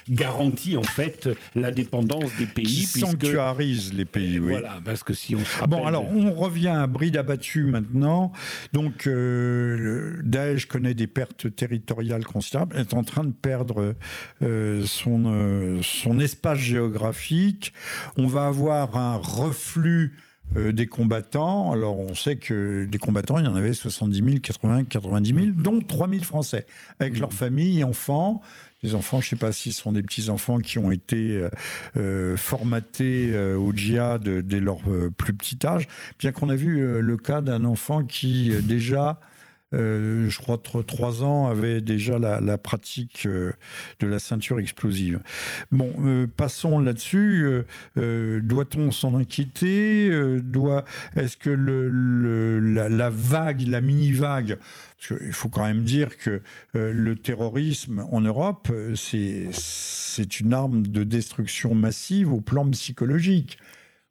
garantit 0.09 0.77
en 0.77 0.83
fait 0.83 1.27
l'indépendance 1.55 2.31
des 2.37 2.45
pays. 2.45 2.65
Qui 2.65 2.87
puisque- 2.87 2.99
sanctuarise 2.99 3.93
les 3.93 4.05
pays, 4.05 4.39
oui. 4.39 4.51
Voilà, 4.51 4.79
parce 4.85 5.03
que 5.03 5.13
si 5.13 5.35
on 5.35 5.43
se 5.43 5.59
rappelle... 5.59 5.79
Bon, 5.79 5.85
alors, 5.85 6.05
on 6.15 6.31
revient 6.33 6.69
à 6.69 6.87
bride 6.87 7.17
abattue 7.17 7.63
maintenant. 7.65 8.31
Donc, 8.73 9.05
euh, 9.07 10.19
Daesh 10.23 10.65
connaît 10.65 10.93
des 10.93 11.07
pertes 11.07 11.53
territoriales 11.55 12.23
considérables, 12.25 12.77
est 12.77 12.93
en 12.93 13.03
train 13.03 13.23
de 13.25 13.33
perdre 13.33 13.95
euh, 14.41 14.83
son, 14.85 15.23
euh, 15.25 15.79
son 15.81 16.19
espace 16.19 16.59
géographique. 16.59 17.73
On 18.17 18.27
va 18.27 18.47
avoir 18.47 18.97
un 18.97 19.17
reflux 19.17 20.13
euh, 20.57 20.73
des 20.73 20.85
combattants. 20.85 21.71
Alors, 21.71 21.97
on 21.97 22.13
sait 22.13 22.35
que 22.35 22.85
des 22.85 22.97
combattants, 22.97 23.39
il 23.39 23.45
y 23.45 23.47
en 23.47 23.55
avait 23.55 23.73
70 23.73 24.17
000, 24.17 24.29
80 24.43 24.83
90 24.83 25.33
000, 25.33 25.45
dont 25.55 25.79
3 25.79 26.09
000 26.09 26.23
Français, 26.23 26.65
avec 26.99 27.17
leurs 27.19 27.31
familles 27.31 27.85
enfants. 27.85 28.41
Les 28.83 28.93
enfants, 28.93 29.21
je 29.21 29.27
ne 29.27 29.29
sais 29.29 29.35
pas 29.37 29.53
si 29.53 29.71
ce 29.71 29.81
sont 29.81 29.93
des 29.93 30.01
petits-enfants 30.01 30.59
qui 30.59 30.77
ont 30.77 30.91
été 30.91 31.37
euh, 31.37 31.49
euh, 31.95 32.35
formatés 32.35 33.33
au 33.55 33.71
djihad 33.71 34.27
dès 34.27 34.59
leur 34.59 34.79
plus 35.15 35.33
petit 35.33 35.57
âge, 35.65 35.87
bien 36.19 36.33
qu'on 36.33 36.49
a 36.49 36.55
vu 36.55 36.99
le 36.99 37.17
cas 37.17 37.41
d'un 37.41 37.63
enfant 37.63 38.03
qui 38.03 38.51
déjà 38.63 39.21
euh, 39.73 40.29
je 40.29 40.37
crois, 40.39 40.57
trois 40.57 41.23
ans, 41.23 41.47
avait 41.47 41.81
déjà 41.81 42.19
la, 42.19 42.57
pratique 42.57 43.23
euh, 43.25 43.51
de 43.99 44.07
la 44.07 44.19
ceinture 44.19 44.59
explosive. 44.59 45.19
Bon, 45.71 46.27
passons 46.35 46.79
là-dessus. 46.79 47.63
Doit-on 47.95 48.91
s'en 48.91 49.15
inquiéter? 49.15 50.09
Doit 50.41 50.85
Est-ce 51.15 51.37
que 51.37 51.49
le, 51.49 52.59
la, 52.59 53.09
vague, 53.09 53.61
la 53.67 53.81
mini-vague, 53.81 54.57
il 55.09 55.33
faut 55.33 55.49
quand 55.49 55.65
même 55.65 55.83
dire 55.83 56.17
que 56.17 56.41
le 56.73 57.15
terrorisme 57.15 58.05
en 58.11 58.21
Europe, 58.21 58.71
c'est 58.95 60.39
une 60.39 60.53
arme 60.53 60.87
de 60.87 61.03
destruction 61.03 61.75
massive 61.75 62.33
au 62.33 62.41
plan 62.41 62.69
psychologique. 62.69 63.57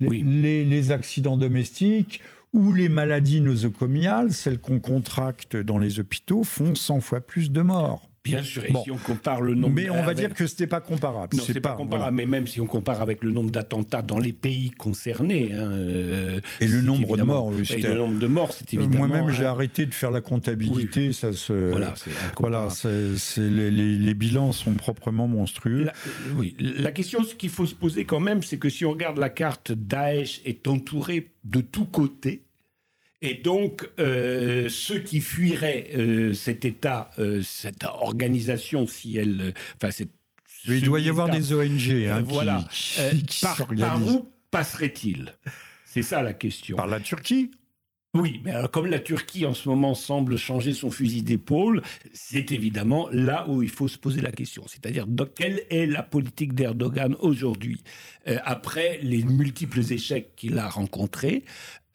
Les, 0.01 0.65
les, 0.65 0.93
accidents 0.93 1.37
domestiques 1.37 2.23
ou 2.53 2.73
les 2.73 2.89
maladies 2.89 3.41
nosocomiales, 3.41 4.33
celles 4.33 4.61
qu'on 4.61 4.81
contracte 4.81 5.57
dans 5.57 5.79
les 5.79 6.01
hôpitaux, 6.01 6.43
font 6.43 6.75
100 6.75 7.01
fois 7.01 7.21
plus 7.21 7.51
de 7.51 7.63
morts. 7.63 8.10
Bien 8.31 8.43
sûr, 8.43 8.65
et 8.65 8.73
si 8.85 8.91
on 8.91 8.97
compare 8.97 9.41
le 9.41 9.55
nombre... 9.55 9.75
Mais 9.75 9.91
on 9.91 10.03
va 10.03 10.15
dire 10.15 10.35
que 10.35 10.47
ce 10.47 10.61
n'est 10.61 10.67
pas 10.67 10.81
comparable. 10.81 11.37
Non, 11.37 11.43
c'est 11.45 11.61
pas, 11.61 11.75
comparable, 11.75 12.17
mais 12.17 12.27
même 12.27 12.47
si 12.47 12.61
on 12.61 12.67
compare 12.67 13.01
avec 13.01 13.23
le 13.25 13.31
nombre 13.31 13.51
d'attentats 13.51 14.03
dans 14.03 14.19
les 14.19 14.33
pays 14.33 14.71
concernés... 14.71 15.53
Hein, 15.53 15.71
euh, 15.73 16.41
et 16.61 16.67
le 16.67 16.83
nombre 16.83 17.17
de 17.17 17.23
morts, 17.23 17.53
Et 17.71 17.81
le 17.83 17.95
nombre 17.95 18.19
de 18.19 18.27
morts, 18.27 18.53
c'est 18.53 18.75
évidemment... 18.75 19.07
Moi-même, 19.07 19.31
j'ai 19.31 19.47
arrêté 19.47 19.87
de 19.87 19.95
faire 19.95 20.11
la 20.11 20.21
comptabilité, 20.21 21.13
ça 21.13 21.33
se... 21.33 21.53
Voilà, 21.53 21.95
voilà 22.39 22.69
les, 23.37 23.71
les, 23.71 24.15
bilans 24.15 24.53
sont 24.53 24.75
proprement 24.75 25.27
monstrueux. 25.27 25.89
oui, 26.37 26.57
la 26.59 26.93
question 26.93 27.23
qu'il 27.39 27.51
faut 27.51 27.67
se 27.67 27.75
poser 27.75 28.05
quand 28.05 28.21
même, 28.21 28.43
c'est 28.43 28.59
que 28.59 28.69
si 28.69 28.85
on 28.85 28.91
regarde 28.91 29.19
la 29.19 29.31
carte, 29.31 29.73
Daesh 29.73 30.41
est 30.45 30.67
entouré 30.69 31.31
de 31.45 31.61
tous 31.61 31.87
côtés 31.87 32.43
et 33.23 33.35
donc, 33.35 33.89
euh, 33.99 34.69
ceux 34.71 35.01
qui 35.01 35.21
fuiraient 35.21 35.89
euh, 35.95 36.33
cet 36.33 36.65
État, 36.65 37.11
euh, 37.19 37.43
cette 37.43 37.85
organisation, 37.85 38.87
si 38.87 39.19
elle, 39.19 39.53
enfin, 39.77 39.91
il 40.67 40.83
doit 40.83 41.01
y 41.01 41.09
avoir 41.11 41.29
des 41.29 41.53
ONG, 41.53 42.07
hein, 42.09 42.23
voilà. 42.27 42.65
Qui, 43.27 43.41
par, 43.43 43.67
par, 43.67 44.03
où 44.03 44.31
passerait-il? 44.51 45.35
C'est 45.85 46.03
ça 46.03 46.23
la 46.23 46.33
question. 46.33 46.77
Par 46.77 46.87
la 46.87 47.01
Turquie? 47.01 47.51
Oui, 48.15 48.41
mais 48.45 48.53
comme 48.73 48.87
la 48.87 48.99
Turquie 48.99 49.47
en 49.47 49.55
ce 49.55 49.69
moment 49.69 49.95
semble 49.95 50.37
changer 50.37 50.73
son 50.73 50.91
fusil 50.91 51.23
d'épaule, 51.23 51.81
c'est 52.13 52.51
évidemment 52.51 53.09
là 53.13 53.49
où 53.49 53.63
il 53.63 53.69
faut 53.69 53.87
se 53.87 53.99
poser 53.99 54.21
la 54.21 54.33
question. 54.33 54.65
C'est-à-dire, 54.67 55.07
quelle 55.37 55.63
est 55.71 55.87
la 55.87 56.03
politique 56.03 56.55
d'Erdogan 56.55 57.15
aujourd'hui? 57.21 57.85
Après 58.27 58.99
les 59.03 59.23
multiples 59.23 59.81
échecs 59.93 60.35
qu'il 60.35 60.59
a 60.59 60.69
rencontrés, 60.69 61.45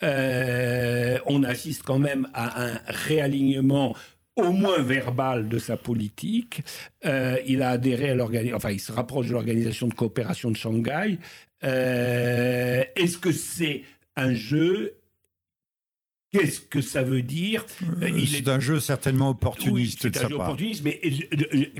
euh, 0.04 1.18
on 1.26 1.44
assiste 1.44 1.84
quand 1.84 2.00
même 2.00 2.28
à 2.34 2.66
un 2.66 2.80
réalignement 2.88 3.96
au 4.36 4.52
moins 4.52 4.82
verbal 4.82 5.48
de 5.48 5.58
sa 5.58 5.78
politique. 5.78 6.62
Euh, 7.06 7.38
il 7.48 7.62
a 7.62 7.70
adhéré 7.70 8.10
à 8.10 8.16
l'organisation, 8.16 8.58
enfin, 8.58 8.72
il 8.72 8.80
se 8.80 8.92
rapproche 8.92 9.28
de 9.28 9.34
l'organisation 9.34 9.88
de 9.88 9.94
coopération 9.94 10.52
de 10.52 10.58
Shanghai. 10.58 11.18
Euh, 11.64 12.84
est-ce 12.96 13.18
que 13.18 13.32
c'est 13.32 13.84
un 14.16 14.34
jeu? 14.34 14.96
Qu'est-ce 16.32 16.60
que 16.60 16.82
ça 16.82 17.02
veut 17.02 17.22
dire? 17.22 17.66
C'est 18.28 18.50
un 18.50 18.60
jeu 18.60 18.82
certainement 18.82 19.30
opportuniste 19.30 20.04
oui, 20.04 20.12
c'est 20.14 20.24
un 20.24 20.28
jeu 20.28 20.36
opportuniste, 20.36 20.84
mais 20.84 21.00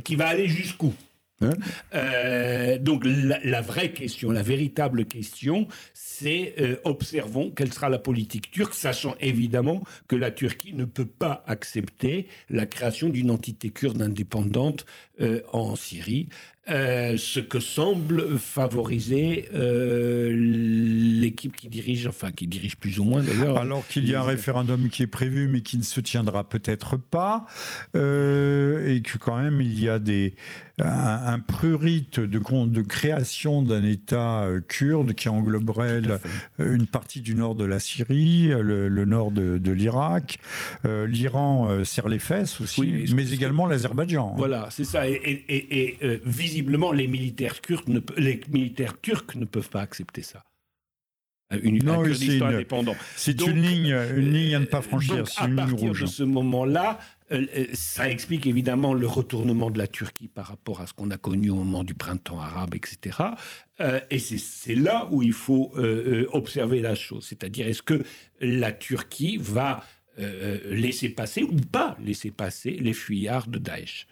qui 0.04 0.16
va 0.16 0.28
aller 0.28 0.48
jusqu'où? 0.48 0.94
Hein 1.42 1.50
euh, 1.94 2.78
donc 2.78 3.04
la, 3.06 3.62
vraie 3.62 3.92
question, 3.92 4.32
la 4.32 4.42
véritable 4.42 5.06
question, 5.06 5.68
c'est 5.94 6.56
euh, 6.60 6.78
observons 6.86 7.52
quelle 7.52 7.74
sera 7.74 7.90
la 7.90 8.00
politique 8.00 8.52
turque, 8.52 8.74
sachant 8.74 9.16
évidemment 9.20 9.84
que 10.08 10.16
la 10.16 10.32
Turquie 10.32 10.74
ne 10.74 10.86
peut 10.86 11.06
pas 11.06 11.44
accepter 11.46 12.28
la 12.50 12.66
création 12.66 13.10
d'une 13.10 13.32
entité 13.32 13.70
kurde 13.70 14.02
indépendante 14.02 14.86
euh, 15.20 15.42
en 15.52 15.76
Syrie. 15.76 16.30
Ce 16.68 17.40
que 17.40 17.60
semble 17.60 18.40
favoriser 18.40 19.48
l'équipe 19.54 21.56
qui 21.56 21.68
dirige, 21.68 22.08
enfin 22.08 22.32
qui 22.32 22.48
dirige 22.48 22.78
plus 22.78 22.98
ou 22.98 23.04
moins 23.04 23.22
d'ailleurs. 23.22 23.60
Alors 23.60 23.88
qu'il 23.88 24.10
y 24.10 24.16
a 24.16 24.22
un 24.22 24.24
référendum 24.24 24.90
qui 24.90 25.04
est 25.04 25.08
prévu 25.08 25.48
mais 25.48 25.62
qui 25.62 25.78
ne 25.78 25.84
se 25.84 26.00
tiendra 26.00 26.50
peut-être 26.50 26.98
pas, 26.98 27.46
et 27.94 29.00
que 29.04 29.18
quand 29.20 29.40
même 29.40 29.62
il 29.62 29.80
y 29.80 29.88
a 29.88 30.00
des, 30.00 30.34
un, 30.80 31.40
prurite 31.40 32.20
de, 32.20 32.40
de 32.66 32.82
création 32.82 33.62
d'un 33.62 33.84
État 33.84 34.48
kurde 34.68 35.14
qui 35.14 35.30
engloberait 35.30 36.02
une 36.60 36.88
partie 36.88 37.22
du 37.22 37.36
nord 37.36 37.56
de 37.56 37.66
la 37.66 37.80
Syrie, 37.80 38.48
le, 38.48 39.06
nord 39.06 39.32
de, 39.32 39.72
l'Irak. 39.72 40.40
L'Iran 40.84 41.84
serre 41.84 42.10
les 42.10 42.20
fesses 42.20 42.60
aussi, 42.62 43.06
mais 43.14 43.32
également 43.32 43.66
l'Azerbaïdjan. 43.66 44.36
Voilà, 44.38 44.68
c'est 44.70 44.84
ça. 44.84 45.08
Et, 45.08 45.14
et, 45.14 46.08
et 46.12 46.22
visiblement, 46.26 46.92
les 46.92 47.08
militaires, 47.08 47.62
turcs 47.62 47.88
ne, 47.88 48.00
les 48.18 48.42
militaires 48.50 49.00
turcs 49.02 49.36
ne 49.36 49.46
peuvent 49.46 49.70
pas 49.70 49.82
accepter 49.82 50.22
ça. 50.22 50.44
Euh, 51.54 51.60
une, 51.62 51.84
non, 51.84 52.02
un 52.02 52.04
Kurdistan 52.06 52.48
indépendant. 52.48 52.96
C'est 53.16 53.40
une 53.42 53.62
ligne, 53.62 53.96
une 54.16 54.34
ligne 54.34 54.56
à 54.56 54.60
ne 54.60 54.66
pas 54.66 54.82
franchir. 54.82 55.18
Donc, 55.18 55.30
à 55.38 55.48
partir 55.48 55.92
de 55.92 56.06
ce 56.06 56.24
moment-là, 56.24 56.98
euh, 56.98 56.98
euh, 56.98 57.15
ça 57.74 58.10
explique 58.10 58.46
évidemment 58.46 58.94
le 58.94 59.08
retournement 59.08 59.70
de 59.70 59.78
la 59.78 59.88
Turquie 59.88 60.28
par 60.28 60.48
rapport 60.48 60.82
à 60.82 60.88
ce 60.88 60.94
qu'on 60.94 61.10
a 61.12 61.18
connu 61.18 61.50
au 61.50 61.56
moment 61.56 61.84
du 61.84 61.94
printemps 61.94 62.40
arabe, 62.40 62.76
etc. 62.76 63.18
et 64.10 64.20
c'est 64.20 64.76
là 64.76 65.08
où 65.12 65.24
il 65.24 65.34
faut 65.34 65.74
observer 66.34 66.82
la 66.82 66.96
chose. 66.96 67.26
C'est-à-dire, 67.28 67.68
est-ce 67.68 67.82
que 67.82 68.04
la 68.40 68.72
Turquie 68.72 69.38
va 69.38 69.84
laisser 70.18 71.10
passer 71.10 71.44
ou 71.44 71.56
pas 71.56 71.98
laisser 72.00 72.32
passer 72.32 72.72
les 72.72 72.94
fuyards 72.94 73.48
de 73.48 73.58
Daesh? 73.58 74.08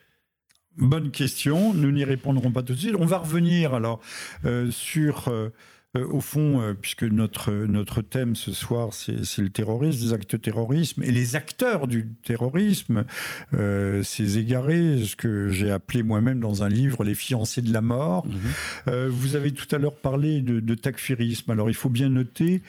Bonne 0.77 1.11
question. 1.11 1.73
Nous 1.73 1.91
n'y 1.91 2.03
répondrons 2.03 2.51
pas 2.51 2.63
tout 2.63 2.73
de 2.73 2.79
suite. 2.79 2.95
On 2.97 3.05
va 3.05 3.19
revenir 3.19 3.73
alors 3.73 3.99
euh, 4.45 4.71
sur. 4.71 5.27
Euh, 5.27 5.49
euh, 5.95 6.05
au 6.07 6.21
fond, 6.21 6.75
puisque 6.81 7.03
notre, 7.03 7.51
notre 7.51 8.01
thème 8.01 8.35
ce 8.35 8.51
soir, 8.51 8.93
c'est 8.93 9.41
le 9.41 9.49
terrorisme, 9.49 10.05
les 10.05 10.13
actes 10.13 10.31
de 10.31 10.37
terrorisme 10.37 11.03
et 11.03 11.11
les 11.11 11.35
acteurs 11.35 11.87
du 11.87 12.07
terrorisme, 12.23 13.05
ces 13.51 14.37
égarés, 14.37 15.03
ce 15.03 15.15
que 15.15 15.49
j'ai 15.49 15.71
appelé 15.71 16.03
moi-même 16.03 16.39
dans 16.39 16.63
un 16.63 16.69
livre 16.69 17.03
Les 17.03 17.15
fiancés 17.15 17.61
de 17.61 17.71
la 17.71 17.81
mort. 17.81 18.25
Mhm. 18.25 19.07
vous 19.07 19.35
avez 19.35 19.51
tout 19.51 19.73
à 19.75 19.77
l'heure 19.77 19.95
parlé 19.95 20.41
de, 20.41 20.59
de 20.59 20.75
takfirisme. 20.75 21.51
Alors 21.51 21.69
il 21.69 21.75
faut 21.75 21.89
bien 21.89 22.09
noter 22.09 22.61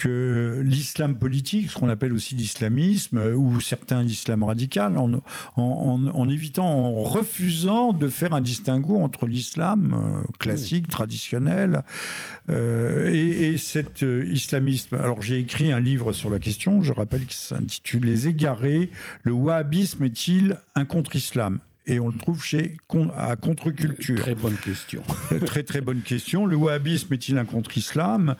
que 0.00 0.62
l'islam 0.64 1.14
politique, 1.14 1.70
ce 1.70 1.76
qu'on 1.76 1.90
appelle 1.90 2.14
aussi 2.14 2.34
l'islamisme, 2.34 3.18
euh, 3.18 3.34
ou 3.34 3.60
certains 3.60 4.02
l'islam 4.02 4.42
radical, 4.42 4.96
en, 4.96 5.20
en, 5.56 6.28
évitant, 6.28 6.66
en 6.66 7.02
refusant 7.02 7.92
de 7.92 8.08
faire 8.08 8.32
un 8.32 8.40
distinguo 8.40 8.96
entre 8.96 9.26
l'islam 9.26 9.94
euh, 9.94 10.32
classique, 10.38 10.88
traditionnel, 10.88 11.82
euh, 12.48 13.10
et, 13.12 13.58
cet 13.58 14.02
islamisme. 14.02 14.96
Alors 14.96 15.20
j'ai 15.20 15.38
écrit 15.38 15.70
un 15.70 15.80
livre 15.80 16.12
sur 16.12 16.30
la 16.30 16.38
question, 16.38 16.82
je 16.82 16.92
rappelle 16.92 17.26
qu'il 17.26 17.32
s'intitule 17.32 18.04
Les 18.04 18.26
égarés, 18.26 18.90
le 19.22 19.32
wahhabisme 19.32 20.04
est-il 20.04 20.56
un 20.74 20.86
contre-islam? 20.86 21.58
Et 21.86 21.98
on 21.98 22.08
le 22.08 22.14
trouve 22.18 22.44
chez 22.44 22.76
à 23.16 23.36
contre-culture. 23.36 24.20
Très 24.20 24.34
bonne 24.34 24.56
question. 24.56 25.02
très 25.46 25.62
très 25.62 25.80
bonne 25.80 26.02
question. 26.02 26.44
Le 26.44 26.56
wahhabisme 26.56 27.12
est-il 27.14 27.38
un 27.38 27.44
contre-islam? 27.44 28.36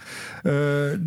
Euh, 0.46 0.98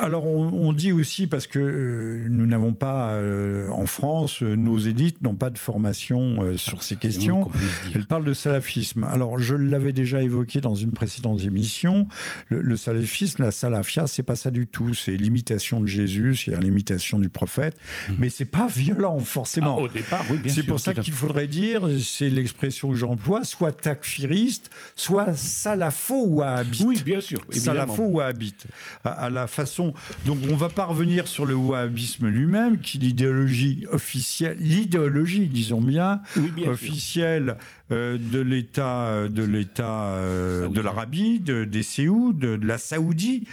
Alors 0.00 0.26
on, 0.26 0.72
dit 0.72 0.92
aussi 0.92 1.26
parce 1.26 1.46
que 1.46 1.58
euh, 1.58 2.26
nous 2.30 2.46
n'avons 2.46 2.72
pas 2.72 3.10
euh, 3.10 3.68
en 3.70 3.86
France, 3.86 4.42
nos 4.42 4.78
élites 4.78 5.22
n'ont 5.22 5.34
pas 5.34 5.50
de 5.50 5.58
formation 5.58 6.56
sur 6.56 6.82
ces 6.82 6.96
questions. 6.96 7.50
Elle 7.94 8.06
parle 8.06 8.24
de 8.24 8.34
salafisme. 8.34 9.04
Alors 9.04 9.38
je 9.38 9.54
l'avais 9.54 9.92
déjà 9.92 10.22
évoqué 10.22 10.60
dans 10.60 10.74
une 10.74 10.92
précédente 10.92 11.42
émission. 11.42 12.08
Le, 12.48 12.76
salafisme, 12.76 13.42
la 13.42 13.50
salafia, 13.50 14.06
c'est 14.06 14.22
pas 14.22 14.36
ça 14.36 14.50
du 14.50 14.66
tout. 14.66 14.94
C'est 14.94 15.16
l'imitation 15.16 15.80
de 15.80 15.86
Jésus, 15.86 16.36
c'est 16.36 16.58
l'imitation 16.60 17.18
du 17.18 17.28
prophète, 17.28 17.76
mmh. 18.08 18.12
mais 18.18 18.30
c'est 18.30 18.44
pas 18.44 18.68
violent 18.68 19.18
forcément. 19.18 19.76
Ah, 19.78 19.82
au 19.82 19.88
départ, 19.88 20.24
oui, 20.30 20.38
bien 20.38 20.52
C'est 20.52 20.62
pour 20.62 20.80
ça 20.80 20.94
qu'il 20.94 21.12
faudrait 21.12 21.46
dire 21.46 21.57
c'est 22.00 22.30
l'expression 22.30 22.90
que 22.90 22.96
j'emploie, 22.96 23.44
soit 23.44 23.72
takfiriste, 23.72 24.70
soit 24.94 25.34
salafo 25.34 26.14
ou 26.14 26.36
wahhabite. 26.36 26.86
Oui, 26.86 27.02
bien 27.04 27.20
sûr. 27.20 27.40
Salafo 27.50 28.04
ou. 28.04 28.20
À, 28.20 29.30
la 29.30 29.46
façon. 29.46 29.94
Donc, 30.26 30.38
on 30.50 30.56
va 30.56 30.68
pas 30.68 30.84
revenir 30.84 31.28
sur 31.28 31.46
le 31.46 31.54
wahhabisme 31.54 32.26
lui-même, 32.28 32.78
qui 32.78 32.98
est 32.98 33.00
l'idéologie 33.00 33.86
officielle, 33.90 34.56
l'idéologie, 34.60 35.46
disons 35.46 35.80
bien, 35.80 36.20
officielle 36.66 37.56
euh, 37.90 38.18
de 38.18 38.40
l'État, 38.40 39.28
de 39.28 39.42
l'État 39.42 40.08
euh, 40.08 40.68
de 40.68 40.80
l'Arabie, 40.80 41.40
de, 41.40 41.64
des 41.64 41.82
Séou, 41.82 42.34
de, 42.34 42.58
la 42.62 42.76
Saoudie, 42.76 43.46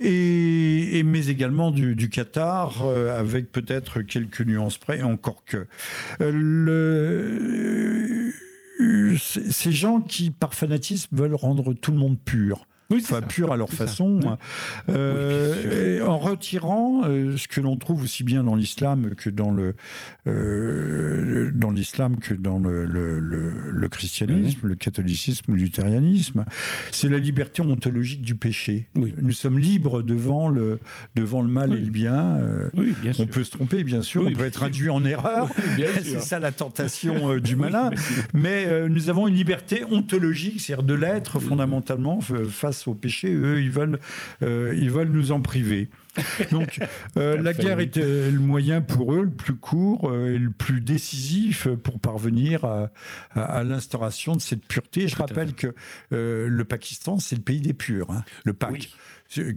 et, 0.00 1.02
mais 1.04 1.26
également 1.26 1.70
du, 1.70 2.08
Qatar, 2.08 2.82
euh, 2.82 3.18
avec 3.18 3.52
peut-être 3.52 4.00
quelques 4.00 4.40
nuances 4.40 4.78
près, 4.78 5.02
encore 5.02 5.44
que. 5.44 5.66
Le, 6.20 7.43
ces 9.16 9.72
gens 9.72 10.00
qui, 10.00 10.30
par 10.30 10.54
fanatisme, 10.54 11.16
veulent 11.16 11.34
rendre 11.34 11.72
tout 11.74 11.92
le 11.92 11.98
monde 11.98 12.18
pur. 12.18 12.66
Enfin 13.02 13.22
purs 13.22 13.52
à 13.52 13.56
leur 13.56 13.70
façon, 13.70 14.20
euh, 14.88 16.04
en 16.06 16.18
retirant 16.18 17.02
euh, 17.04 17.36
ce 17.36 17.48
que 17.48 17.60
l'on 17.60 17.76
trouve 17.76 18.02
aussi 18.02 18.24
bien 18.24 18.44
dans 18.44 18.54
l'islam 18.54 19.14
que 19.16 19.30
dans 19.30 19.50
le 19.50 19.74
euh, 20.26 21.50
dans 21.54 21.70
l'islam 21.70 22.16
que 22.18 22.34
dans 22.34 22.58
le, 22.58 22.84
le, 22.84 23.18
le, 23.18 23.88
christianisme, 23.88 24.66
le 24.66 24.74
catholicisme 24.74 25.52
le 25.52 25.58
luthérianisme, 25.58 26.44
c'est 26.90 27.08
la 27.08 27.18
liberté 27.18 27.62
ontologique 27.62 28.22
du 28.22 28.34
péché. 28.34 28.88
Nous 28.94 29.32
sommes 29.32 29.58
libres 29.58 30.02
devant 30.02 30.48
le 30.48 30.78
devant 31.14 31.42
le 31.42 31.48
mal 31.48 31.72
et 31.72 31.80
le 31.80 31.90
bien. 31.90 32.38
on 33.18 33.26
peut 33.26 33.44
se 33.44 33.50
tromper, 33.50 33.84
bien 33.84 34.02
sûr, 34.02 34.24
on 34.26 34.32
peut 34.32 34.44
être 34.44 34.62
induit 34.62 34.90
en 34.90 35.04
erreur. 35.04 35.48
c'est 36.02 36.20
ça 36.20 36.38
la 36.38 36.52
tentation 36.52 37.36
du 37.38 37.56
malin. 37.56 37.90
Mais 38.32 38.88
nous 38.88 39.10
avons 39.10 39.28
une 39.28 39.34
liberté 39.34 39.84
ontologique, 39.84 40.60
c'est-à-dire 40.60 40.84
de 40.84 40.94
l'être 40.94 41.40
fondamentalement 41.40 42.20
face 42.20 42.83
au 42.88 42.94
péché. 42.94 43.32
Eux, 43.32 43.60
ils 43.60 43.70
veulent 43.70 43.98
ils 44.40 44.90
veulent 44.90 45.10
nous 45.10 45.32
en 45.32 45.40
priver. 45.40 45.88
Donc 46.50 46.78
euh, 47.16 47.40
la 47.40 47.52
guerre 47.52 47.80
est 47.80 47.96
le 47.96 48.38
moyen 48.38 48.80
pour 48.80 49.14
eux 49.14 49.24
le 49.24 49.30
plus 49.30 49.54
court 49.54 50.10
euh, 50.10 50.34
et 50.34 50.38
le 50.38 50.50
plus 50.50 50.80
décisif 50.80 51.68
pour 51.68 52.00
parvenir 52.00 52.64
à, 53.34 53.64
l'instauration 53.64 54.34
de 54.36 54.40
cette 54.40 54.64
pureté. 54.66 55.08
Je 55.08 55.16
rappelle 55.16 55.54
que 55.54 55.74
euh, 56.12 56.48
le 56.48 56.64
Pakistan, 56.64 57.18
c'est 57.18 57.36
le 57.36 57.42
pays 57.42 57.60
des 57.60 57.74
purs, 57.74 58.10
hein, 58.10 58.24
le 58.44 58.52
PAC. 58.52 58.90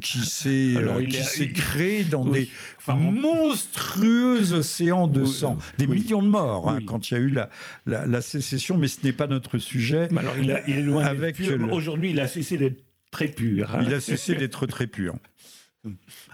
qui 0.02 0.20
s'est 0.20 1.52
créé 1.54 2.04
dans 2.04 2.26
des 2.26 2.50
monstrueux 2.88 4.54
océans 4.54 5.08
de 5.08 5.26
sang, 5.26 5.58
des 5.78 5.88
millions 5.88 6.24
de 6.24 6.30
morts 6.30 6.70
hein, 6.70 6.80
quand 6.86 7.12
il 7.12 7.14
y 7.14 7.18
a 7.18 7.20
eu 7.20 7.30
la, 7.30 7.50
la, 7.86 8.22
sécession, 8.22 8.78
mais 8.78 8.88
ce 8.88 9.04
n'est 9.04 9.14
pas 9.14 9.28
notre 9.28 9.58
sujet. 9.58 10.08
alors 10.18 10.38
il, 10.38 10.50
est 10.50 10.82
loin 10.82 11.06
avec 11.06 11.38
Aujourd'hui, 11.72 12.12
il 12.12 12.20
a 12.20 12.28
cessé 12.28 12.58
d'être 12.58 12.87
très 13.12 13.28
pur. 13.28 13.76
Hein. 13.76 13.84
Il 13.86 13.94
a 13.94 14.00
cessé 14.00 14.36
d'être 14.36 14.66
très 14.66 14.88
pur. 14.88 15.16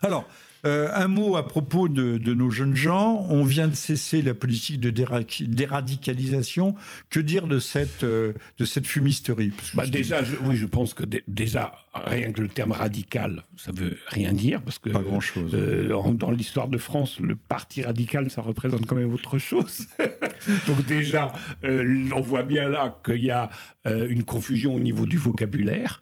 Alors, 0.02 0.28
euh, 0.66 0.88
un 0.94 1.10
mot 1.10 1.36
à 1.36 1.46
propos 1.46 1.90
de, 1.90 2.18
nos 2.34 2.50
jeunes 2.50 2.76
gens. 2.76 3.26
On 3.30 3.44
vient 3.44 3.68
de 3.68 3.76
cesser 3.76 4.22
la 4.22 4.34
politique 4.34 4.80
de 4.80 4.90
déradicalisation. 4.90 6.76
Que 7.10 7.20
dire 7.20 7.48
de 7.48 7.60
cette, 7.60 8.06
euh, 8.06 8.32
de 8.58 8.66
cette 8.66 8.88
fumisterie? 8.88 9.52
Bah 9.74 9.86
Déjà, 9.88 10.24
je, 10.24 10.36
oui, 10.44 10.56
je 10.56 10.66
pense 10.66 10.94
que 10.94 11.04
déjà, 11.28 11.74
rien 11.94 12.32
que 12.32 12.42
le 12.42 12.48
terme 12.48 12.72
radical, 12.72 13.44
ça 13.58 13.74
veut 13.74 13.98
rien 14.08 14.32
dire. 14.32 14.62
Parce 14.62 14.80
que, 14.80 14.90
Pas 14.90 15.02
grand-chose. 15.02 15.52
Euh, 15.54 16.14
dans 16.14 16.32
l'histoire 16.32 16.70
de 16.70 16.78
France, 16.78 17.20
le 17.20 17.36
parti 17.36 17.82
radical, 17.82 18.32
ça 18.32 18.42
représente 18.42 18.86
quand 18.86 18.96
même 18.96 19.14
autre 19.14 19.38
chose. 19.38 19.88
Donc 20.68 20.86
déjà, 20.86 21.34
on 21.64 22.22
voit 22.22 22.44
bien 22.44 22.70
là 22.70 23.00
qu'il 23.04 23.24
y 23.24 23.32
a 23.32 23.50
une 23.86 24.24
confusion 24.24 24.76
au 24.76 24.80
niveau 24.80 25.06
du 25.06 25.18
vocabulaire, 25.18 26.02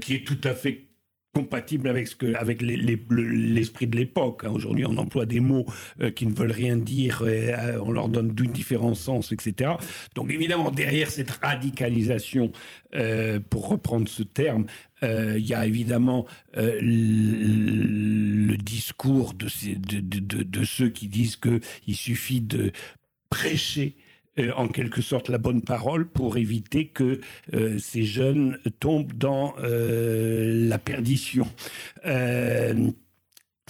qui 0.00 0.14
est 0.14 0.26
tout 0.26 0.40
à 0.44 0.54
fait 0.54 0.90
compatible 1.32 1.88
avec 1.88 2.08
ce 2.08 2.16
que 2.16 2.26
l'esprit 3.12 3.86
de 3.86 3.96
l'époque. 3.96 4.42
Hein. 4.44 4.50
Aujourd'hui, 4.50 4.84
on 4.86 4.96
emploie 4.96 5.26
des 5.26 5.40
mots 5.40 5.66
euh, 6.00 6.10
qui 6.10 6.26
ne 6.26 6.34
veulent 6.34 6.50
rien 6.50 6.76
dire, 6.76 7.22
euh, 7.24 7.78
on 7.82 7.92
leur 7.92 8.08
donne 8.08 8.32
différents 8.32 8.94
sens, 8.94 9.32
etc. 9.32 9.72
Donc 10.14 10.32
évidemment, 10.32 10.70
derrière 10.70 11.10
cette 11.10 11.30
radicalisation, 11.30 12.50
euh, 12.94 13.38
pour 13.38 13.68
reprendre 13.68 14.08
ce 14.08 14.22
terme, 14.22 14.66
il 15.02 15.46
y 15.46 15.54
a 15.54 15.64
évidemment 15.64 16.26
le, 16.54 18.54
discours 18.58 19.32
de, 19.32 19.48
de, 19.78 20.42
de, 20.42 20.64
ceux 20.64 20.90
qui 20.90 21.08
disent 21.08 21.36
qu'il 21.36 21.96
suffit 21.96 22.42
de 22.42 22.70
prêcher 23.30 23.96
euh, 24.38 24.52
en 24.56 24.68
quelque 24.68 25.02
sorte 25.02 25.28
la 25.28 25.38
bonne 25.38 25.62
parole 25.62 26.06
pour 26.06 26.36
éviter 26.36 26.86
que 26.86 27.20
euh, 27.54 27.78
ces 27.78 28.04
jeunes 28.04 28.58
tombent 28.78 29.12
dans 29.14 29.54
euh, 29.62 30.68
la 30.68 30.78
perdition 30.78 31.48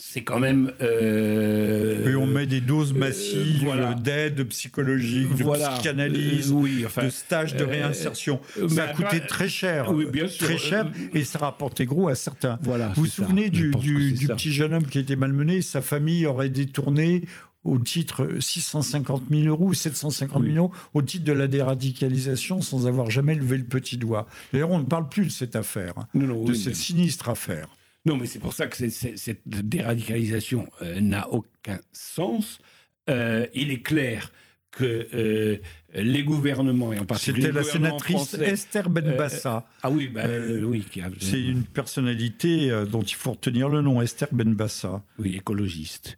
c'est 0.03 0.23
quand 0.23 0.41
même. 0.41 0.73
Et 0.81 2.15
on 2.15 2.27
met 2.27 2.47
des 2.47 2.63
doses 2.63 2.95
massives 2.95 3.71
d'aide 4.03 4.45
psychologique, 4.45 5.37
de 5.37 5.45
psychanalyse, 5.45 6.55
de 6.55 7.11
stages 7.11 7.55
de 7.55 7.65
réinsertion. 7.65 8.41
ça 8.67 8.85
a 8.85 8.95
coûté 8.95 9.21
très 9.21 9.51
cher, 9.51 9.93
très 10.39 10.57
cher, 10.57 10.91
et 11.13 11.23
ça 11.23 11.41
rapportait 11.41 11.85
gros 11.85 12.09
à 12.09 12.15
certains. 12.15 12.59
vous 12.63 13.03
vous 13.03 13.07
souvenez 13.07 13.51
du, 13.51 13.73
du 13.73 14.27
petit 14.27 14.53
jeune 14.53 14.73
homme 14.73 14.87
qui 14.87 14.99
était 14.99 15.17
malmené 15.17 15.61
Sa 15.61 15.83
famille 15.83 16.27
aurait 16.27 16.49
détourné 16.49 17.25
au 17.65 17.79
titre 17.79 18.29
650 18.41 19.25
000 19.31 19.43
euros, 19.49 19.75
750 19.75 20.43
000 20.43 20.57
euros, 20.57 20.73
au 20.95 21.03
titre 21.03 21.25
de 21.25 21.33
la 21.33 21.47
déradicalisation, 21.47 22.63
sans 22.63 22.87
avoir 22.87 23.11
jamais 23.11 23.35
levé 23.35 23.59
le 23.59 23.65
petit 23.65 23.99
doigt. 23.99 24.27
D'ailleurs, 24.53 24.71
on 24.71 24.79
ne 24.79 24.85
parle 24.85 25.09
plus 25.09 25.27
de 25.27 25.31
cette 25.31 25.57
affaire, 25.57 25.95
hein, 25.99 26.09
de 26.15 26.55
cette 26.55 26.77
sinistre 26.77 27.29
affaire. 27.29 27.69
Non, 28.07 28.17
mais 28.17 28.27
c'est 28.27 28.39
pour 28.39 28.55
ça 28.55 28.67
que 28.67 28.89
cette 28.89 29.43
déradicalisation 29.47 30.69
euh, 30.83 31.01
n'a 31.01 31.29
aucun 31.31 31.79
sens. 31.93 32.59
Euh, 33.11 33.47
il 33.55 33.71
est 33.71 33.83
clair 33.83 34.33
que 34.71 35.09
euh, 35.13 35.59
les 35.95 36.23
gouvernements, 36.23 36.93
et 36.93 36.99
en 36.99 37.05
particulier 37.05 37.47
C'était 37.47 37.53
la 37.55 37.65
sénatrice 37.65 38.35
Esther 38.35 38.89
Benbassa. 38.89 39.69
ah 39.83 39.91
oui, 39.91 40.09
bah, 40.09 40.23
oui. 40.63 40.85
C'est 41.21 41.43
une 41.43 41.65
personnalité 41.65 42.71
dont 42.91 43.03
il 43.03 43.17
faut 43.17 43.33
retenir 43.33 43.69
le 43.69 43.83
nom, 43.83 44.01
Esther 44.01 44.29
Benbassa. 44.33 45.03
Oui, 45.19 45.37
écologiste. 45.37 46.17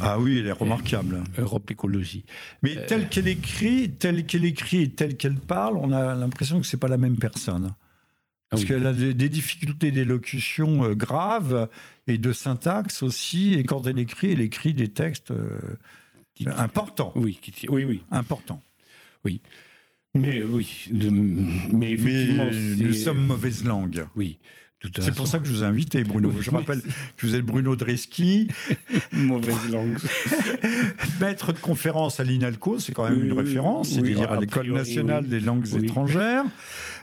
Ah 0.00 0.18
oui, 0.18 0.38
elle 0.38 0.46
est 0.46 0.52
remarquable. 0.52 1.22
Europe 1.38 1.70
Écologie. 1.70 2.24
Mais 2.62 2.76
euh, 2.76 2.86
telle 2.86 3.08
qu'elle 3.08 3.28
écrit, 3.28 3.90
telle 3.90 4.26
qu'elle 4.26 4.44
écrit 4.44 4.82
et 4.82 4.90
telle 4.90 5.16
qu'elle 5.16 5.36
parle, 5.36 5.76
on 5.76 5.92
a 5.92 6.14
l'impression 6.14 6.60
que 6.60 6.66
c'est 6.66 6.78
pas 6.78 6.88
la 6.88 6.96
même 6.96 7.16
personne. 7.16 7.74
Ah 7.74 7.76
Parce 8.50 8.64
qu'elle 8.64 8.86
a 8.86 8.92
des, 8.92 9.28
difficultés 9.28 9.92
d'élocution 9.92 10.84
euh, 10.84 10.94
graves 10.94 11.68
et 12.06 12.18
de 12.18 12.32
syntaxe 12.32 13.02
aussi. 13.02 13.54
Et 13.54 13.64
quand 13.64 13.86
elle 13.86 13.98
écrit, 13.98 14.32
elle 14.32 14.40
écrit 14.40 14.74
des 14.74 14.88
textes 14.88 15.30
euh, 15.30 15.58
importants. 16.46 17.12
Oui, 17.14 17.38
oui, 17.68 17.84
oui. 17.84 18.02
Importants. 18.10 18.62
Oui. 19.24 19.40
Mais 20.16 20.44
oui, 20.44 20.88
mais 21.72 21.90
effectivement, 21.90 22.48
nous 22.52 22.92
sommes 22.92 23.26
mauvaise 23.26 23.64
langue. 23.64 24.06
Oui. 24.14 24.38
C'est 25.00 25.14
pour 25.14 25.26
ça 25.26 25.38
que 25.38 25.46
je 25.46 25.52
vous 25.52 25.62
ai 25.62 25.66
invité, 25.66 26.04
Bruno. 26.04 26.32
je 26.40 26.50
rappelle 26.50 26.80
que 27.16 27.26
vous 27.26 27.34
êtes 27.34 27.44
Bruno 27.44 27.76
Dreski. 27.76 28.48
Mauvaise 29.12 29.70
langue. 29.70 29.98
Maître 31.20 31.52
de 31.52 31.58
conférence 31.58 32.20
à 32.20 32.24
l'INALCO, 32.24 32.78
c'est 32.78 32.92
quand 32.92 33.08
même 33.08 33.24
une 33.24 33.32
référence, 33.32 33.90
c'est-à-dire 33.90 34.32
à 34.32 34.40
l'École 34.40 34.72
nationale 34.72 35.26
des 35.26 35.40
langues 35.40 35.66
étrangères. 35.82 36.44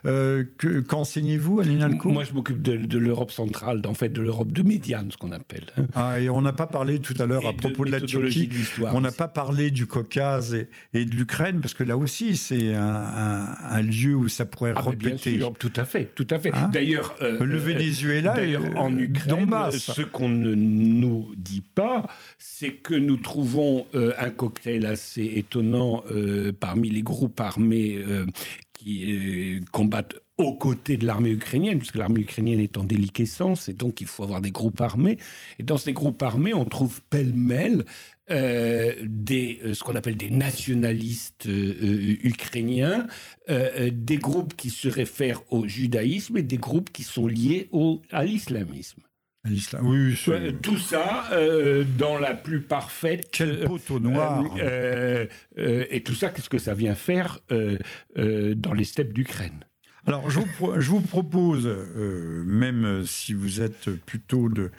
Euh, 0.05 0.43
Qu'enseignez-vous 0.87 1.59
à 1.59 1.63
l'INALCO 1.63 2.09
Moi, 2.09 2.23
je 2.23 2.33
m'occupe 2.33 2.61
de, 2.61 2.97
l'Europe 2.97 3.31
centrale, 3.31 3.81
en 3.85 3.93
fait, 3.93 4.09
de 4.09 4.21
l'Europe 4.21 4.51
de 4.51 4.63
médiane, 4.63 5.11
ce 5.11 5.17
qu'on 5.17 5.31
appelle. 5.31 5.65
Hein. 5.77 5.85
Ah, 5.95 6.19
et 6.19 6.29
on 6.29 6.41
n'a 6.41 6.53
pas 6.53 6.67
parlé 6.67 6.99
tout 6.99 7.15
à 7.19 7.25
l'heure 7.25 7.47
à 7.47 7.53
propos 7.53 7.85
de, 7.85 7.91
la 7.91 8.01
Turquie. 8.01 8.49
on 8.93 9.01
n'a 9.01 9.11
pas 9.11 9.27
parlé 9.27 9.71
du 9.71 9.85
Caucase 9.85 10.55
et, 10.93 11.05
de 11.05 11.15
l'Ukraine, 11.15 11.61
parce 11.61 11.73
que 11.73 11.83
là 11.83 11.97
aussi, 11.97 12.37
c'est 12.37 12.73
un, 12.73 13.81
lieu 13.81 14.15
où 14.15 14.27
ça 14.27 14.45
pourrait 14.45 14.73
ah, 14.75 14.81
répéter. 14.81 15.39
tout 15.59 15.73
à 15.75 15.85
fait, 15.85 16.11
tout 16.15 16.27
à 16.29 16.39
fait. 16.39 16.51
Hein 16.53 16.69
D'ailleurs, 16.71 17.15
euh, 17.21 17.43
le 17.43 17.57
Venezuela, 17.57 18.33
d'ailleurs, 18.33 18.63
en 18.75 18.95
Ukraine, 18.97 19.53
ce 19.71 20.01
qu'on 20.01 20.29
ne 20.29 20.53
nous 20.53 21.31
dit 21.37 21.63
pas, 21.75 22.07
c'est 22.37 22.71
que 22.71 22.93
nous 22.93 23.17
trouvons 23.17 23.87
euh, 23.95 24.13
un 24.19 24.29
cocktail 24.29 24.85
assez 24.85 25.23
étonnant 25.35 26.03
parmi 26.59 26.89
les 26.89 27.01
groupes 27.01 27.39
armés 27.39 28.03
qui 28.81 29.11
euh, 29.11 29.59
combattent 29.71 30.15
aux 30.37 30.53
côtés 30.55 30.97
de 30.97 31.05
l'armée 31.05 31.29
ukrainienne, 31.29 31.77
puisque 31.77 31.97
l'armée 31.97 32.21
ukrainienne 32.21 32.59
est 32.59 32.77
en 32.77 32.83
déliquescence, 32.83 33.69
et 33.69 33.73
donc 33.73 34.01
il 34.01 34.07
faut 34.07 34.23
avoir 34.23 34.41
des 34.41 34.51
groupes 34.51 34.81
armés. 34.81 35.17
Et 35.59 35.63
dans 35.63 35.77
ces 35.77 35.93
groupes 35.93 36.21
armés, 36.23 36.53
on 36.53 36.65
trouve 36.65 37.01
pêle-mêle 37.09 37.85
euh, 38.31 38.93
euh, 39.31 39.73
ce 39.73 39.83
qu'on 39.83 39.95
appelle 39.95 40.17
des 40.17 40.31
nationalistes 40.31 41.47
ukrainiens, 41.47 43.07
des 43.47 44.17
groupes 44.17 44.55
qui 44.55 44.69
se 44.69 44.87
réfèrent 44.87 45.41
au 45.51 45.67
judaïsme 45.67 46.37
et 46.37 46.43
des 46.43 46.57
groupes 46.57 46.91
qui 46.91 47.03
sont 47.03 47.27
liés 47.27 47.67
au, 47.71 48.01
à 48.11 48.23
l'islamisme. 48.25 49.01
L'islam, 49.43 49.87
oui, 49.87 50.15
oui 50.27 50.55
Tout 50.61 50.77
ça 50.77 51.29
dans 51.97 52.19
la 52.19 52.35
plus 52.35 52.61
parfaite. 52.61 53.29
Quel 53.31 53.65
poteau 53.65 53.99
noir 53.99 54.45
Et 55.57 56.03
tout 56.03 56.13
ça, 56.13 56.29
qu'est-ce 56.29 56.49
que 56.49 56.59
ça 56.59 56.75
vient 56.75 56.95
faire 56.95 57.39
dans 57.49 58.73
les 58.73 58.83
steppes 58.83 59.13
d'Ukraine? 59.13 59.65
Alors, 60.05 60.29
je 60.29 60.39
vous, 60.39 60.79
je 60.79 60.89
vous 60.89 61.01
propose, 61.01 61.67
même 62.45 63.03
si 63.05 63.33
vous 63.33 63.61
êtes 63.61 63.89
plutôt 63.89 64.47
de, 64.47 64.71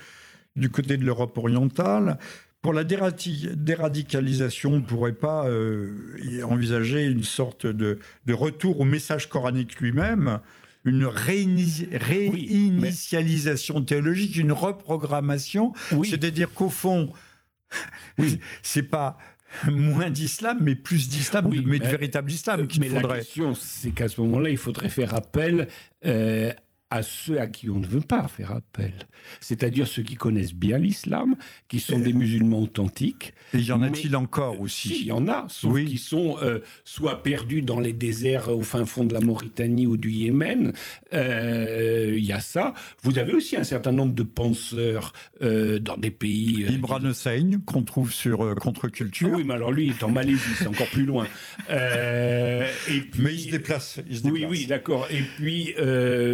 du 0.55 0.71
côté 0.71 0.97
de 0.97 1.05
l'Europe 1.05 1.37
orientale, 1.39 2.19
pour 2.61 2.73
la 2.73 2.85
déradicalisation, 2.85 4.75
on 4.75 4.77
ne 4.77 4.85
pourrait 4.85 5.13
pas 5.13 5.49
envisager 6.45 7.07
une 7.07 7.25
sorte 7.25 7.67
de, 7.67 7.99
de, 8.27 8.33
retour 8.33 8.79
au 8.81 8.85
message 8.85 9.29
coranique 9.29 9.81
lui-même 9.81 10.39
une 10.85 11.07
réinitialisation 11.07 13.83
théologique, 13.83 14.37
une 14.37 14.53
reprogrammation. 14.53 15.73
C'est-à-dire 16.05 16.53
qu'au 16.53 16.69
fond, 16.69 17.11
oui. 18.19 18.39
c'est 18.63 18.83
pas 18.83 19.17
moins 19.71 20.11
d'islam, 20.11 20.59
mais 20.61 20.75
plus 20.75 21.09
d'islam, 21.09 21.51
mais, 21.65 21.79
de 21.79 21.87
véritable 21.87 22.31
islam 22.31 22.67
qu'il 22.67 22.85
faudrait. 22.85 23.19
La 23.19 23.19
question, 23.19 23.55
c'est 23.55 23.91
qu'à 23.91 24.09
ce 24.09 24.21
moment-là, 24.23 24.51
il 24.51 24.57
faudrait 24.57 24.89
faire 24.89 25.15
appel 25.15 25.69
euh, 26.05 26.53
à 26.93 27.03
ceux 27.03 27.41
à 27.41 27.47
qui 27.47 27.71
on 27.71 27.79
ne 27.79 27.87
veut 27.87 28.03
pas 28.03 28.29
faire 28.29 28.53
appel, 28.53 28.93
c'est-à-dire 29.41 29.87
ceux 29.87 30.03
qui 30.03 30.15
connaissent 30.15 30.53
bien 30.53 30.77
l'islam, 30.77 31.37
qui 31.67 31.81
sont 31.81 31.99
des 31.99 32.13
musulmans 32.13 32.61
authentiques. 32.61 33.33
Et 33.55 33.61
y 33.61 33.73
en 33.73 33.81
a-t-il 33.81 34.15
encore 34.15 34.61
aussi 34.61 34.99
Il 35.01 35.07
y 35.07 35.13
en 35.13 35.27
a, 35.27 35.47
sauf 35.49 35.83
qui 35.85 35.97
sont 35.97 36.37
euh, 36.43 36.59
soit 36.85 37.23
perdus 37.23 37.63
dans 37.63 37.81
les 37.81 37.95
déserts 37.95 38.51
au 38.51 38.61
fin 38.61 38.85
fond 38.85 39.05
de 39.05 39.15
la 39.15 39.21
Mauritanie 39.21 39.87
ou 39.87 39.97
du 39.97 40.11
Yémen. 40.11 40.75
Euh, 41.15 42.13
il 42.15 42.25
y 42.25 42.33
a 42.33 42.41
ça. 42.41 42.75
Vous 43.03 43.19
avez 43.19 43.33
aussi 43.33 43.57
un 43.57 43.65
certain 43.65 43.93
nombre 43.93 44.15
de 44.15 44.23
penseurs 44.23 45.15
euh, 45.41 45.79
dans 45.79 45.97
des 45.97 46.11
pays. 46.11 46.67
Ibran 46.69 47.01
Hussein, 47.05 47.53
qu'on 47.65 47.85
trouve 47.85 48.13
sur 48.13 48.55
Contre-Culture. 48.57 49.31
Ah 49.33 49.37
oui, 49.37 49.45
mais 49.47 49.55
alors 49.55 49.73
lui, 49.73 49.87
il 49.87 49.91
est 49.93 50.03
en 50.03 50.11
Malaisie, 50.11 50.41
c'est 50.59 50.67
encore 50.67 50.89
plus 50.89 51.07
loin. 51.07 51.27
et 51.71 53.01
puis, 53.11 53.23
mais 53.23 53.33
il 53.33 53.41
se 53.41 53.51
déplace. 53.51 53.99
Il 54.11 54.19
se 54.19 54.23
déplace. 54.25 54.43
Oui, 54.43 54.47
oui, 54.51 54.67
d'accord. 54.67 55.09
Et 55.11 55.23
puis, 55.39 55.75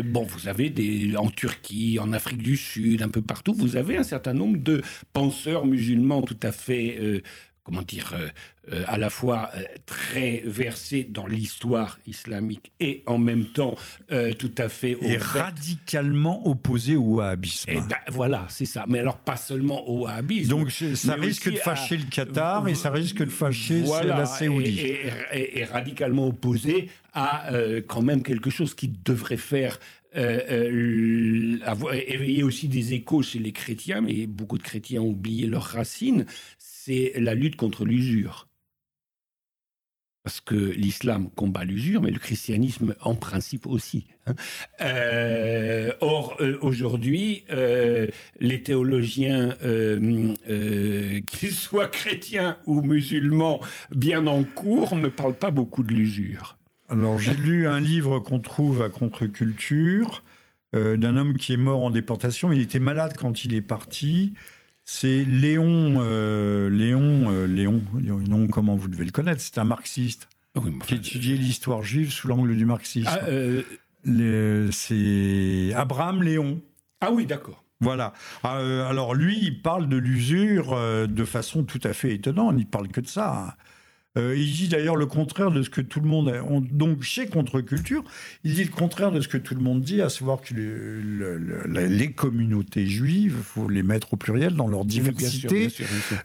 bon, 0.04 0.24
vous 0.24 0.47
avez 0.48 0.70
des, 0.70 1.16
en 1.16 1.30
Turquie, 1.30 1.98
en 2.00 2.12
Afrique 2.12 2.42
du 2.42 2.56
Sud, 2.56 3.02
un 3.02 3.08
peu 3.08 3.22
partout, 3.22 3.54
vous 3.54 3.76
avez 3.76 3.96
un 3.96 4.02
certain 4.02 4.32
nombre 4.32 4.58
de 4.58 4.82
penseurs 5.12 5.66
musulmans 5.66 6.22
tout 6.22 6.38
à 6.42 6.52
fait, 6.52 6.96
euh, 7.00 7.22
comment 7.62 7.82
dire, 7.82 8.12
euh, 8.14 8.28
euh, 8.72 8.84
à 8.86 8.98
la 8.98 9.10
fois 9.10 9.50
très 9.86 10.42
versés 10.44 11.06
dans 11.08 11.26
l'histoire 11.26 11.98
islamique 12.06 12.72
et 12.80 13.02
en 13.06 13.18
même 13.18 13.46
temps 13.46 13.76
tout 14.38 14.52
à 14.58 14.68
fait... 14.68 14.96
et 15.00 15.16
radicalement 15.16 16.46
opposés 16.46 16.96
au 16.96 17.16
wahhabisme. 17.16 17.70
Et 17.70 17.78
eh 17.78 17.80
ben, 17.80 17.96
voilà, 18.08 18.46
c'est 18.48 18.66
ça. 18.66 18.84
Mais 18.88 18.98
alors 18.98 19.18
pas 19.18 19.36
seulement 19.36 19.88
au 19.88 20.04
wahhabisme. 20.04 20.50
Donc 20.50 20.70
ça 20.70 21.14
risque 21.14 21.50
de 21.50 21.56
fâcher 21.56 21.96
le 21.96 22.04
Qatar 22.04 22.68
et 22.68 22.74
ça 22.74 22.90
risque 22.90 23.24
de 23.24 23.30
fâcher 23.30 23.82
la 24.04 24.26
Saoudite. 24.26 24.78
Et, 25.32 25.60
et, 25.60 25.64
radicalement 25.64 26.26
opposé 26.26 26.90
à 27.14 27.50
quand 27.86 28.02
même 28.02 28.22
quelque 28.22 28.50
chose 28.50 28.74
qui 28.74 28.88
devrait 28.88 29.38
faire 29.38 29.78
euh, 30.18 30.40
euh, 30.50 31.58
avoir, 31.64 31.94
éveiller 31.94 32.42
aussi 32.42 32.68
des 32.68 32.92
échos 32.94 33.22
chez 33.22 33.38
les 33.38 33.52
chrétiens, 33.52 34.00
mais 34.00 34.26
beaucoup 34.26 34.58
de 34.58 34.62
chrétiens 34.62 35.02
ont 35.02 35.10
oublié 35.10 35.46
leurs 35.46 35.62
racines, 35.62 36.26
c'est 36.58 37.12
la 37.16 37.34
lutte 37.34 37.56
contre 37.56 37.84
l'usure. 37.84 38.48
Parce 40.24 40.40
que 40.40 40.56
l'islam 40.56 41.30
combat 41.30 41.64
l'usure, 41.64 42.02
mais 42.02 42.10
le 42.10 42.18
christianisme 42.18 42.94
en 43.00 43.14
principe 43.14 43.66
aussi. 43.66 44.06
Hein. 44.26 44.34
Euh, 44.80 45.92
or, 46.00 46.36
aujourd'hui, 46.60 47.44
les 47.48 48.62
théologiens, 48.62 49.56
qu'ils 51.26 51.52
soient 51.52 51.88
chrétiens 51.88 52.58
ou 52.66 52.82
musulmans, 52.82 53.60
bien 53.90 54.26
en 54.26 54.42
cours, 54.42 54.96
ne 54.96 55.08
parlent 55.08 55.38
pas 55.38 55.52
beaucoup 55.52 55.82
de 55.82 55.94
l'usure. 55.94 56.57
Alors 56.88 57.18
j'ai 57.18 57.34
lu 57.34 57.66
un 57.66 57.80
livre 57.80 58.18
qu'on 58.18 58.40
trouve 58.40 58.82
à 58.82 58.88
Contre-Culture 58.88 60.22
euh, 60.74 60.96
d'un 60.96 61.16
homme 61.16 61.36
qui 61.36 61.52
est 61.52 61.58
mort 61.58 61.84
en 61.84 61.90
déportation. 61.90 62.52
Il 62.52 62.60
était 62.60 62.78
malade 62.78 63.14
quand 63.16 63.44
il 63.44 63.54
est 63.54 63.62
parti. 63.62 64.34
C'est 64.84 65.24
Léon, 65.24 65.96
euh, 65.98 66.70
Léon, 66.70 67.30
euh, 67.30 67.46
Léon, 67.46 67.82
Léon, 68.00 68.48
comment 68.48 68.74
vous 68.74 68.88
devez 68.88 69.04
le 69.04 69.10
connaître, 69.10 69.42
c'est 69.42 69.58
un 69.58 69.64
marxiste 69.64 70.28
qui 70.86 70.94
étudiait 70.94 71.36
l'histoire 71.36 71.82
juive 71.82 72.10
sous 72.10 72.26
l'angle 72.26 72.56
du 72.56 72.64
marxisme. 72.64 73.08
Ah, 73.08 73.20
c'est 74.72 75.72
Abraham 75.74 76.22
Léon. 76.22 76.60
Ah 77.00 77.12
oui, 77.12 77.26
d'accord. 77.26 77.64
Voilà. 77.80 78.12
alors 78.42 79.14
lui, 79.14 79.38
il 79.40 79.62
parle 79.62 79.88
de 79.88 79.96
l'usure 79.96 80.76
de 81.06 81.24
façon 81.24 81.62
tout 81.62 81.80
à 81.84 81.92
fait 81.92 82.12
étonnante. 82.14 82.56
Il 82.58 82.66
parle 82.66 82.88
que 82.88 83.00
de 83.00 83.06
ça. 83.06 83.56
Euh, 84.16 84.34
il 84.36 84.50
dit 84.50 84.68
d'ailleurs 84.68 84.96
le 84.96 85.06
contraire 85.06 85.50
de 85.50 85.62
ce 85.62 85.70
que 85.70 85.80
tout 85.80 86.00
le 86.00 86.08
monde. 86.08 86.28
A, 86.28 86.42
donc 86.72 87.02
chez 87.02 87.26
Contre-Culture, 87.26 88.02
il 88.42 88.54
dit 88.54 88.64
le 88.64 88.70
contraire 88.70 89.12
de 89.12 89.20
ce 89.20 89.28
que 89.28 89.36
tout 89.36 89.54
le 89.54 89.60
monde 89.60 89.82
dit, 89.82 90.00
à 90.00 90.08
savoir 90.08 90.40
que 90.40 90.54
les 90.54 92.12
communautés 92.12 92.86
juives, 92.86 93.34
il 93.38 93.44
faut 93.44 93.68
les 93.68 93.82
mettre 93.82 94.14
au 94.14 94.16
pluriel 94.16 94.54
dans 94.54 94.66
leur 94.66 94.84
diversité, 94.84 95.68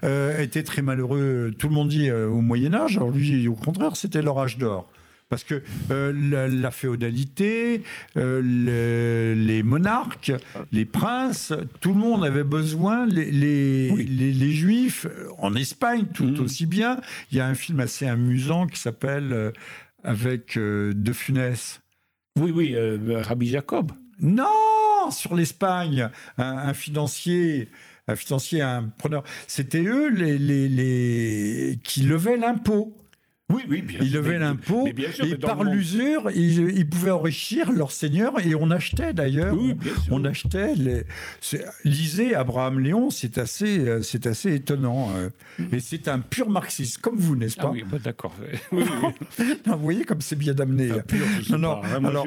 euh, 0.03 0.39
étaient 0.39 0.63
très 0.63 0.81
malheureux. 0.81 1.53
Tout 1.57 1.67
le 1.67 1.73
monde 1.73 1.89
dit 1.89 2.09
euh, 2.09 2.27
au 2.27 2.41
Moyen 2.41 2.73
Âge. 2.73 2.97
Alors 2.97 3.11
lui, 3.11 3.47
au 3.47 3.55
contraire, 3.55 3.95
c'était 3.95 4.21
leur 4.21 4.39
âge 4.39 4.57
d'or. 4.57 4.89
Parce 5.29 5.43
que 5.43 5.63
euh, 5.91 6.49
la, 6.49 6.71
féodalité, 6.71 7.83
euh, 8.17 9.33
les 9.35 9.63
monarques, 9.63 10.31
les 10.71 10.85
princes, 10.85 11.53
tout 11.81 11.93
le 11.93 11.99
monde 11.99 12.23
avait 12.23 12.43
besoin, 12.43 13.05
les, 13.05 13.31
les, 13.31 14.51
juifs, 14.51 15.07
en 15.39 15.55
Espagne 15.55 16.05
tout 16.13 16.25
mm. 16.25 16.39
aussi 16.39 16.65
bien. 16.65 16.99
Il 17.31 17.37
y 17.37 17.41
a 17.41 17.47
un 17.47 17.55
film 17.55 17.79
assez 17.79 18.07
amusant 18.07 18.67
qui 18.67 18.79
s'appelle 18.79 19.33
euh, 19.33 19.51
avec 20.03 20.57
De 20.57 21.13
Funès. 21.13 21.81
Oui, 22.37 22.51
oui, 22.51 22.75
Rabbi 23.09 23.47
Jacob. 23.47 23.91
Non, 24.19 25.09
sur 25.11 25.35
l'Espagne, 25.35 26.09
un, 26.37 26.73
financier 26.73 27.69
un 28.07 28.15
financier, 28.15 28.61
un 28.61 28.83
preneur. 28.97 29.23
C'était 29.47 29.83
eux 29.83 30.09
les, 30.09 30.37
les, 30.37 31.79
qui 31.83 32.01
levaient 32.01 32.37
l'impôt. 32.37 32.93
Oui, 33.51 33.63
oui, 33.69 33.81
bien 33.81 33.99
Ils 34.01 34.13
levaient 34.13 34.39
l'impôt 34.39 34.87
et 34.87 35.35
par 35.35 35.63
l'usure, 35.63 36.31
ils, 36.33 36.87
pouvaient 36.89 37.11
enrichir 37.11 37.71
leur 37.71 37.91
seigneur 37.91 38.33
et 38.39 38.55
on 38.55 38.71
achetait 38.71 39.13
d'ailleurs. 39.13 39.55
on 40.09 40.23
achetait 40.23 40.75
les. 40.75 41.03
Lisez 41.83 42.35
Abraham 42.35 42.79
Léon, 42.79 43.09
c'est 43.09 43.37
assez, 43.37 43.79
euh, 43.79 44.01
c'est 44.01 44.27
assez 44.27 44.55
étonnant. 44.55 45.11
Euh. 45.15 45.29
Et 45.71 45.79
c'est 45.79 46.07
un 46.07 46.19
pur 46.19 46.49
marxiste, 46.49 46.99
comme 46.99 47.17
vous, 47.17 47.35
n'est-ce 47.35 47.57
ah 47.59 47.63
pas 47.63 47.69
Oui, 47.69 47.83
bah, 47.85 47.97
d'accord. 48.01 48.33
vous 48.71 49.77
voyez 49.77 50.05
comme 50.05 50.21
c'est 50.21 50.37
bien 50.37 50.57
amené. 50.57 50.89
non, 51.49 51.57
non. 51.57 51.81
alors... 52.05 52.25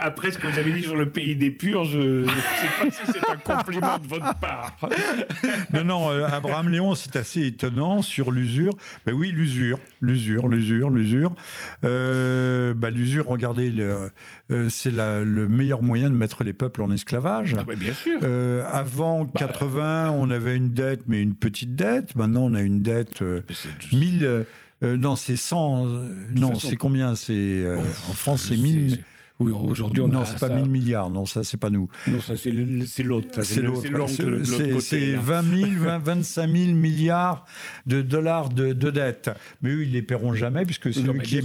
après 0.00 0.30
ce 0.30 0.38
que 0.38 0.46
vous 0.46 0.58
avez 0.58 0.72
dit 0.72 0.82
sur 0.82 0.96
le 0.96 1.10
pays 1.10 1.34
des 1.34 1.50
purs, 1.50 1.84
je 1.84 2.22
ne 2.22 2.26
sais 2.26 2.32
pas 2.80 2.90
si 2.90 3.12
c'est 3.12 3.30
un 3.30 3.36
compliment 3.36 3.98
de 3.98 4.06
votre 4.06 4.38
part. 4.38 4.76
non, 5.74 5.84
non. 5.84 6.10
Euh, 6.10 6.26
Abraham 6.26 6.68
Léon, 6.68 6.94
c'est 6.94 7.16
assez 7.16 7.44
étonnant 7.46 8.02
sur 8.02 8.30
l'usure. 8.30 8.74
Ben 9.04 9.12
oui, 9.12 9.30
l'usure, 9.32 9.78
l'usure 10.00 10.27
l'usure, 10.48 10.90
l'usure. 10.90 11.34
Euh, 11.84 12.74
bah, 12.74 12.90
l'usure, 12.90 13.26
regardez, 13.26 13.72
euh, 13.78 14.68
c'est 14.68 14.92
le 14.92 15.48
meilleur 15.48 15.82
moyen 15.82 16.10
de 16.10 16.14
mettre 16.14 16.44
les 16.44 16.52
peuples 16.52 16.82
en 16.82 16.90
esclavage. 16.90 17.56
Ah 17.58 17.64
bien 17.74 17.94
sûr. 17.94 18.20
Euh, 18.22 18.64
avant 18.70 19.26
80, 19.26 19.78
bah, 19.78 20.12
on 20.16 20.30
avait 20.30 20.56
une 20.56 20.70
dette, 20.70 21.02
mais 21.06 21.22
une 21.22 21.34
petite 21.34 21.74
dette. 21.74 22.16
Maintenant, 22.16 22.42
on 22.44 22.54
a 22.54 22.62
une 22.62 22.82
dette 22.82 23.22
1000. 23.92 24.44
non, 24.82 25.16
c'est 25.16 25.36
100. 25.36 25.86
non, 26.34 26.54
c'est 26.54 26.76
combien? 26.76 27.14
C'est 27.14 27.64
en 28.08 28.12
France, 28.12 28.46
c'est 28.48 28.56
1000. 28.56 29.04
Oui, 29.40 29.52
aujourd'hui, 29.52 30.02
on 30.02 30.08
Non, 30.08 30.24
c'est 30.24 30.38
pas 30.38 30.48
1000 30.48 30.68
milliards, 30.68 31.10
non, 31.10 31.24
ça, 31.24 31.44
c'est 31.44 31.56
pas 31.56 31.70
nous. 31.70 31.88
Non, 32.08 32.20
ça, 32.20 32.36
c'est 32.36 32.50
l'autre. 32.50 33.42
C'est 33.42 33.62
l'autre. 33.62 33.82
C'est 34.80 35.14
20 35.14 35.42
000, 35.42 35.70
20, 35.76 35.98
25 35.98 36.50
000 36.50 36.72
milliards 36.72 37.44
de 37.86 38.02
dollars 38.02 38.48
de, 38.48 38.72
de 38.72 38.90
dettes. 38.90 39.30
Mais 39.62 39.70
eux, 39.70 39.84
ils 39.84 39.92
les 39.92 40.02
paieront 40.02 40.34
jamais, 40.34 40.64
puisque 40.64 40.92
c'est 40.92 41.06
eux, 41.06 41.12
qui, 41.22 41.38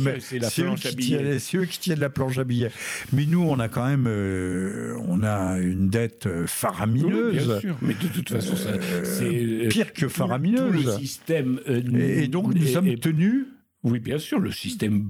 eux, 1.56 1.66
qui 1.66 1.80
tiennent 1.80 2.00
la 2.00 2.10
planche 2.10 2.40
à 2.40 2.44
billets. 2.44 2.72
Mais 3.12 3.28
nous, 3.28 3.44
on 3.44 3.60
a 3.60 3.68
quand 3.70 3.86
même 3.86 4.06
euh, 4.08 4.98
on 5.08 5.22
a 5.22 5.60
une 5.60 5.90
dette 5.90 6.28
faramineuse. 6.48 7.36
Oui, 7.36 7.46
bien 7.46 7.60
sûr. 7.60 7.78
Mais 7.84 7.94
de 7.94 8.08
toute 8.08 8.30
façon, 8.30 8.56
euh, 8.68 9.04
c'est. 9.04 9.68
Pire 9.70 9.94
que 9.94 10.08
faramineuse. 10.08 10.84
Tout 10.84 10.88
le 10.88 10.98
système. 10.98 11.60
Euh, 11.68 12.24
et, 12.24 12.28
donc, 12.28 12.56
nous 12.56 12.66
sommes 12.66 12.96
tenus 12.96 13.46
oui, 13.84 14.00
bien 14.00 14.18
sûr, 14.18 14.40
le 14.40 14.52
système 14.52 15.10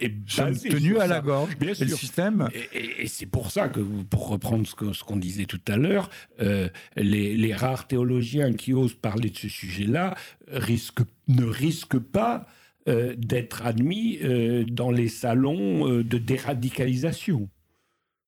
est 0.00 0.08
basé 0.08 0.70
tenu 0.70 0.98
à 0.98 1.06
la 1.06 1.20
gorge. 1.20 1.58
Bien 1.58 1.74
sûr. 1.74 1.86
Le 1.86 1.94
système. 1.94 2.48
Et, 2.72 3.06
c'est 3.06 3.26
pour 3.26 3.50
ça 3.50 3.68
que, 3.68 3.80
pour 3.80 4.28
reprendre 4.28 4.66
ce 4.66 5.04
qu'on 5.04 5.16
disait 5.16 5.44
tout 5.44 5.60
à 5.68 5.76
l'heure, 5.76 6.08
euh, 6.40 6.68
les, 6.96 7.54
rares 7.54 7.86
théologiens 7.86 8.54
qui 8.54 8.72
osent 8.72 8.94
parler 8.94 9.28
de 9.28 9.36
ce 9.36 9.48
sujet-là 9.48 10.14
ne 10.50 11.44
risquent 11.44 11.98
pas 11.98 12.46
euh, 12.88 13.14
d'être 13.18 13.66
admis 13.66 14.18
euh, 14.22 14.64
dans 14.64 14.90
les 14.90 15.08
salons 15.08 15.88
de 15.88 16.18
déradicalisation. 16.18 17.50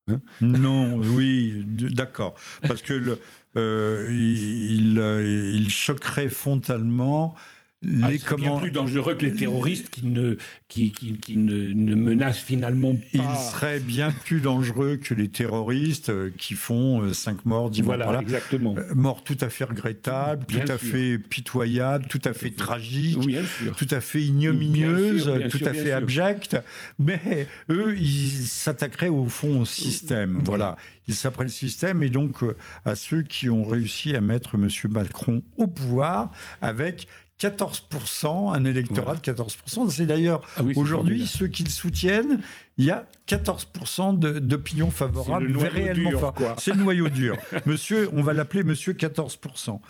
Hein 0.08 0.20
non, 0.42 0.98
oui, 0.98 1.64
d'accord. 1.66 2.34
Parce 2.68 2.82
que 2.82 2.92
le, 2.92 3.18
il, 4.10 4.98
il, 5.54 5.70
choquerait 5.70 6.28
frontalement 6.28 7.34
les 7.86 8.20
ah, 8.28 8.34
bien 8.34 8.58
plus 8.58 8.70
dangereux 8.70 9.14
que 9.14 9.24
les 9.24 9.34
terroristes 9.34 9.90
qui 9.90 10.06
ne, 10.06 10.36
qui, 10.68 10.90
qui, 10.92 11.36
ne, 11.36 11.72
ne, 11.72 11.94
menacent 11.94 12.40
finalement 12.40 12.94
pas. 12.94 13.00
Il 13.14 13.50
serait 13.50 13.80
bien 13.80 14.10
plus 14.10 14.40
dangereux 14.40 14.96
que 14.96 15.14
les 15.14 15.28
terroristes 15.28 16.10
euh, 16.10 16.30
qui 16.36 16.54
font 16.54 17.12
5 17.12 17.32
euh, 17.32 17.40
morts, 17.44 17.70
10 17.70 17.82
voilà, 17.82 18.06
morts. 18.06 18.20
exactement. 18.20 18.74
Euh, 18.76 18.94
morts 18.94 19.22
tout 19.22 19.36
à 19.40 19.48
fait 19.48 19.64
regrettables, 19.64 20.44
tout 20.46 20.58
à 20.68 20.78
fait 20.78 21.18
pitoyables, 21.18 22.06
tout 22.06 22.20
à 22.24 22.32
fait 22.32 22.50
tragiques, 22.50 23.18
tout 23.76 23.88
à 23.90 24.00
fait 24.00 24.22
ignominieuses, 24.22 25.30
tout 25.50 25.64
à 25.64 25.72
fait 25.72 25.92
abjectes. 25.92 26.56
Mais 26.98 27.46
eux, 27.70 27.96
ils 27.96 28.46
s'attaqueraient 28.46 29.08
au 29.08 29.26
fond 29.26 29.60
au 29.60 29.64
système. 29.64 30.40
Voilà. 30.44 30.76
Ils 31.08 31.14
s'appellent 31.14 31.46
le 31.46 31.52
système 31.52 32.02
et 32.02 32.10
donc 32.10 32.38
à 32.84 32.96
ceux 32.96 33.22
qui 33.22 33.48
ont 33.48 33.64
réussi 33.64 34.16
à 34.16 34.20
mettre 34.20 34.56
M. 34.56 34.68
Macron 34.90 35.42
au 35.56 35.68
pouvoir 35.68 36.32
avec 36.60 37.06
14%, 37.40 38.54
un 38.54 38.64
électorat 38.64 39.14
de 39.14 39.20
14%. 39.20 39.90
C'est 39.90 40.06
d'ailleurs 40.06 40.40
ah 40.56 40.62
aujourd'hui 40.74 41.26
ceux 41.26 41.48
qui 41.48 41.64
le 41.64 41.70
soutiennent 41.70 42.40
il 42.78 42.84
y 42.84 42.90
a 42.90 43.06
14% 43.26 44.18
d'opinion 44.18 44.90
favorable 44.90 45.56
réellement 45.56 46.32
C'est 46.58 46.74
le 46.74 46.82
noyau 46.82 47.08
dur. 47.08 47.36
Monsieur, 47.64 48.10
on 48.12 48.22
va 48.22 48.34
l'appeler 48.34 48.64
Monsieur 48.64 48.92
14%. 48.92 49.80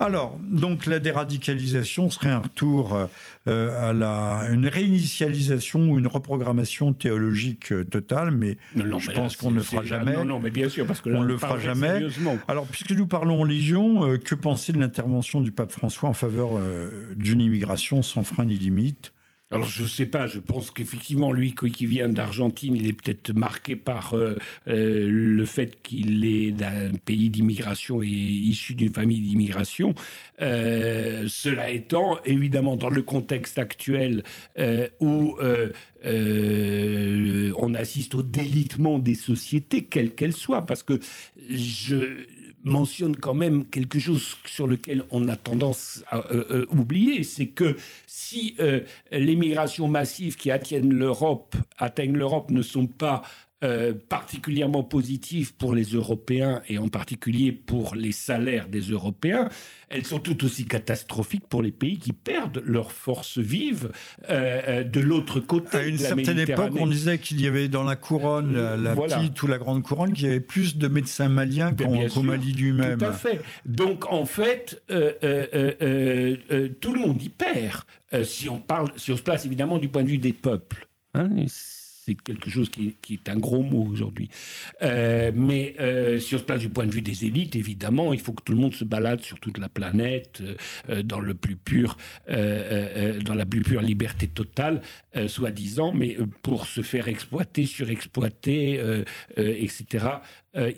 Alors, 0.00 0.38
donc 0.42 0.86
la 0.86 1.00
déradicalisation 1.00 2.08
serait 2.08 2.30
un 2.30 2.38
retour 2.38 2.98
euh, 3.46 3.88
à 3.90 3.92
la, 3.92 4.46
une 4.50 4.66
réinitialisation 4.66 5.90
ou 5.90 5.98
une 5.98 6.06
reprogrammation 6.06 6.94
théologique 6.94 7.72
euh, 7.72 7.84
totale, 7.84 8.30
mais 8.30 8.56
je 8.74 9.12
pense 9.12 9.36
qu'on 9.36 9.50
ne 9.50 9.56
le 9.56 9.62
fera 9.62 9.84
jamais. 9.84 10.14
Non, 10.14 10.24
non, 10.24 10.40
mais 10.40 10.50
bien 10.50 10.70
sûr, 10.70 10.86
parce 10.86 11.02
que 11.02 11.10
là, 11.10 11.18
on 11.18 11.22
ne 11.22 11.26
le 11.26 11.36
fera 11.36 11.58
jamais. 11.58 12.06
Alors, 12.48 12.66
puisque 12.66 12.92
nous 12.92 13.06
parlons 13.06 13.42
en 13.42 13.44
Légion, 13.44 14.06
euh, 14.06 14.16
que 14.16 14.34
penser 14.34 14.72
de 14.72 14.78
l'intervention 14.78 15.42
du 15.42 15.52
pape 15.52 15.72
François 15.72 16.08
en 16.08 16.14
faveur 16.14 16.52
d'une 17.16 17.40
immigration 17.40 18.02
sans 18.02 18.24
frein 18.24 18.46
ni 18.46 18.56
limite? 18.56 19.12
Alors 19.52 19.66
je 19.66 19.84
sais 19.84 20.06
pas, 20.06 20.28
je 20.28 20.38
pense 20.38 20.70
qu'effectivement 20.70 21.32
lui 21.32 21.54
qui 21.54 21.86
vient 21.86 22.08
d'Argentine, 22.08 22.76
il 22.76 22.86
est 22.86 22.92
peut-être 22.92 23.32
marqué 23.32 23.74
par 23.74 24.14
euh, 24.14 24.36
euh, 24.68 25.08
le 25.10 25.44
fait 25.44 25.82
qu'il 25.82 26.24
est 26.24 26.52
d'un 26.52 26.92
pays 27.04 27.30
d'immigration 27.30 28.00
et 28.00 28.06
issu 28.06 28.76
d'une 28.76 28.92
famille 28.92 29.18
d'immigration. 29.20 29.92
Euh, 30.40 31.26
cela 31.26 31.70
étant, 31.70 32.20
évidemment, 32.24 32.76
dans 32.76 32.90
le 32.90 33.02
contexte 33.02 33.58
actuel 33.58 34.22
où 35.00 35.36
on 36.04 37.74
assiste 37.74 38.14
au 38.14 38.22
délitement 38.22 39.00
des 39.00 39.16
sociétés, 39.16 39.82
quelles 39.82 40.14
qu'elles 40.14 40.32
soient, 40.32 40.64
parce 40.64 40.84
que 40.84 41.00
je 41.48 42.24
mentionne 42.64 43.16
quand 43.16 43.34
même 43.34 43.64
quelque 43.66 43.98
chose 43.98 44.36
sur 44.44 44.66
lequel 44.66 45.04
on 45.10 45.28
a 45.28 45.36
tendance 45.36 46.04
à 46.08 46.18
euh, 46.32 46.44
euh, 46.50 46.66
oublier, 46.70 47.22
c'est 47.22 47.48
que 47.48 47.76
si 48.06 48.54
euh, 48.60 48.80
les 49.10 49.36
migrations 49.36 49.88
massives 49.88 50.36
qui 50.36 50.50
l'Europe, 50.92 51.56
atteignent 51.78 52.16
l'Europe 52.16 52.50
ne 52.50 52.62
sont 52.62 52.86
pas 52.86 53.22
euh, 53.62 53.92
particulièrement 54.08 54.82
positive 54.82 55.54
pour 55.54 55.74
les 55.74 55.84
Européens 55.84 56.62
et 56.70 56.78
en 56.78 56.88
particulier 56.88 57.52
pour 57.52 57.94
les 57.94 58.10
salaires 58.10 58.68
des 58.68 58.80
Européens, 58.80 59.50
elles 59.90 60.06
sont 60.06 60.18
tout 60.18 60.46
aussi 60.46 60.64
catastrophiques 60.64 61.46
pour 61.46 61.60
les 61.60 61.70
pays 61.70 61.98
qui 61.98 62.14
perdent 62.14 62.62
leur 62.64 62.90
force 62.90 63.36
vive 63.36 63.90
euh, 64.30 64.62
euh, 64.66 64.82
de 64.82 65.00
l'autre 65.00 65.40
côté. 65.40 65.76
À 65.76 65.82
une 65.82 65.98
certaine 65.98 66.38
époque, 66.38 66.72
on 66.80 66.86
disait 66.86 67.18
qu'il 67.18 67.38
y 67.38 67.46
avait 67.46 67.68
dans 67.68 67.82
la 67.82 67.96
couronne, 67.96 68.54
la, 68.54 68.96
petite 68.96 69.42
ou 69.42 69.46
la 69.46 69.58
grande 69.58 69.82
couronne, 69.82 70.14
qu'il 70.14 70.24
y 70.24 70.30
avait 70.30 70.40
plus 70.40 70.78
de 70.78 70.88
médecins 70.88 71.28
maliens 71.28 71.74
qu'au 71.74 72.22
Mali 72.22 72.54
lui-même. 72.54 72.98
Tout 72.98 73.04
à 73.04 73.12
fait. 73.12 73.42
Donc 73.66 74.10
en 74.10 74.24
fait, 74.24 74.82
tout 74.88 76.94
le 76.94 76.98
monde 76.98 77.22
y 77.22 77.28
perd 77.28 77.82
si 78.24 78.48
on 78.48 78.58
parle, 78.58 78.90
si 78.96 79.12
on 79.12 79.18
se 79.18 79.22
place 79.22 79.44
évidemment 79.44 79.76
du 79.76 79.90
point 79.90 80.02
de 80.02 80.08
vue 80.08 80.16
des 80.16 80.32
peuples. 80.32 80.88
Hein, 81.12 81.28
c'est 82.10 82.20
quelque 82.20 82.50
chose 82.50 82.68
qui, 82.70 82.96
est 83.12 83.28
un 83.28 83.36
gros 83.36 83.62
mot 83.62 83.86
aujourd'hui. 83.90 84.28
Euh, 84.82 85.30
mais 85.34 85.74
euh, 85.80 86.18
si 86.18 86.34
on 86.34 86.38
se 86.38 86.42
place 86.42 86.60
du 86.60 86.68
point 86.68 86.86
de 86.86 86.90
vue 86.90 87.02
des 87.02 87.24
élites, 87.24 87.56
évidemment, 87.56 88.12
il 88.12 88.20
faut 88.20 88.32
que 88.32 88.42
tout 88.42 88.52
le 88.52 88.58
monde 88.58 88.74
se 88.74 88.84
balade 88.84 89.20
sur 89.20 89.38
toute 89.38 89.58
la 89.58 89.68
planète 89.68 90.42
euh, 90.88 91.02
dans 91.02 91.20
le 91.20 91.34
plus 91.34 91.56
pur, 91.56 91.96
dans 92.28 93.34
la 93.34 93.46
plus 93.46 93.62
pure 93.62 93.82
liberté 93.82 94.26
totale, 94.28 94.82
soi-disant, 95.26 95.92
mais 95.92 96.16
pour 96.42 96.66
se 96.66 96.82
faire 96.82 97.08
exploiter, 97.08 97.66
surexploiter, 97.66 98.80
etc. 99.36 100.06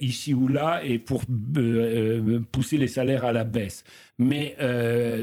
ici 0.00 0.34
ou 0.34 0.48
là, 0.48 0.82
et 0.84 0.98
pour 0.98 1.24
pousser 2.50 2.76
les 2.76 2.88
salaires 2.88 3.24
à 3.24 3.32
la 3.32 3.44
baisse. 3.44 3.84
Mais 4.18 4.56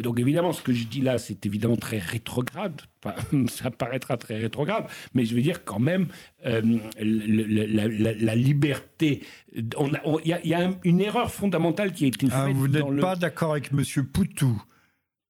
donc 0.01 0.19
évidemment, 0.19 0.53
ce 0.53 0.61
que 0.61 0.73
je 0.73 0.85
dis 0.85 1.01
là, 1.01 1.17
c'est 1.17 1.45
évidemment 1.45 1.75
très 1.77 1.99
rétrograde 1.99 2.81
ça 3.47 3.71
paraîtra 3.71 4.17
très 4.17 4.37
rétrograde, 4.37 4.85
mais 5.13 5.25
je 5.25 5.35
veux 5.35 5.41
dire 5.41 5.63
quand 5.63 5.79
même, 5.79 6.07
euh, 6.45 6.61
la, 6.99 8.35
liberté. 8.35 9.21
Il 9.55 9.67
y, 10.25 10.53
a 10.53 10.71
une 10.83 11.01
erreur 11.01 11.31
fondamentale 11.31 11.91
qui 11.93 12.05
a 12.05 12.07
été 12.07 12.27
ah, 12.31 12.45
faite. 12.45 12.55
vous 12.55 12.67
n'êtes 12.67 12.99
pas 12.99 13.15
d'accord 13.15 13.51
avec 13.51 13.71
M. 13.71 13.83
Poutou 14.05 14.61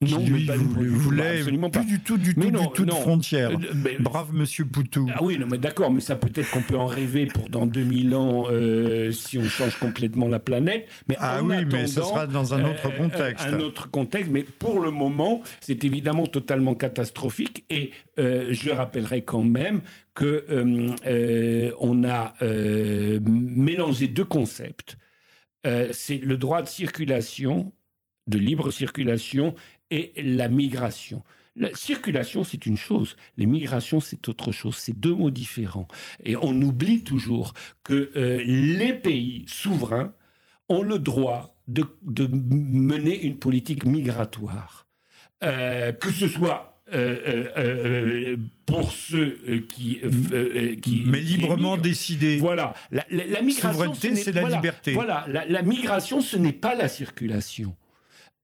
non, 0.02 0.20
lui, 0.20 0.45
mais 0.47 0.56
vous, 0.56 0.97
voulez 0.97 1.39
absolument 1.39 1.70
plus 1.70 1.84
du 1.84 2.00
tout, 2.00 2.18
du 2.18 2.34
tout, 2.34 2.50
du 2.50 2.70
tout 2.74 2.86
de 2.86 2.91
frontières. 2.91 3.52
Euh, 3.52 3.97
Brave 4.00 4.34
Monsieur 4.34 4.64
Poutou. 4.64 5.10
Ah 5.14 5.22
oui, 5.22 5.38
non, 5.38 5.45
mais 5.45 5.58
d'accord, 5.58 5.91
mais 5.91 6.00
ça 6.00 6.16
peut-être 6.16 6.50
qu'on 6.52 6.62
peut 6.62 6.78
en 6.78 6.86
rêver 6.86 7.26
pour 7.26 7.50
dans 7.50 7.66
2000 7.66 8.16
ans 8.16 8.45
euh, 8.50 9.12
si 9.12 9.38
on 9.38 9.43
change 9.43 9.76
complètement 9.78 10.30
la 10.30 10.39
planète. 10.39 10.88
Mais 11.10 11.18
ah 11.20 11.43
oui, 11.43 11.66
mais 11.66 11.86
ce 11.88 12.02
sera 12.02 12.28
dans 12.28 12.54
un 12.54 12.64
autre 12.64 12.88
euh, 12.88 12.97
contexte. 12.97 13.45
un 13.45 13.60
autre 13.60 13.91
contexte, 13.91 14.32
mais 14.32 14.43
pour 14.43 14.80
le 14.80 14.89
moment, 14.89 15.41
c'est 15.60 15.84
évidemment 15.84 16.28
totalement 16.28 16.76
catastrophique. 16.76 17.66
Et 17.70 17.91
je 18.18 18.70
rappellerai 18.72 19.24
quand 19.24 19.43
même 19.43 19.82
que 20.14 20.45
on 21.78 22.04
a 22.06 22.34
mélangé 22.41 24.08
deux 24.08 24.24
concepts. 24.24 24.97
c'est 25.91 26.20
le 26.24 26.38
droit 26.38 26.62
de 26.62 26.70
circulation 26.70 27.74
de 28.30 28.38
libre 28.38 28.72
circulation 28.72 29.56
et 29.92 30.14
la 30.18 30.50
migration. 30.50 31.24
La 31.56 31.76
circulation, 31.76 32.44
c'est 32.44 32.66
une 32.66 32.78
chose, 32.78 33.18
les 33.38 33.46
migrations, 33.46 34.00
c'est 34.00 34.30
autre 34.30 34.52
chose. 34.52 34.78
C'est 34.78 34.98
deux 34.98 35.14
mots 35.14 35.30
différents. 35.30 35.88
Et 36.24 36.36
on 36.38 36.54
oublie 36.62 37.04
toujours 37.04 37.54
que 37.84 38.12
euh, 38.16 38.42
les 38.46 38.94
pays 38.94 39.44
souverains 39.48 40.14
ont 40.70 40.84
le 40.84 41.00
droit 41.00 41.58
de, 41.68 41.86
mener 42.32 43.22
une 43.24 43.38
politique 43.38 43.86
migratoire. 43.86 44.88
Euh, 45.44 45.92
que 45.92 46.12
ce 46.12 46.28
soit 46.28 46.82
euh, 46.94 48.38
pour 48.66 48.92
ceux 48.92 49.38
qui, 49.70 50.00
qui 50.82 51.04
mais 51.06 51.20
librement 51.20 51.78
décidé. 51.78 52.38
Voilà, 52.38 52.74
la, 52.92 53.04
migration, 53.42 53.94
souveraineté, 53.94 54.16
c'est 54.16 54.32
la 54.32 54.50
liberté. 54.50 54.94
Voilà, 54.94 55.26
la 55.28 55.62
migration, 55.62 56.22
ce 56.22 56.38
n'est 56.38 56.54
pas 56.54 56.74
la 56.74 56.88
circulation. 56.88 57.76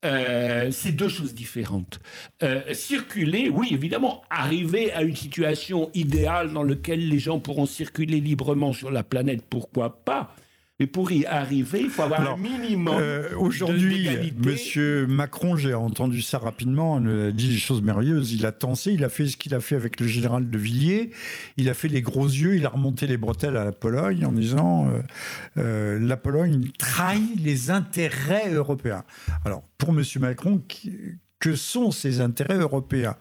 Euh, 0.05 0.69
c'est 0.71 0.91
deux 0.91 1.09
choses 1.09 1.33
différentes. 1.33 1.99
Euh, 2.43 2.61
circuler, 2.73 3.49
oui, 3.49 3.69
évidemment, 3.71 4.21
arriver 4.29 4.91
à 4.93 5.01
une 5.01 5.15
situation 5.15 5.89
idéale 5.93 6.53
dans 6.53 6.63
laquelle 6.63 7.09
les 7.09 7.19
gens 7.19 7.39
pourront 7.39 7.65
circuler 7.65 8.19
librement 8.19 8.71
sur 8.71 8.91
la 8.91 9.03
planète, 9.03 9.43
pourquoi 9.49 10.03
pas 10.05 10.35
mais 10.79 10.87
pour 10.87 11.09
y 11.11 11.25
arriver, 11.25 11.79
il 11.81 11.89
faut 11.89 12.01
avoir 12.01 12.33
un 12.33 12.37
minimum. 12.37 12.97
Euh, 12.99 13.29
Aujourd'hui, 13.37 14.09
Monsieur 14.37 15.07
Macron, 15.07 15.55
j'ai 15.55 15.73
entendu 15.73 16.21
ça 16.21 16.37
rapidement, 16.37 16.99
il 16.99 17.09
a 17.09 17.31
dit 17.31 17.47
des 17.47 17.57
choses 17.57 17.81
merveilleuses. 17.81 18.33
Il 18.33 18.45
a 18.45 18.51
tensé, 18.51 18.91
il 18.91 19.05
a 19.05 19.09
fait 19.09 19.27
ce 19.27 19.37
qu'il 19.37 19.55
a 19.55 19.61
fait 19.61 19.75
avec 19.75 20.01
le 20.01 20.07
général 20.07 20.49
de 20.49 20.57
Villiers. 20.57 21.11
Il 21.55 21.69
a 21.69 21.73
fait 21.73 21.87
les 21.87 22.01
gros 22.01 22.25
yeux, 22.25 22.55
il 22.55 22.65
a 22.65 22.69
remonté 22.69 23.07
les 23.07 23.15
bretelles 23.15 23.55
à 23.55 23.63
la 23.63 23.71
Pologne 23.71 24.25
en 24.25 24.33
disant 24.33 24.89
euh, 24.89 24.99
euh, 25.57 25.99
la 25.99 26.17
Pologne 26.17 26.69
trahit 26.77 27.39
les 27.39 27.71
intérêts 27.71 28.51
européens. 28.51 29.05
Alors, 29.45 29.63
pour 29.77 29.93
Monsieur 29.93 30.19
Macron, 30.19 30.61
que 31.39 31.55
sont 31.55 31.91
ses 31.91 32.19
intérêts 32.19 32.57
européens? 32.57 33.15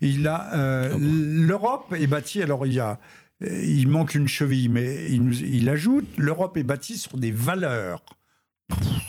Il 0.00 0.26
a 0.26 0.34
ah 0.34 0.88
l'Europe 0.98 1.94
est 1.96 2.06
bâtie. 2.08 2.42
Alors 2.42 2.66
il 2.66 2.72
y 2.72 2.80
a 2.80 2.92
euh, 2.92 2.94
il 3.40 3.88
manque 3.88 4.14
une 4.14 4.28
cheville, 4.28 4.68
mais 4.68 5.10
il, 5.10 5.68
ajoute 5.68 6.06
l'Europe 6.16 6.56
est 6.56 6.62
bâtie 6.62 6.96
sur 6.96 7.18
des 7.18 7.30
valeurs. 7.30 8.02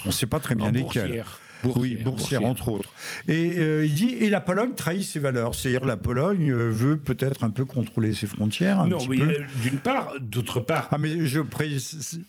On 0.06 0.08
ne 0.08 0.12
sait 0.12 0.26
pas 0.26 0.40
très 0.40 0.56
bien 0.56 0.72
lesquelles. 0.72 1.24
oui, 1.64 1.96
boursière, 1.96 2.44
entre 2.46 2.70
autres. 2.70 2.92
Et 3.28 3.58
euh, 3.58 3.86
il 3.86 3.94
dit 3.94 4.10
et 4.10 4.30
la 4.30 4.42
Pologne 4.42 4.74
trahit 4.76 5.04
ses 5.04 5.20
valeurs, 5.20 5.56
c'est-à-dire 5.56 5.86
la 5.86 5.98
Pologne 5.98 6.52
euh, 6.52 6.70
veut 6.70 6.98
peut-être 6.98 7.44
un 7.44 7.50
peu 7.50 7.66
contrôler 7.66 8.14
ses 8.14 8.28
frontières. 8.28 8.86
non, 8.86 9.00
oui, 9.08 9.24
d'une 9.62 9.80
part, 9.80 10.14
d'autre 10.20 10.60
part. 10.60 10.90
Ah 10.92 10.98
mais 10.98 11.26
je 11.26 11.40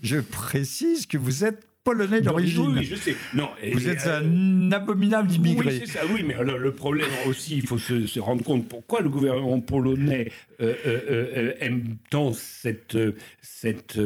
je 0.02 0.20
précise 0.20 1.06
que 1.06 1.18
vous 1.18 1.44
êtes 1.44 1.66
polonais 1.88 2.20
d'origine. 2.20 2.76
Oui, 2.76 2.84
je 2.84 2.94
sais. 2.96 3.16
Non, 3.34 3.48
Vous 3.72 3.88
êtes 3.88 4.06
euh, 4.06 4.20
un 4.20 4.70
abominable 4.72 5.32
immigré. 5.32 5.68
Oui, 5.68 5.80
c'est 5.80 5.92
ça. 5.92 6.00
Oui, 6.12 6.22
mais 6.22 6.34
le 6.42 6.72
problème 6.72 7.08
aussi, 7.26 7.56
il 7.56 7.66
faut 7.66 7.78
se, 7.78 8.20
rendre 8.20 8.44
compte 8.44 8.68
pourquoi 8.68 9.00
le 9.00 9.08
gouvernement 9.08 9.60
polonais 9.60 10.30
euh, 10.60 10.74
euh, 10.86 11.52
aime 11.60 11.96
tant 12.10 12.32
cette, 12.32 12.98
cette 13.40 13.98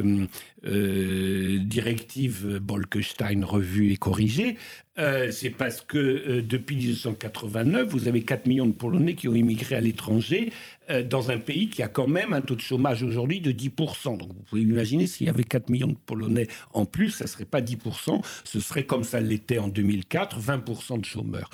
directive 0.64 2.58
Bolkestein 2.58 3.44
revue 3.44 3.90
et 3.92 3.96
corrigée. 3.96 4.56
C'est 4.96 5.50
parce 5.50 5.80
que 5.80 6.40
depuis 6.40 6.76
1989, 6.76 7.88
vous 7.88 8.08
avez 8.08 8.22
4 8.22 8.46
millions 8.46 8.66
de 8.66 8.72
Polonais 8.72 9.14
qui 9.14 9.28
ont 9.28 9.34
immigré 9.34 9.76
à 9.76 9.80
l'étranger 9.80 10.52
euh, 10.90 11.02
dans 11.02 11.30
un 11.30 11.38
pays 11.38 11.68
qui 11.68 11.82
a 11.82 11.88
quand 11.88 12.08
même 12.08 12.32
un 12.32 12.40
taux 12.40 12.56
de 12.56 12.60
chômage 12.60 13.02
aujourd'hui 13.02 13.40
de 13.40 13.52
10%. 13.52 14.18
Donc 14.18 14.32
vous 14.32 14.42
pouvez 14.42 14.62
imaginer 14.62 15.06
s'il 15.06 15.26
y 15.26 15.30
avait 15.30 15.44
4 15.44 15.70
millions 15.70 15.88
de 15.88 15.96
Polonais 16.06 16.48
en 16.72 16.84
plus, 16.84 17.10
ça 17.10 17.24
ne 17.24 17.28
serait 17.28 17.44
pas 17.44 17.60
10%, 17.60 18.22
ce 18.44 18.60
serait 18.60 18.84
comme 18.84 19.04
ça 19.04 19.20
l'était 19.20 19.58
en 19.58 19.68
2004, 19.68 20.40
20% 20.40 21.00
de 21.00 21.04
chômeurs. 21.04 21.50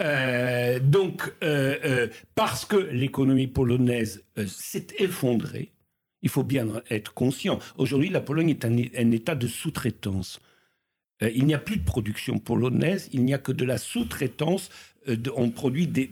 Euh, 0.00 0.78
donc 0.80 1.32
euh, 1.44 2.08
parce 2.34 2.64
que 2.64 2.76
l'économie 2.76 3.48
polonaise 3.48 4.24
s'est 4.46 4.86
effondrée, 4.98 5.72
il 6.22 6.28
faut 6.28 6.44
bien 6.44 6.66
être 6.90 7.14
conscient. 7.14 7.58
Aujourd'hui, 7.76 8.08
la 8.08 8.20
Pologne 8.20 8.50
est 8.50 8.64
un 8.64 9.10
état 9.10 9.34
de 9.34 9.46
sous-traitance. 9.46 10.40
Il 11.22 11.44
n'y 11.44 11.54
a 11.54 11.58
plus 11.58 11.76
de 11.76 11.84
production 11.84 12.38
polonaise, 12.38 13.10
il 13.12 13.24
n'y 13.24 13.34
a 13.34 13.38
que 13.38 13.52
de 13.52 13.64
la 13.64 13.78
sous-traitance 13.78 14.70
on 15.34 15.50
produit 15.50 15.86
des, 15.86 16.10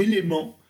éléments 0.00 0.56
euh, 0.58 0.65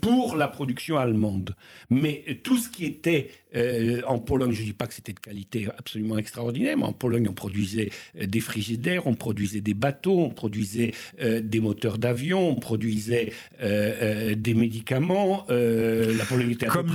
pour 0.00 0.36
la 0.36 0.48
production 0.48 0.98
allemande. 0.98 1.54
Mais 1.90 2.24
tout 2.42 2.56
ce 2.56 2.68
qui 2.68 2.84
était 2.84 3.30
euh, 3.54 4.00
en 4.06 4.18
Pologne, 4.18 4.52
je 4.52 4.60
ne 4.60 4.66
dis 4.66 4.72
pas 4.72 4.86
que 4.86 4.94
c'était 4.94 5.12
de 5.12 5.20
qualité 5.20 5.68
absolument 5.76 6.16
extraordinaire, 6.16 6.76
mais 6.76 6.84
en 6.84 6.92
Pologne, 6.92 7.26
on 7.28 7.34
produisait 7.34 7.90
euh, 8.20 8.26
des 8.26 8.40
frigidaires, 8.40 9.06
on 9.06 9.14
produisait 9.14 9.60
des 9.60 9.74
bateaux, 9.74 10.18
on 10.18 10.30
produisait 10.30 10.92
des 11.20 11.60
moteurs 11.60 11.98
d'avion, 11.98 12.50
on 12.50 12.54
produisait 12.54 13.32
des 13.60 14.54
médicaments. 14.54 15.44
la 15.48 16.24
Pologne 16.24 16.50
était 16.50 16.66
comme, 16.66 16.90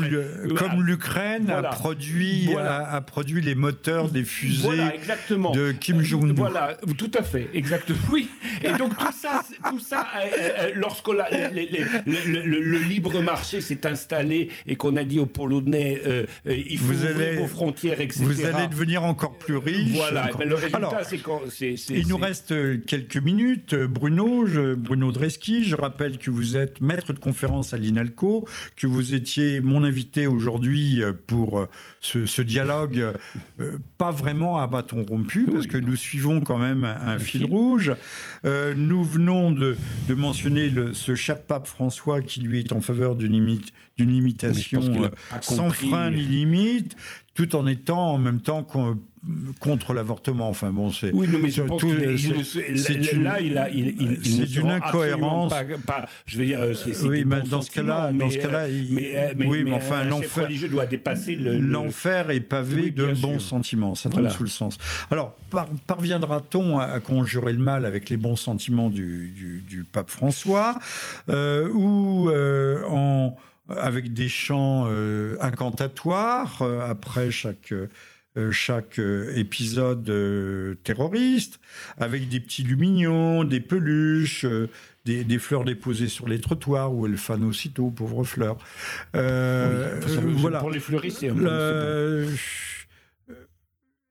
comme 0.56 0.84
l'Ukraine 0.84 1.50
a 1.50 1.64
produit 1.64 2.50
a, 2.58 3.02
produit 3.02 3.42
les 3.42 3.56
moteurs 3.56 4.10
des 4.10 4.24
fusées 4.24 4.70
de 5.54 5.72
Kim 5.72 6.02
Jong-un. 6.02 6.34
Voilà, 6.34 6.78
tout 6.98 7.12
à 7.18 7.24
fait, 7.24 7.50
exactement. 7.54 7.98
Oui. 8.12 8.30
Et 8.64 8.72
donc 8.74 8.98
tout 8.98 9.12
ça, 9.12 9.44
tout 9.70 9.80
ça, 9.80 10.08
lorsque 10.76 11.10
la, 11.10 11.28
le, 11.30 12.66
le 12.68 12.80
libre 12.80 13.22
marché 13.22 13.61
s'est 13.61 13.86
installé 13.88 14.49
et 14.65 14.76
qu'on 14.76 14.95
a 14.95 15.03
dit 15.03 15.20
aux 15.20 15.26
Polonais, 15.26 16.01
euh, 16.05 16.26
euh, 16.47 16.55
il 16.55 16.78
faut 16.78 16.93
vous 16.93 17.05
ouvrir 17.05 17.39
vos 17.39 17.47
frontières, 17.47 18.01
etc. 18.01 18.24
Vous 18.24 18.45
allez 18.45 18.68
devenir 18.68 19.03
encore 19.03 19.38
plus 19.38 19.57
riche. 19.57 19.95
Voilà. 19.95 20.30
le 20.45 20.55
résultat, 20.55 21.03
c'est 21.03 21.20
quand 21.20 21.41
il 21.59 22.07
nous 22.07 22.18
reste 22.18 22.51
euh, 22.51 22.78
quelques 22.86 23.18
minutes, 23.18 23.76
Bruno. 23.76 24.45
Je, 24.45 24.76
Bruno 24.76 25.11
Dreski, 25.11 25.63
je 25.63 25.76
rappelle 25.76 26.18
que 26.18 26.30
vous 26.30 26.57
êtes 26.57 26.82
maître 26.82 27.13
de 27.13 27.20
conférence 27.20 27.74
à 27.74 27.78
l'INALCO, 27.78 28.47
que 28.76 28.88
vous 28.88 29.13
étiez 29.13 29.61
mon 29.61 29.84
invité 29.84 30.28
aujourd'hui 30.28 31.01
pour 31.28 31.68
ce, 32.01 32.41
dialogue, 32.41 33.13
pas 33.97 34.11
vraiment 34.11 34.57
à 34.59 34.68
bâton 34.68 35.05
rompu, 35.07 35.45
parce 35.45 35.68
que 35.68 35.78
nous 35.78 35.95
suivons 35.95 36.41
quand 36.41 36.57
même 36.57 36.84
un, 36.84 37.20
fil 37.20 37.45
rouge. 37.45 37.93
nous 38.43 39.03
venons 39.03 39.51
de, 39.51 39.76
de 40.07 40.13
mentionner 40.13 40.70
le, 40.70 40.93
ce 40.93 41.15
cher 41.15 41.41
pape 41.41 41.68
François 41.68 42.22
qui 42.22 42.41
lui 42.41 42.57
en 42.72 42.82
faveur 42.82 43.16
d'une 43.16 43.60
limitation 43.97 44.82
euh, 45.03 45.10
sans 45.41 45.70
frein 45.70 46.12
ni 46.12 46.22
limite, 46.22 46.95
tout 47.38 47.56
en 47.56 47.68
étant 47.68 48.14
en 48.14 48.18
même 48.18 48.42
temps 48.42 48.66
contre 49.60 49.94
l'avortement. 49.94 50.50
Enfin 50.50 50.72
bon, 50.72 50.92
c'est. 50.92 51.14
Oui, 51.14 51.28
mais 51.28 51.52
je 51.52 51.62
pense 51.62 51.84
c'est 51.84 53.14
là, 53.14 53.40
il 53.40 53.60
a, 53.60 53.70
il, 53.70 53.96
il, 54.02 54.26
c'est 54.26 54.46
d'une 54.46 54.72
incohérence. 54.72 55.54
Pas, 55.86 56.08
je 56.26 56.40
veux 56.40 56.46
dire, 56.46 56.60
c'est, 56.76 57.00
oui, 57.06 57.26
mais 57.28 57.42
dans 57.42 57.62
ce 57.62 57.70
cas-là, 57.70 58.12
dans 58.12 58.32
ce 58.32 58.40
cas-là, 58.40 58.66
mais, 58.90 59.36
mais, 59.38 59.46
oui, 59.46 59.64
mais 59.64 59.74
enfin, 59.74 60.04
l'enfer 60.04 60.46
religieux 60.46 60.68
doit 60.68 60.88
dépasser 60.88 61.36
le. 61.36 61.60
L'enfer 61.60 62.32
est 62.32 62.40
pavé 62.40 62.90
de 62.90 63.14
bons 63.14 63.40
sentiments. 63.40 63.94
Ça 63.94 64.10
tombe 64.10 64.30
sous 64.30 64.44
le 64.44 64.50
sens. 64.50 64.80
Alors, 65.12 65.36
parviendra-t-on 65.86 66.80
à, 66.80 67.00
conjurer 67.00 67.54
le 67.54 67.60
mal 67.60 67.86
avec 67.86 68.10
les 68.10 68.18
bons 68.18 68.36
sentiments 68.36 68.90
du, 68.90 69.32
du, 69.68 69.84
pape 69.84 70.10
François, 70.10 70.80
euh, 71.30 71.70
ou 71.70 72.32
euh, 72.32 72.84
en 72.90 73.38
avec 73.70 74.13
des 74.13 74.30
chants 74.30 74.86
euh, 74.88 75.36
incantatoires 75.41 76.61
euh, 76.61 76.89
après 76.89 77.32
chaque 77.32 77.74
euh, 77.74 78.51
chaque 78.51 78.99
épisode 79.34 80.05
terroriste, 80.84 81.59
avec 81.97 82.30
des 82.30 82.39
petits 82.39 82.61
lumignons, 82.61 83.43
des 83.43 83.59
peluches, 83.59 84.45
des, 85.05 85.39
fleurs 85.39 85.63
déposées 85.63 86.07
sur 86.07 86.28
les 86.28 86.39
trottoirs 86.39 86.93
où 86.93 87.07
elles 87.07 87.18
fanent 87.18 87.45
aussitôt, 87.45 87.89
pauvres 87.89 88.24
fleurs. 88.24 88.59
voilà. 89.11 90.59
Pour 90.59 90.70
les 90.70 90.80
fleuristes, 90.80 91.24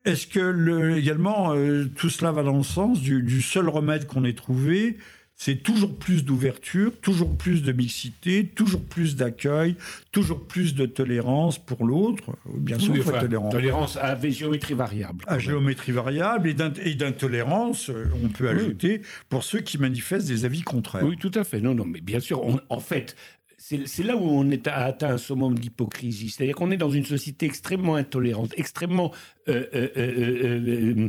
Est-ce 0.04 0.26
que 0.26 0.40
le, 0.40 0.96
également 0.96 1.54
tout 1.94 2.11
cela 2.11 2.32
va 2.32 2.42
dans 2.42 2.57
le 2.57 2.64
sens 2.64 3.00
du, 3.00 3.22
du 3.22 3.40
seul 3.40 3.68
remède 3.68 4.09
qu'on 4.09 4.24
ait 4.24 4.34
trouvé, 4.34 4.98
c'est 5.39 5.62
toujours 5.62 5.95
plus 5.95 6.24
d'ouverture, 6.24 6.93
toujours 7.01 7.37
plus 7.37 7.62
de 7.62 7.70
mixité, 7.70 8.47
toujours 8.47 8.82
plus 8.82 9.16
d'accueil, 9.16 9.76
toujours 10.11 10.47
plus 10.47 10.74
de 10.74 10.87
tolérance 10.87 11.59
pour 11.59 11.84
l'autre. 11.84 12.37
Bien 12.55 12.78
sûr, 12.78 13.05
tolérance. 13.05 13.53
tolérance 13.53 13.97
à 13.99 14.18
géométrie 14.18 14.74
variable. 14.74 15.24
À 15.26 15.39
géométrie 15.39 15.93
variable 15.93 16.49
et 16.49 16.95
d'intolérance, 16.95 17.91
euh, 17.91 18.07
on 18.24 18.28
peut 18.28 18.49
ajouter, 18.49 19.03
pour 19.28 19.45
ceux 19.45 19.61
qui 19.61 19.76
manifestent 19.76 20.26
des 20.26 20.47
avis 20.47 20.62
contraires. 20.62 21.05
Oui, 21.05 21.18
tout 21.18 21.32
à 21.34 21.45
fait. 21.45 21.61
Non, 21.61 21.74
non, 21.74 21.84
mais 21.84 22.01
bien 22.01 22.20
sûr, 22.20 22.43
en 22.70 22.80
fait, 22.80 23.14
c'est 23.59 24.03
là 24.05 24.16
où 24.16 24.22
on 24.22 24.51
est 24.51 24.66
a 24.68 24.84
atteint 24.84 25.11
un 25.11 25.18
summum 25.18 25.59
d'hypocrisie. 25.59 26.30
C'est-à-dire 26.30 26.55
qu'on 26.55 26.70
est 26.70 26.76
dans 26.76 26.91
une 26.91 27.05
société 27.05 27.47
extrêmement 27.47 27.97
intolérante, 27.97 28.55
extrêmement 28.57 29.12
euh, 29.49 29.66
euh, 29.74 31.09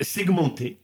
segmentée 0.00 0.78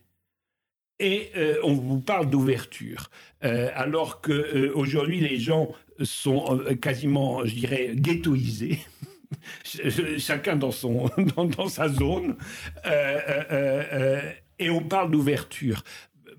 et 0.99 1.31
euh, 1.37 1.57
on 1.63 1.75
vous 1.75 2.01
parle 2.01 2.31
d'ouverture. 2.31 3.11
Euh, 3.45 3.71
alors 3.75 4.21
qu'aujourd'hui, 4.21 5.25
euh, 5.25 5.29
les 5.29 5.37
gens 5.39 5.73
sont 6.03 6.61
quasiment, 6.81 7.45
je 7.45 7.55
dirais, 7.55 7.93
ghettoisés. 7.95 8.79
Chacun 10.19 10.57
dans, 10.57 10.71
sa 10.71 11.89
zone. 11.89 12.37
et 14.59 14.71
on 14.71 14.83
parle 14.83 15.11
d'ouverture 15.11 15.83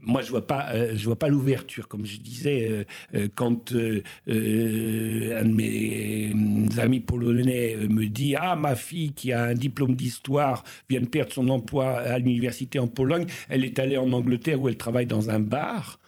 moi, 0.05 0.21
je 0.21 0.29
vois 0.29 0.45
pas, 0.45 0.69
euh, 0.73 0.93
je 0.95 1.05
vois 1.05 1.17
pas 1.17 1.29
l'ouverture. 1.29 1.87
Comme 1.87 2.05
je 2.05 2.17
disais, 2.17 2.69
euh, 2.69 2.83
euh, 3.15 3.27
quand 3.33 3.73
un 3.73 5.43
de 5.45 5.53
mes 5.53 6.33
amis 6.77 6.99
polonais 6.99 7.77
me 7.89 8.05
dit 8.07 8.35
ah 8.35 8.55
ma 8.55 8.75
fille 8.75 9.13
qui 9.13 9.31
a 9.31 9.43
un 9.43 9.53
diplôme 9.53 9.95
d'histoire 9.95 10.63
vient 10.89 11.01
de 11.01 11.07
perdre 11.07 11.31
son 11.31 11.49
emploi 11.49 11.99
à 11.99 12.19
l'université 12.19 12.79
en 12.79 12.87
Pologne, 12.87 13.25
elle 13.49 13.65
est 13.65 13.79
allée 13.79 13.97
en 13.97 14.11
Angleterre 14.11 14.61
où 14.61 14.69
elle 14.69 14.77
travaille 14.77 15.05
dans 15.05 15.29
un 15.29 15.39
bar. 15.39 15.99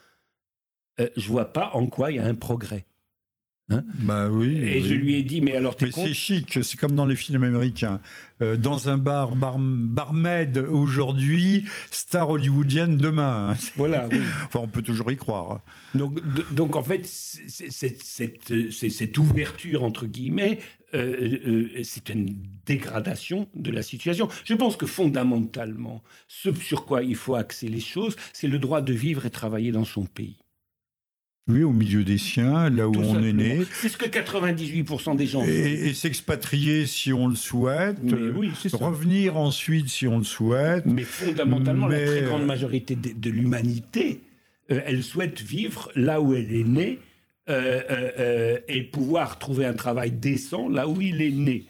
je 1.00 1.28
vois 1.28 1.52
pas 1.54 1.72
en 1.74 1.88
quoi 1.88 2.12
il 2.12 2.18
y 2.18 2.20
a 2.20 2.26
un 2.26 2.36
progrès. 2.36 2.86
Hein 3.70 3.84
bah 3.96 4.30
oui. 4.30 4.58
Et 4.58 4.82
je 4.82 4.94
lui 4.94 5.16
ai 5.16 5.24
dit, 5.24 5.42
mais 5.42 5.56
alors 5.56 5.76
Mais 5.82 5.90
c'est 5.90 6.14
chic, 6.14 6.60
c'est 6.62 6.78
comme 6.80 6.94
dans 6.94 7.08
les 7.08 7.16
films 7.16 7.44
américains. 7.44 8.00
Euh, 8.42 8.58
dans 8.58 8.90
un 8.90 8.98
bar, 8.98 9.36
bar 9.36 9.58
barmaid 9.58 10.58
aujourd'hui, 10.58 11.66
star 11.90 12.30
hollywoodienne 12.30 12.98
demain. 12.98 13.56
Voilà. 13.76 14.08
enfin, 14.46 14.60
on 14.62 14.68
peut 14.68 14.84
toujours 14.84 15.12
y 15.12 15.18
croire. 15.18 15.62
Donc, 15.96 16.20
donc 16.54 16.76
en 16.76 16.84
fait, 16.84 17.06
cette, 17.06 18.04
cette, 18.72 19.18
ouverture, 19.18 19.84
entre 19.84 20.06
guillemets, 20.06 20.60
euh, 20.94 21.40
euh, 21.48 21.84
c'est 21.84 22.10
une 22.10 22.36
dégradation 22.68 23.48
de 23.56 23.72
la 23.72 23.82
situation. 23.82 24.30
Je 24.44 24.54
pense 24.54 24.76
que 24.76 24.86
fondamentalement, 24.86 26.04
ce 26.28 26.54
sur 26.54 26.86
quoi 26.86 27.02
il 27.02 27.16
faut 27.16 27.36
axer 27.36 27.68
les 27.68 27.80
choses, 27.80 28.16
c'est 28.32 28.48
le 28.48 28.60
droit 28.60 28.82
de 28.82 28.94
vivre 28.94 29.26
et 29.26 29.32
travailler 29.32 29.72
dans 29.72 29.86
son 29.86 30.06
pays. 30.06 30.45
Oui, 31.48 31.62
au 31.62 31.72
milieu 31.72 32.04
des 32.04 32.18
siens, 32.18 32.72
là 32.72 32.90
où 32.90 32.96
on 32.96 33.22
est 33.22 33.34
né. 33.34 33.62
C'est 33.72 33.90
ce 33.90 33.98
que 33.98 34.08
98% 34.08 35.16
des 35.16 35.28
gens 35.28 35.44
Et, 35.44 35.90
et 35.90 35.94
s'expatrier 35.94 36.88
si 36.88 37.14
on 37.14 37.28
le 37.28 37.36
souhaite. 37.36 37.98
Oui, 38.36 38.52
revenir 38.74 39.38
ensuite 39.38 39.88
si 39.90 40.08
on 40.08 40.18
le 40.18 40.24
souhaite. 40.24 40.88
Mais 40.88 41.04
fondamentalement, 41.04 41.88
la 41.88 42.04
très 42.04 42.24
grande 42.24 42.46
majorité 42.46 42.96
de, 42.96 43.30
l'humanité, 43.30 44.22
euh, 44.72 44.82
elle 44.86 45.04
souhaite 45.04 45.40
vivre 45.40 45.92
là 45.96 46.20
où 46.20 46.34
elle 46.34 46.52
est 46.52 46.64
née 46.64 47.00
euh, 47.48 47.82
euh, 47.92 48.58
et 48.68 48.82
pouvoir 48.82 49.38
trouver 49.38 49.68
un 49.68 49.74
travail 49.74 50.12
décent 50.12 50.68
là 50.68 50.88
où 50.88 51.00
il 51.00 51.22
est 51.22 51.30
né. 51.30 51.66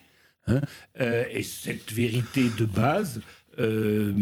Hein. 0.47 0.61
et 0.99 1.41
cette 1.41 1.91
vérité 1.91 2.43
de 2.55 2.65
base, 2.65 3.19
euh, 3.59 4.13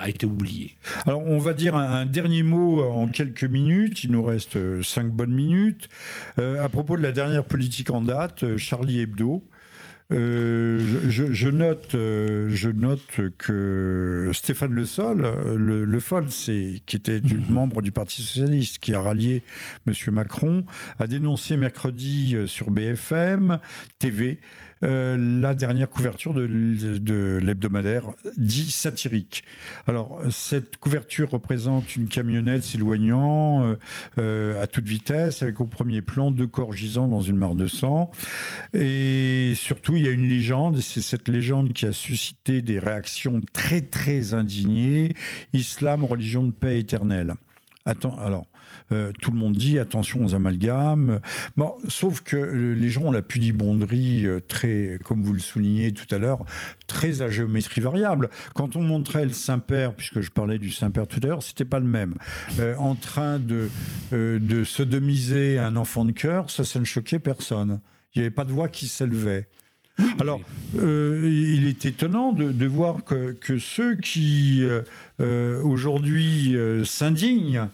a 0.00 0.08
été 0.08 0.26
oublié. 0.26 0.76
Alors 1.06 1.26
on 1.26 1.38
va 1.38 1.52
dire 1.52 1.76
un, 1.76 2.06
dernier 2.06 2.42
mot 2.42 2.82
en 2.82 3.06
quelques 3.08 3.44
minutes, 3.44 4.04
il 4.04 4.12
nous 4.12 4.22
reste 4.22 4.56
euh, 4.56 4.82
cinq 4.82 5.10
bonnes 5.10 5.34
minutes, 5.34 5.88
euh, 6.38 6.62
à 6.64 6.68
propos 6.68 6.96
de 6.96 7.02
la 7.02 7.12
dernière 7.12 7.44
politique 7.44 7.90
en 7.90 8.00
date, 8.00 8.56
Charlie 8.56 9.00
Hebdo. 9.00 9.42
je, 10.10 11.48
note, 11.50 11.90
je 11.92 12.68
note 12.70 13.20
que 13.38 14.30
Stéphane 14.32 14.72
Le 14.72 14.84
Sol, 14.84 15.30
le, 15.56 15.84
le 15.84 16.00
Foll, 16.00 16.26
qui 16.26 16.82
était 16.92 17.20
du, 17.20 17.36
mhm. 17.36 17.44
membre 17.50 17.82
du 17.82 17.92
Parti 17.92 18.22
socialiste, 18.22 18.78
qui 18.78 18.94
a 18.94 19.00
rallié 19.00 19.42
M. 19.86 19.94
Macron, 20.12 20.64
a 20.98 21.06
dénoncé 21.06 21.56
mercredi 21.56 22.36
sur 22.46 22.70
BFM 22.70 23.58
TV 23.98 24.40
la 24.82 25.54
dernière 25.54 25.88
couverture 25.88 26.34
de, 26.34 26.46
de 26.46 27.38
l'hebdomadaire 27.42 28.04
dit 28.36 28.70
satirique. 28.70 29.44
Alors, 29.86 30.20
cette 30.30 30.76
couverture 30.78 31.30
représente 31.30 31.96
une 31.96 32.08
camionnette 32.08 32.62
s'éloignant 32.62 33.64
euh, 33.64 33.76
euh, 34.18 34.62
à 34.62 34.66
toute 34.66 34.86
vitesse, 34.86 35.42
avec 35.42 35.60
au 35.60 35.66
premier 35.66 36.02
plan 36.02 36.30
deux 36.30 36.46
corps 36.46 36.72
gisant 36.72 37.08
dans 37.08 37.20
une 37.20 37.36
mare 37.36 37.54
de 37.54 37.66
sang. 37.66 38.10
Et 38.72 39.52
surtout, 39.56 39.96
il 39.96 40.04
y 40.04 40.08
a 40.08 40.12
une 40.12 40.28
légende, 40.28 40.78
et 40.78 40.82
c'est 40.82 41.02
cette 41.02 41.28
légende 41.28 41.72
qui 41.72 41.86
a 41.86 41.92
suscité 41.92 42.62
des 42.62 42.78
réactions 42.78 43.40
très, 43.52 43.80
très 43.80 44.34
indignées. 44.34 45.14
Islam, 45.52 46.04
religion 46.04 46.44
de 46.44 46.52
paix 46.52 46.78
éternelle. 46.78 47.34
Attends, 47.86 48.16
alors, 48.18 48.46
euh, 48.92 49.12
tout 49.20 49.30
le 49.30 49.36
monde 49.36 49.54
dit 49.54 49.78
attention 49.78 50.24
aux 50.24 50.34
amalgames. 50.34 51.20
Bon, 51.56 51.74
sauf 51.88 52.22
que 52.22 52.36
euh, 52.36 52.74
les 52.74 52.88
gens 52.88 53.02
ont 53.02 53.12
la 53.12 53.22
pudibonderie 53.22 54.26
euh, 54.26 54.40
très, 54.40 54.98
comme 55.04 55.22
vous 55.22 55.32
le 55.32 55.38
soulignez 55.38 55.92
tout 55.92 56.12
à 56.12 56.18
l'heure, 56.18 56.44
très 56.88 57.22
à 57.22 57.30
géométrie 57.30 57.80
variable. 57.80 58.30
Quand 58.54 58.74
on 58.76 58.82
montrait 58.82 59.24
le 59.24 59.32
Saint-Père, 59.32 59.94
puisque 59.94 60.20
je 60.20 60.30
parlais 60.30 60.58
du 60.58 60.70
Saint-Père 60.70 61.06
tout 61.06 61.20
à 61.22 61.26
l'heure, 61.26 61.42
c'était 61.42 61.64
pas 61.64 61.78
le 61.78 61.86
même. 61.86 62.14
en 62.78 62.94
train 62.94 63.38
de, 63.38 63.68
de 64.12 64.64
sodomiser 64.64 65.58
un 65.58 65.76
enfant 65.76 66.04
de 66.04 66.12
cœur, 66.12 66.50
ça, 66.50 66.64
ça 66.64 66.80
ne 66.80 66.84
choquait 66.84 67.18
personne. 67.18 67.80
Il 68.14 68.20
n'y 68.20 68.26
avait 68.26 68.34
pas 68.34 68.44
de 68.44 68.52
voix 68.52 68.68
qui 68.68 68.88
s'élevait. 68.88 69.48
Alors, 70.18 70.40
il 70.74 71.66
est 71.66 71.84
étonnant 71.84 72.32
de, 72.32 72.66
voir 72.66 73.04
que, 73.04 73.32
que, 73.32 73.58
ceux 73.58 73.96
qui 73.96 74.64
aujourd'hui 75.18 76.56
s'indignent 76.84 77.68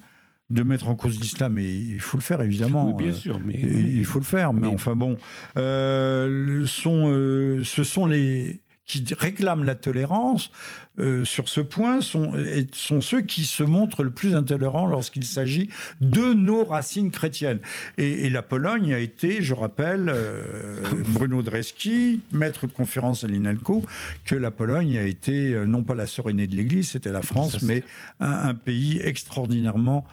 de 0.51 0.63
mettre 0.63 0.89
en 0.89 0.95
cause 0.95 1.19
l'islam, 1.21 1.59
et 1.59 1.73
il 1.73 2.01
faut 2.01 2.17
le 2.17 2.23
faire 2.23 2.41
évidemment. 2.41 2.93
bien 2.93 3.13
sûr, 3.13 3.41
mais 3.45 3.55
il 3.55 4.05
faut 4.05 4.21
le 4.21 4.25
faire. 4.25 4.53
Mais, 4.53 4.69
enfin 4.69 4.95
bon, 4.95 5.17
euh, 5.57 6.65
sont, 6.67 7.11
euh, 7.11 7.63
ce 7.65 7.83
sont 7.83 8.07
les 8.07 8.61
qui 8.87 9.05
réclament 9.19 9.65
la 9.65 9.75
tolérance 9.75 10.53
euh, 10.99 11.25
sur 11.25 11.49
ce 11.49 11.61
point 11.61 12.01
sont, 12.01 12.33
sont 12.73 13.01
ceux 13.03 13.21
qui 13.21 13.45
se 13.45 13.63
montrent 13.63 14.03
le 14.03 14.11
plus 14.11 14.35
intolérants 14.35 14.87
lorsqu'il 14.87 15.25
s'agit 15.25 15.69
de 16.01 16.33
nos 16.33 16.65
racines 16.65 17.11
chrétiennes. 17.11 17.59
Et, 17.99 18.31
la 18.31 18.43
Pologne 18.43 18.95
a 18.95 18.99
été, 18.99 19.43
je 19.43 19.55
rappelle, 19.55 20.09
euh, 20.09 20.81
Bruno 21.09 21.43
Dreski, 21.43 22.21
maître 22.33 22.67
de 22.67 22.73
conférence 22.73 23.25
à 23.25 23.29
l'INALCO, 23.29 23.85
que 24.25 24.35
la 24.35 24.51
Pologne 24.51 24.97
a 24.97 25.03
été 25.03 25.53
euh, 25.53 25.67
non 25.67 25.83
pas 25.83 25.95
la 25.95 26.07
sœur 26.07 26.31
aînée 26.31 26.47
de 26.47 26.57
l'Église, 26.57 26.91
c'était 26.91 27.13
la 27.13 27.23
France, 27.23 27.63
mais 27.63 27.83
un, 28.21 28.55
pays 28.55 29.01
extraordinairement 29.03 30.05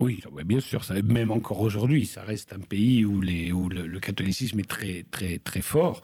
Oui, 0.00 0.22
bien 0.44 0.60
sûr, 0.60 0.84
même 1.04 1.30
encore 1.30 1.60
aujourd'hui, 1.60 2.06
ça 2.06 2.22
reste 2.22 2.52
un 2.52 2.60
pays 2.60 3.04
où 3.04 3.20
le, 3.20 3.86
le, 3.86 4.00
catholicisme 4.00 4.60
est 4.60 4.68
très, 4.68 5.04
très, 5.10 5.38
très 5.38 5.62
fort. 5.62 6.02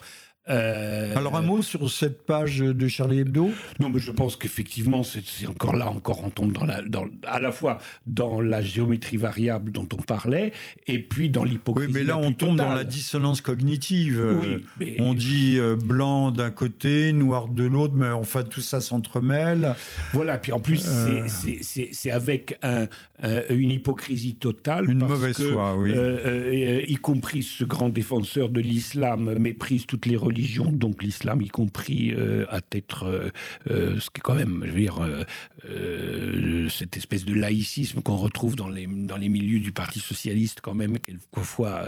Euh, 0.51 1.15
Alors 1.17 1.37
un 1.37 1.43
mot 1.43 1.63
sur 1.63 1.89
cette 1.91 2.27
page 2.27 2.59
de 2.59 2.89
Charlie 2.89 3.21
Hebdo? 3.21 3.51
Non, 3.79 3.89
mais 3.89 4.01
je 4.01 4.11
pense 4.11 4.37
qu'effectivement, 4.37 5.03
c'est 5.03 5.47
encore 5.47 5.77
là, 5.77 5.89
encore 5.89 6.25
on 6.25 6.31
tombe 6.31 6.53
dans 6.53 6.65
la, 6.65 6.83
dans, 6.83 7.07
à 7.25 7.39
la 7.39 7.53
fois 7.53 7.79
dans 8.07 8.41
la 8.41 8.61
géométrie 8.61 9.17
variable 9.17 9.71
dont 9.71 9.87
on 9.93 10.03
parlait, 10.03 10.53
et 10.87 10.99
puis 10.99 11.31
dans 11.31 11.45
l'hypocrisie. 11.45 11.93
Oui, 11.93 12.01
mais 12.01 12.05
là 12.05 12.19
on 12.19 12.33
tombe 12.33 12.57
dans 12.57 12.75
la 12.75 12.85
dissonance 12.85 13.41
cognitive. 13.41 14.21
Oui, 14.81 14.97
On 14.99 15.15
dit 15.15 15.59
euh, 15.59 15.77
blanc 15.77 16.33
d'un 16.33 16.51
côté, 16.51 17.13
noir 17.13 17.49
de 17.49 17.65
l'autre, 17.65 17.95
mais 17.95 18.11
enfin 18.11 18.43
tout 18.43 18.61
ça 18.61 18.81
s'entremêle. 18.81 19.75
Voilà, 20.13 20.39
puis 20.39 20.53
en 20.53 20.61
plus 20.61 20.85
euh. 20.89 21.27
c'est 21.29 22.11
avec 22.11 22.59
un, 22.63 22.87
une 23.51 23.71
hypocrisie 23.71 24.35
totale. 24.35 24.91
Une 24.91 24.99
mauvaise 24.99 25.41
foi, 25.41 25.77
oui. 25.77 25.93
y 26.89 26.97
compris 26.97 27.43
ce 27.45 27.63
grand 27.65 27.89
défenseur 27.89 28.49
de 28.49 28.61
l'islam 28.61 29.39
méprise 29.39 29.87
toutes 29.87 30.07
les 30.07 30.17
religions 30.17 30.40
donc 30.73 31.03
l'islam 31.03 31.43
y 31.43 31.49
compris, 31.49 32.13
euh, 32.13 32.47
à 32.49 32.61
être 32.73 33.05
euh, 33.05 33.31
euh, 33.71 34.01
ce 34.01 34.11
qui 34.11 34.19
est 34.19 34.23
quand 34.23 34.35
même, 34.35 34.63
je 34.67 34.71
veux 34.71 34.81
dire, 34.81 34.99
cette 36.71 36.97
espèce 36.97 37.25
de 37.25 37.35
laïcisme 37.35 38.01
qu'on 38.03 38.17
retrouve 38.17 38.57
dans 38.57 38.69
les, 38.69 38.87
dans 38.87 39.17
les 39.17 39.29
milieux 39.29 39.61
du 39.61 39.73
Parti 39.73 40.01
socialiste 40.01 40.61
quand 40.63 40.75
même, 40.75 40.99
quelquefois 40.99 41.85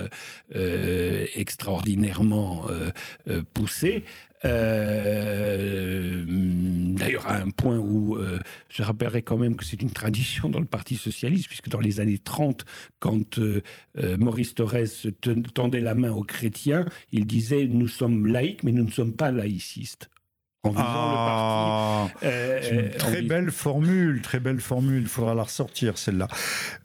extraordinairement 1.35 2.67
poussé. 3.55 4.05
Euh, 4.45 6.25
d'ailleurs, 6.27 7.27
à 7.27 7.37
un 7.37 7.51
point 7.51 7.79
où 7.79 8.17
euh, 8.17 8.39
je 8.69 8.83
rappellerai 8.83 9.23
quand 9.23 9.37
même 9.37 9.57
que 9.57 9.65
c'est 9.65 9.83
une 9.83 9.91
tradition 9.91 10.49
dans 10.49 10.61
le 10.61 10.67
Parti 10.67 10.97
socialiste, 10.97 11.49
puisque 11.49 11.69
dans 11.69 11.81
les 11.81 12.01
années 12.01 12.19
30, 12.19 12.65
quand 12.99 13.39
euh, 13.39 13.63
Maurice 14.19 14.55
Thorez 14.55 14.85
tendait 15.55 15.81
la 15.81 15.95
main 15.95 16.13
aux 16.13 16.25
chrétiens, 16.25 16.85
il 17.13 17.27
disait 17.27 17.67
Nous 17.67 17.89
sommes 17.89 18.27
laïcs, 18.27 18.63
mais 18.63 18.73
nous 18.73 18.85
ne 18.85 18.91
sommes 18.91 19.15
pas 19.15 19.31
laïcistes 19.31 20.09
en 20.65 20.75
ah, 20.77 22.09
euh, 22.23 22.89
très 22.97 23.23
belle 23.23 23.51
formule, 23.51 24.23
très 24.23 24.39
belle 24.39 24.61
formule. 24.61 25.03
Il 25.03 25.09
faudra 25.09 25.35
la 25.35 25.43
ressortir 25.43 25.99
celle-là. 25.99 26.29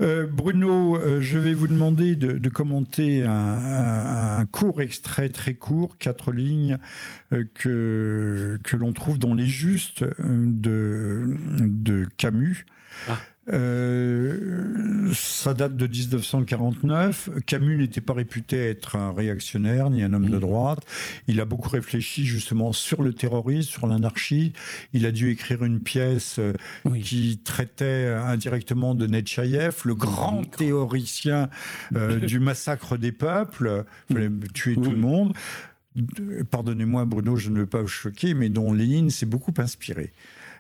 Euh, 0.02 0.26
Bruno, 0.26 0.98
euh, 0.98 1.22
je 1.22 1.38
vais 1.38 1.54
vous 1.54 1.68
demander 1.68 2.16
de, 2.16 2.50
commenter 2.50 3.24
un, 3.24 4.46
court 4.52 4.82
extrait 4.82 5.30
très 5.30 5.54
court, 5.54 5.98
quatre 6.00 6.32
lignes 6.32 6.80
que 7.54 8.60
que 8.64 8.78
l'on 8.78 8.94
trouve 8.94 9.20
dans 9.20 9.36
les 9.36 9.46
Justes 9.46 10.04
de 10.20 11.38
de 11.60 12.08
Camus. 12.18 12.66
Ah. 13.08 13.18
Euh, 13.50 15.12
ça 15.14 15.54
date 15.54 15.76
de 15.76 15.88
1949. 15.88 17.30
Camus 17.46 17.78
n'était 17.78 18.02
pas 18.02 18.14
réputé 18.14 18.70
être 18.70 18.96
un 18.96 19.14
réactionnaire 19.14 19.90
ni 19.90 20.04
un 20.04 20.14
homme 20.14 20.30
de 20.30 20.38
droite. 20.38 20.80
Il 21.28 21.40
a 21.40 21.46
beaucoup 21.46 21.70
réfléchi 21.70 22.26
justement 22.26 22.74
sur 22.74 23.02
le 23.02 23.14
terrorisme, 23.14 23.70
sur 23.70 23.88
l'anarchie. 23.88 24.54
Il 24.94 25.06
a 25.06 25.12
dû 25.12 25.30
écrire 25.30 25.64
une 25.64 25.80
pièce 25.80 26.40
euh, 26.40 26.54
qui 27.02 27.40
traitait 27.44 28.08
indirectement 28.08 28.96
de 28.96 29.08
Netchaïev, 29.08 29.82
le 29.86 29.96
grand 29.96 30.44
théoricien 30.44 31.50
euh, 31.96 32.20
du 32.26 32.40
massacre 32.40 32.98
des 32.98 33.12
peuples. 33.12 33.86
Il 34.10 34.16
fallait 34.16 34.32
tuer 34.54 34.76
tout 34.76 34.92
le 34.92 34.98
monde. 34.98 35.34
Pardonnez-moi 36.52 37.06
Bruno, 37.06 37.38
je 37.38 37.50
ne 37.50 37.60
veux 37.60 37.66
pas 37.66 37.82
vous 37.82 37.88
choquer, 37.88 38.34
mais 38.34 38.50
dont 38.50 38.72
Lénine 38.74 39.10
s'est 39.10 39.26
beaucoup 39.26 39.54
inspiré. 39.58 40.12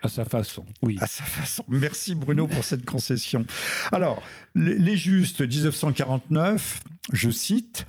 À 0.08 0.10
sa 0.10 0.24
façon, 0.24 0.66
oui. 0.82 0.97
À 1.01 1.05
sa 1.05 1.26
façon. 1.26 1.66
Merci 1.68 2.16
Bruno 2.16 2.47
pour 2.47 2.64
cette 2.64 2.86
concession. 2.86 3.45
Alors, 3.91 4.24
les 4.55 4.95
justes 4.95 5.41
1949, 5.41 6.82
je 7.12 7.30
cite, 7.30 7.86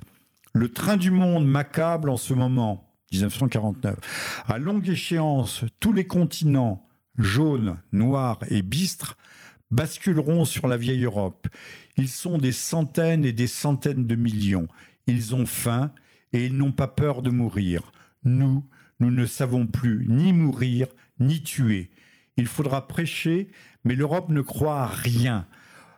Le 0.51 0.67
train 0.67 0.97
du 0.97 1.11
monde 1.11 1.47
m'accable 1.47 2.09
en 2.09 2.17
ce 2.17 2.33
moment, 2.33 2.93
1949. 3.13 4.43
À 4.49 4.57
longue 4.57 4.89
échéance, 4.89 5.63
tous 5.79 5.93
les 5.93 6.07
continents, 6.07 6.85
jaunes, 7.17 7.77
noirs 7.93 8.39
et 8.49 8.63
bistres, 8.63 9.15
basculeront 9.71 10.43
sur 10.43 10.67
la 10.67 10.75
vieille 10.75 11.05
Europe. 11.05 11.47
Ils 11.95 12.09
sont 12.09 12.37
des 12.37 12.51
centaines 12.51 13.23
et 13.23 13.31
des 13.31 13.47
centaines 13.47 14.07
de 14.07 14.15
millions. 14.15 14.67
Ils 15.07 15.35
ont 15.35 15.45
faim 15.45 15.93
et 16.33 16.47
ils 16.47 16.57
n'ont 16.57 16.73
pas 16.73 16.89
peur 16.89 17.21
de 17.21 17.29
mourir. 17.29 17.93
Nous, 18.25 18.67
nous 18.99 19.09
ne 19.09 19.25
savons 19.25 19.67
plus 19.67 20.05
ni 20.09 20.33
mourir 20.33 20.87
ni 21.21 21.41
tuer. 21.41 21.91
Il 22.39 22.47
faudra 22.47 22.87
prêcher, 22.87 23.49
mais 23.83 23.95
l'Europe 23.95 24.29
ne 24.29 24.39
croit 24.39 24.81
à 24.81 24.87
rien. 24.87 25.45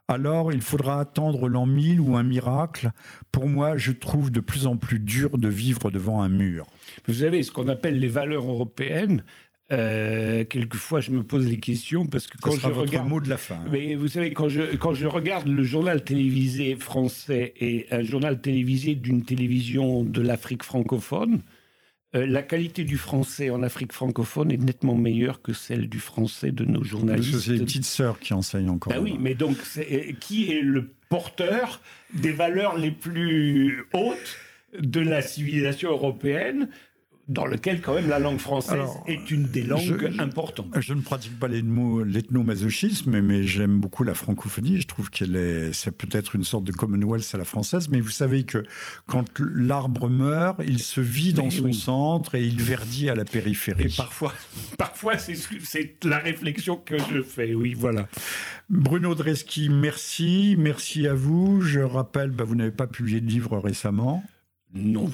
Alors 0.08 0.52
il 0.52 0.62
faudra 0.62 1.00
attendre 1.00 1.48
l'an 1.48 1.68
1000 1.68 2.02
ou 2.02 2.18
un 2.18 2.24
miracle. 2.24 2.92
Pour 3.32 3.48
moi, 3.48 3.78
je 3.78 3.92
trouve 3.92 4.32
de 4.32 4.40
plus 4.40 4.66
en 4.66 4.76
plus 4.76 5.00
dur 5.00 5.38
de 5.38 5.48
vivre 5.48 5.92
devant 5.92 6.22
un 6.22 6.30
mur. 6.30 6.66
Vous 7.08 7.14
savez, 7.14 7.44
ce 7.44 7.52
qu'on 7.52 7.68
appelle 7.68 8.00
les 8.00 8.08
valeurs 8.08 8.50
européennes, 8.50 9.24
euh, 9.72 10.44
quelquefois, 10.44 11.00
je 11.00 11.12
me 11.12 11.24
pose 11.24 11.46
des 11.46 11.60
questions 11.60 12.08
parce 12.08 12.26
que 12.26 12.38
quand 12.42 12.52
je 12.52 12.68
regarde 12.68 13.08
mot 13.08 13.22
de 13.22 13.30
la 13.30 13.38
fin. 13.38 13.60
Mais 13.72 13.94
vous 13.94 14.08
savez, 14.08 14.34
quand 14.34 14.50
je 14.50 14.76
quand 14.76 14.94
je 14.94 15.06
regarde 15.06 15.48
le 15.48 15.64
journal 15.64 16.04
télévisé 16.04 16.76
français 16.76 17.54
et 17.60 17.86
un 17.92 18.02
journal 18.02 18.42
télévisé 18.42 18.96
d'une 18.96 19.24
télévision 19.24 20.04
de 20.04 20.22
l'Afrique 20.22 20.64
francophone, 20.64 21.42
euh, 22.14 22.26
la 22.26 22.42
qualité 22.44 22.84
du 22.84 22.98
français 22.98 23.50
en 23.50 23.64
Afrique 23.64 23.94
francophone 23.94 24.52
est 24.52 24.58
nettement 24.58 24.96
meilleure 24.96 25.42
que 25.42 25.54
celle 25.54 25.88
du 25.88 26.00
français 26.00 26.52
de 26.52 26.66
nos 26.66 26.84
journalistes. 26.84 27.40
C'est 27.40 27.54
les 27.54 27.60
petites 27.60 27.86
sœurs 27.86 28.20
qui 28.20 28.34
enseignent 28.34 28.70
encore. 28.70 28.92
Ben 28.92 29.00
oui, 29.02 29.16
mais 29.20 29.34
donc, 29.34 29.58
euh, 29.78 30.12
qui 30.20 30.52
est 30.52 30.62
le 30.62 30.90
porteur 31.08 31.80
des 32.14 32.32
valeurs 32.32 32.78
les 32.78 32.92
plus 32.92 33.86
hautes 33.94 34.38
de 34.78 35.00
la 35.00 35.22
civilisation 35.22 35.92
européenne 35.92 36.70
dans 37.32 37.46
lequel 37.46 37.82
quand 37.82 37.96
même 37.96 38.10
la 38.10 38.20
langue 38.20 38.40
française 38.40 38.90
est 39.08 39.32
une 39.32 39.44
des 39.44 39.64
langues 39.64 40.14
importantes. 40.20 40.68
Je 40.80 40.94
ne 40.94 41.02
pratique 41.02 41.40
pas 41.40 41.48
l'ethnomasochisme, 41.48 43.22
mais 43.22 43.44
j'aime 43.44 43.80
beaucoup 43.80 44.04
la 44.04 44.14
francophonie. 44.14 44.82
Je 44.82 44.88
trouve 44.88 45.10
qu'elle 45.10 45.36
est, 45.36 45.74
c'est 45.74 45.92
peut-être 45.92 46.36
une 46.36 46.44
sorte 46.44 46.66
de 46.66 46.74
Commonwealth 46.74 47.30
à 47.34 47.38
la 47.38 47.46
française. 47.46 47.88
Mais 47.90 48.02
vous 48.02 48.10
savez 48.10 48.44
que 48.44 48.64
quand 49.08 49.26
l'arbre 49.40 50.10
meurt, 50.10 50.62
il 50.68 50.80
se 50.80 51.00
vit 51.00 51.34
dans 51.34 51.50
son 51.50 51.72
centre 51.72 52.36
et 52.36 52.44
il 52.44 52.62
verdit 52.62 53.10
à 53.10 53.16
la 53.16 53.24
périphérie. 53.24 53.86
Et 53.86 53.96
parfois, 53.96 54.34
parfois 54.78 55.18
c'est 55.18 55.96
la 56.04 56.20
réflexion 56.20 56.76
que 56.76 56.98
je 56.98 57.22
fais. 57.22 57.56
Oui, 57.56 57.74
voilà. 57.74 58.08
Bruno 58.70 59.16
Dreski, 59.16 59.70
merci, 59.70 60.56
merci 60.58 61.08
à 61.08 61.14
vous. 61.14 61.62
Je 61.62 61.80
rappelle, 61.80 62.32
bah, 62.32 62.44
vous 62.44 62.56
n'avez 62.56 62.72
pas 62.72 62.88
publié 62.88 63.22
de 63.22 63.28
livre 63.28 63.58
récemment. 63.58 64.24
Non, 64.74 65.10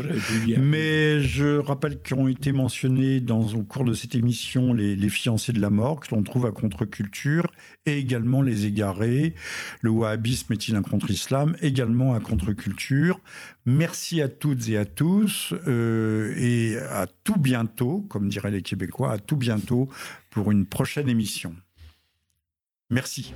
Mais 0.60 1.20
je 1.22 1.58
rappelle 1.58 1.98
qu'ont 2.00 2.28
été 2.28 2.52
mentionnés 2.52 3.20
dans 3.20 3.42
au 3.54 3.64
cours 3.64 3.86
de 3.86 3.94
cette 3.94 4.14
émission 4.14 4.72
les, 4.72 5.10
fiancés 5.10 5.52
de 5.52 5.60
la 5.60 5.72
mort 5.72 6.00
que 6.00 6.14
l'on 6.14 6.22
trouve 6.22 6.46
à 6.46 6.52
contre-culture 6.52 7.52
et 7.88 7.98
également 7.98 8.44
les 8.44 8.68
égarés. 8.68 9.34
Le 9.82 9.90
wahhabisme 9.90 10.54
est-il 10.54 10.76
un 10.76 10.84
contre-islam? 10.84 11.56
Également 11.62 12.14
à 12.14 12.20
contre-culture. 12.20 13.20
Merci 13.66 14.22
à 14.22 14.30
toutes 14.30 14.70
et 14.70 14.78
à 14.78 14.86
tous 14.86 15.56
euh, 15.68 16.36
et 16.38 16.78
à 16.78 17.08
tout 17.24 17.40
bientôt, 17.40 18.06
comme 18.10 18.30
diraient 18.30 18.52
les 18.52 18.62
Québécois, 18.62 19.12
à 19.12 19.18
tout 19.18 19.38
bientôt 19.38 19.90
pour 20.30 20.52
une 20.52 20.68
prochaine 20.68 21.10
émission. 21.10 21.56
Merci. 22.92 23.34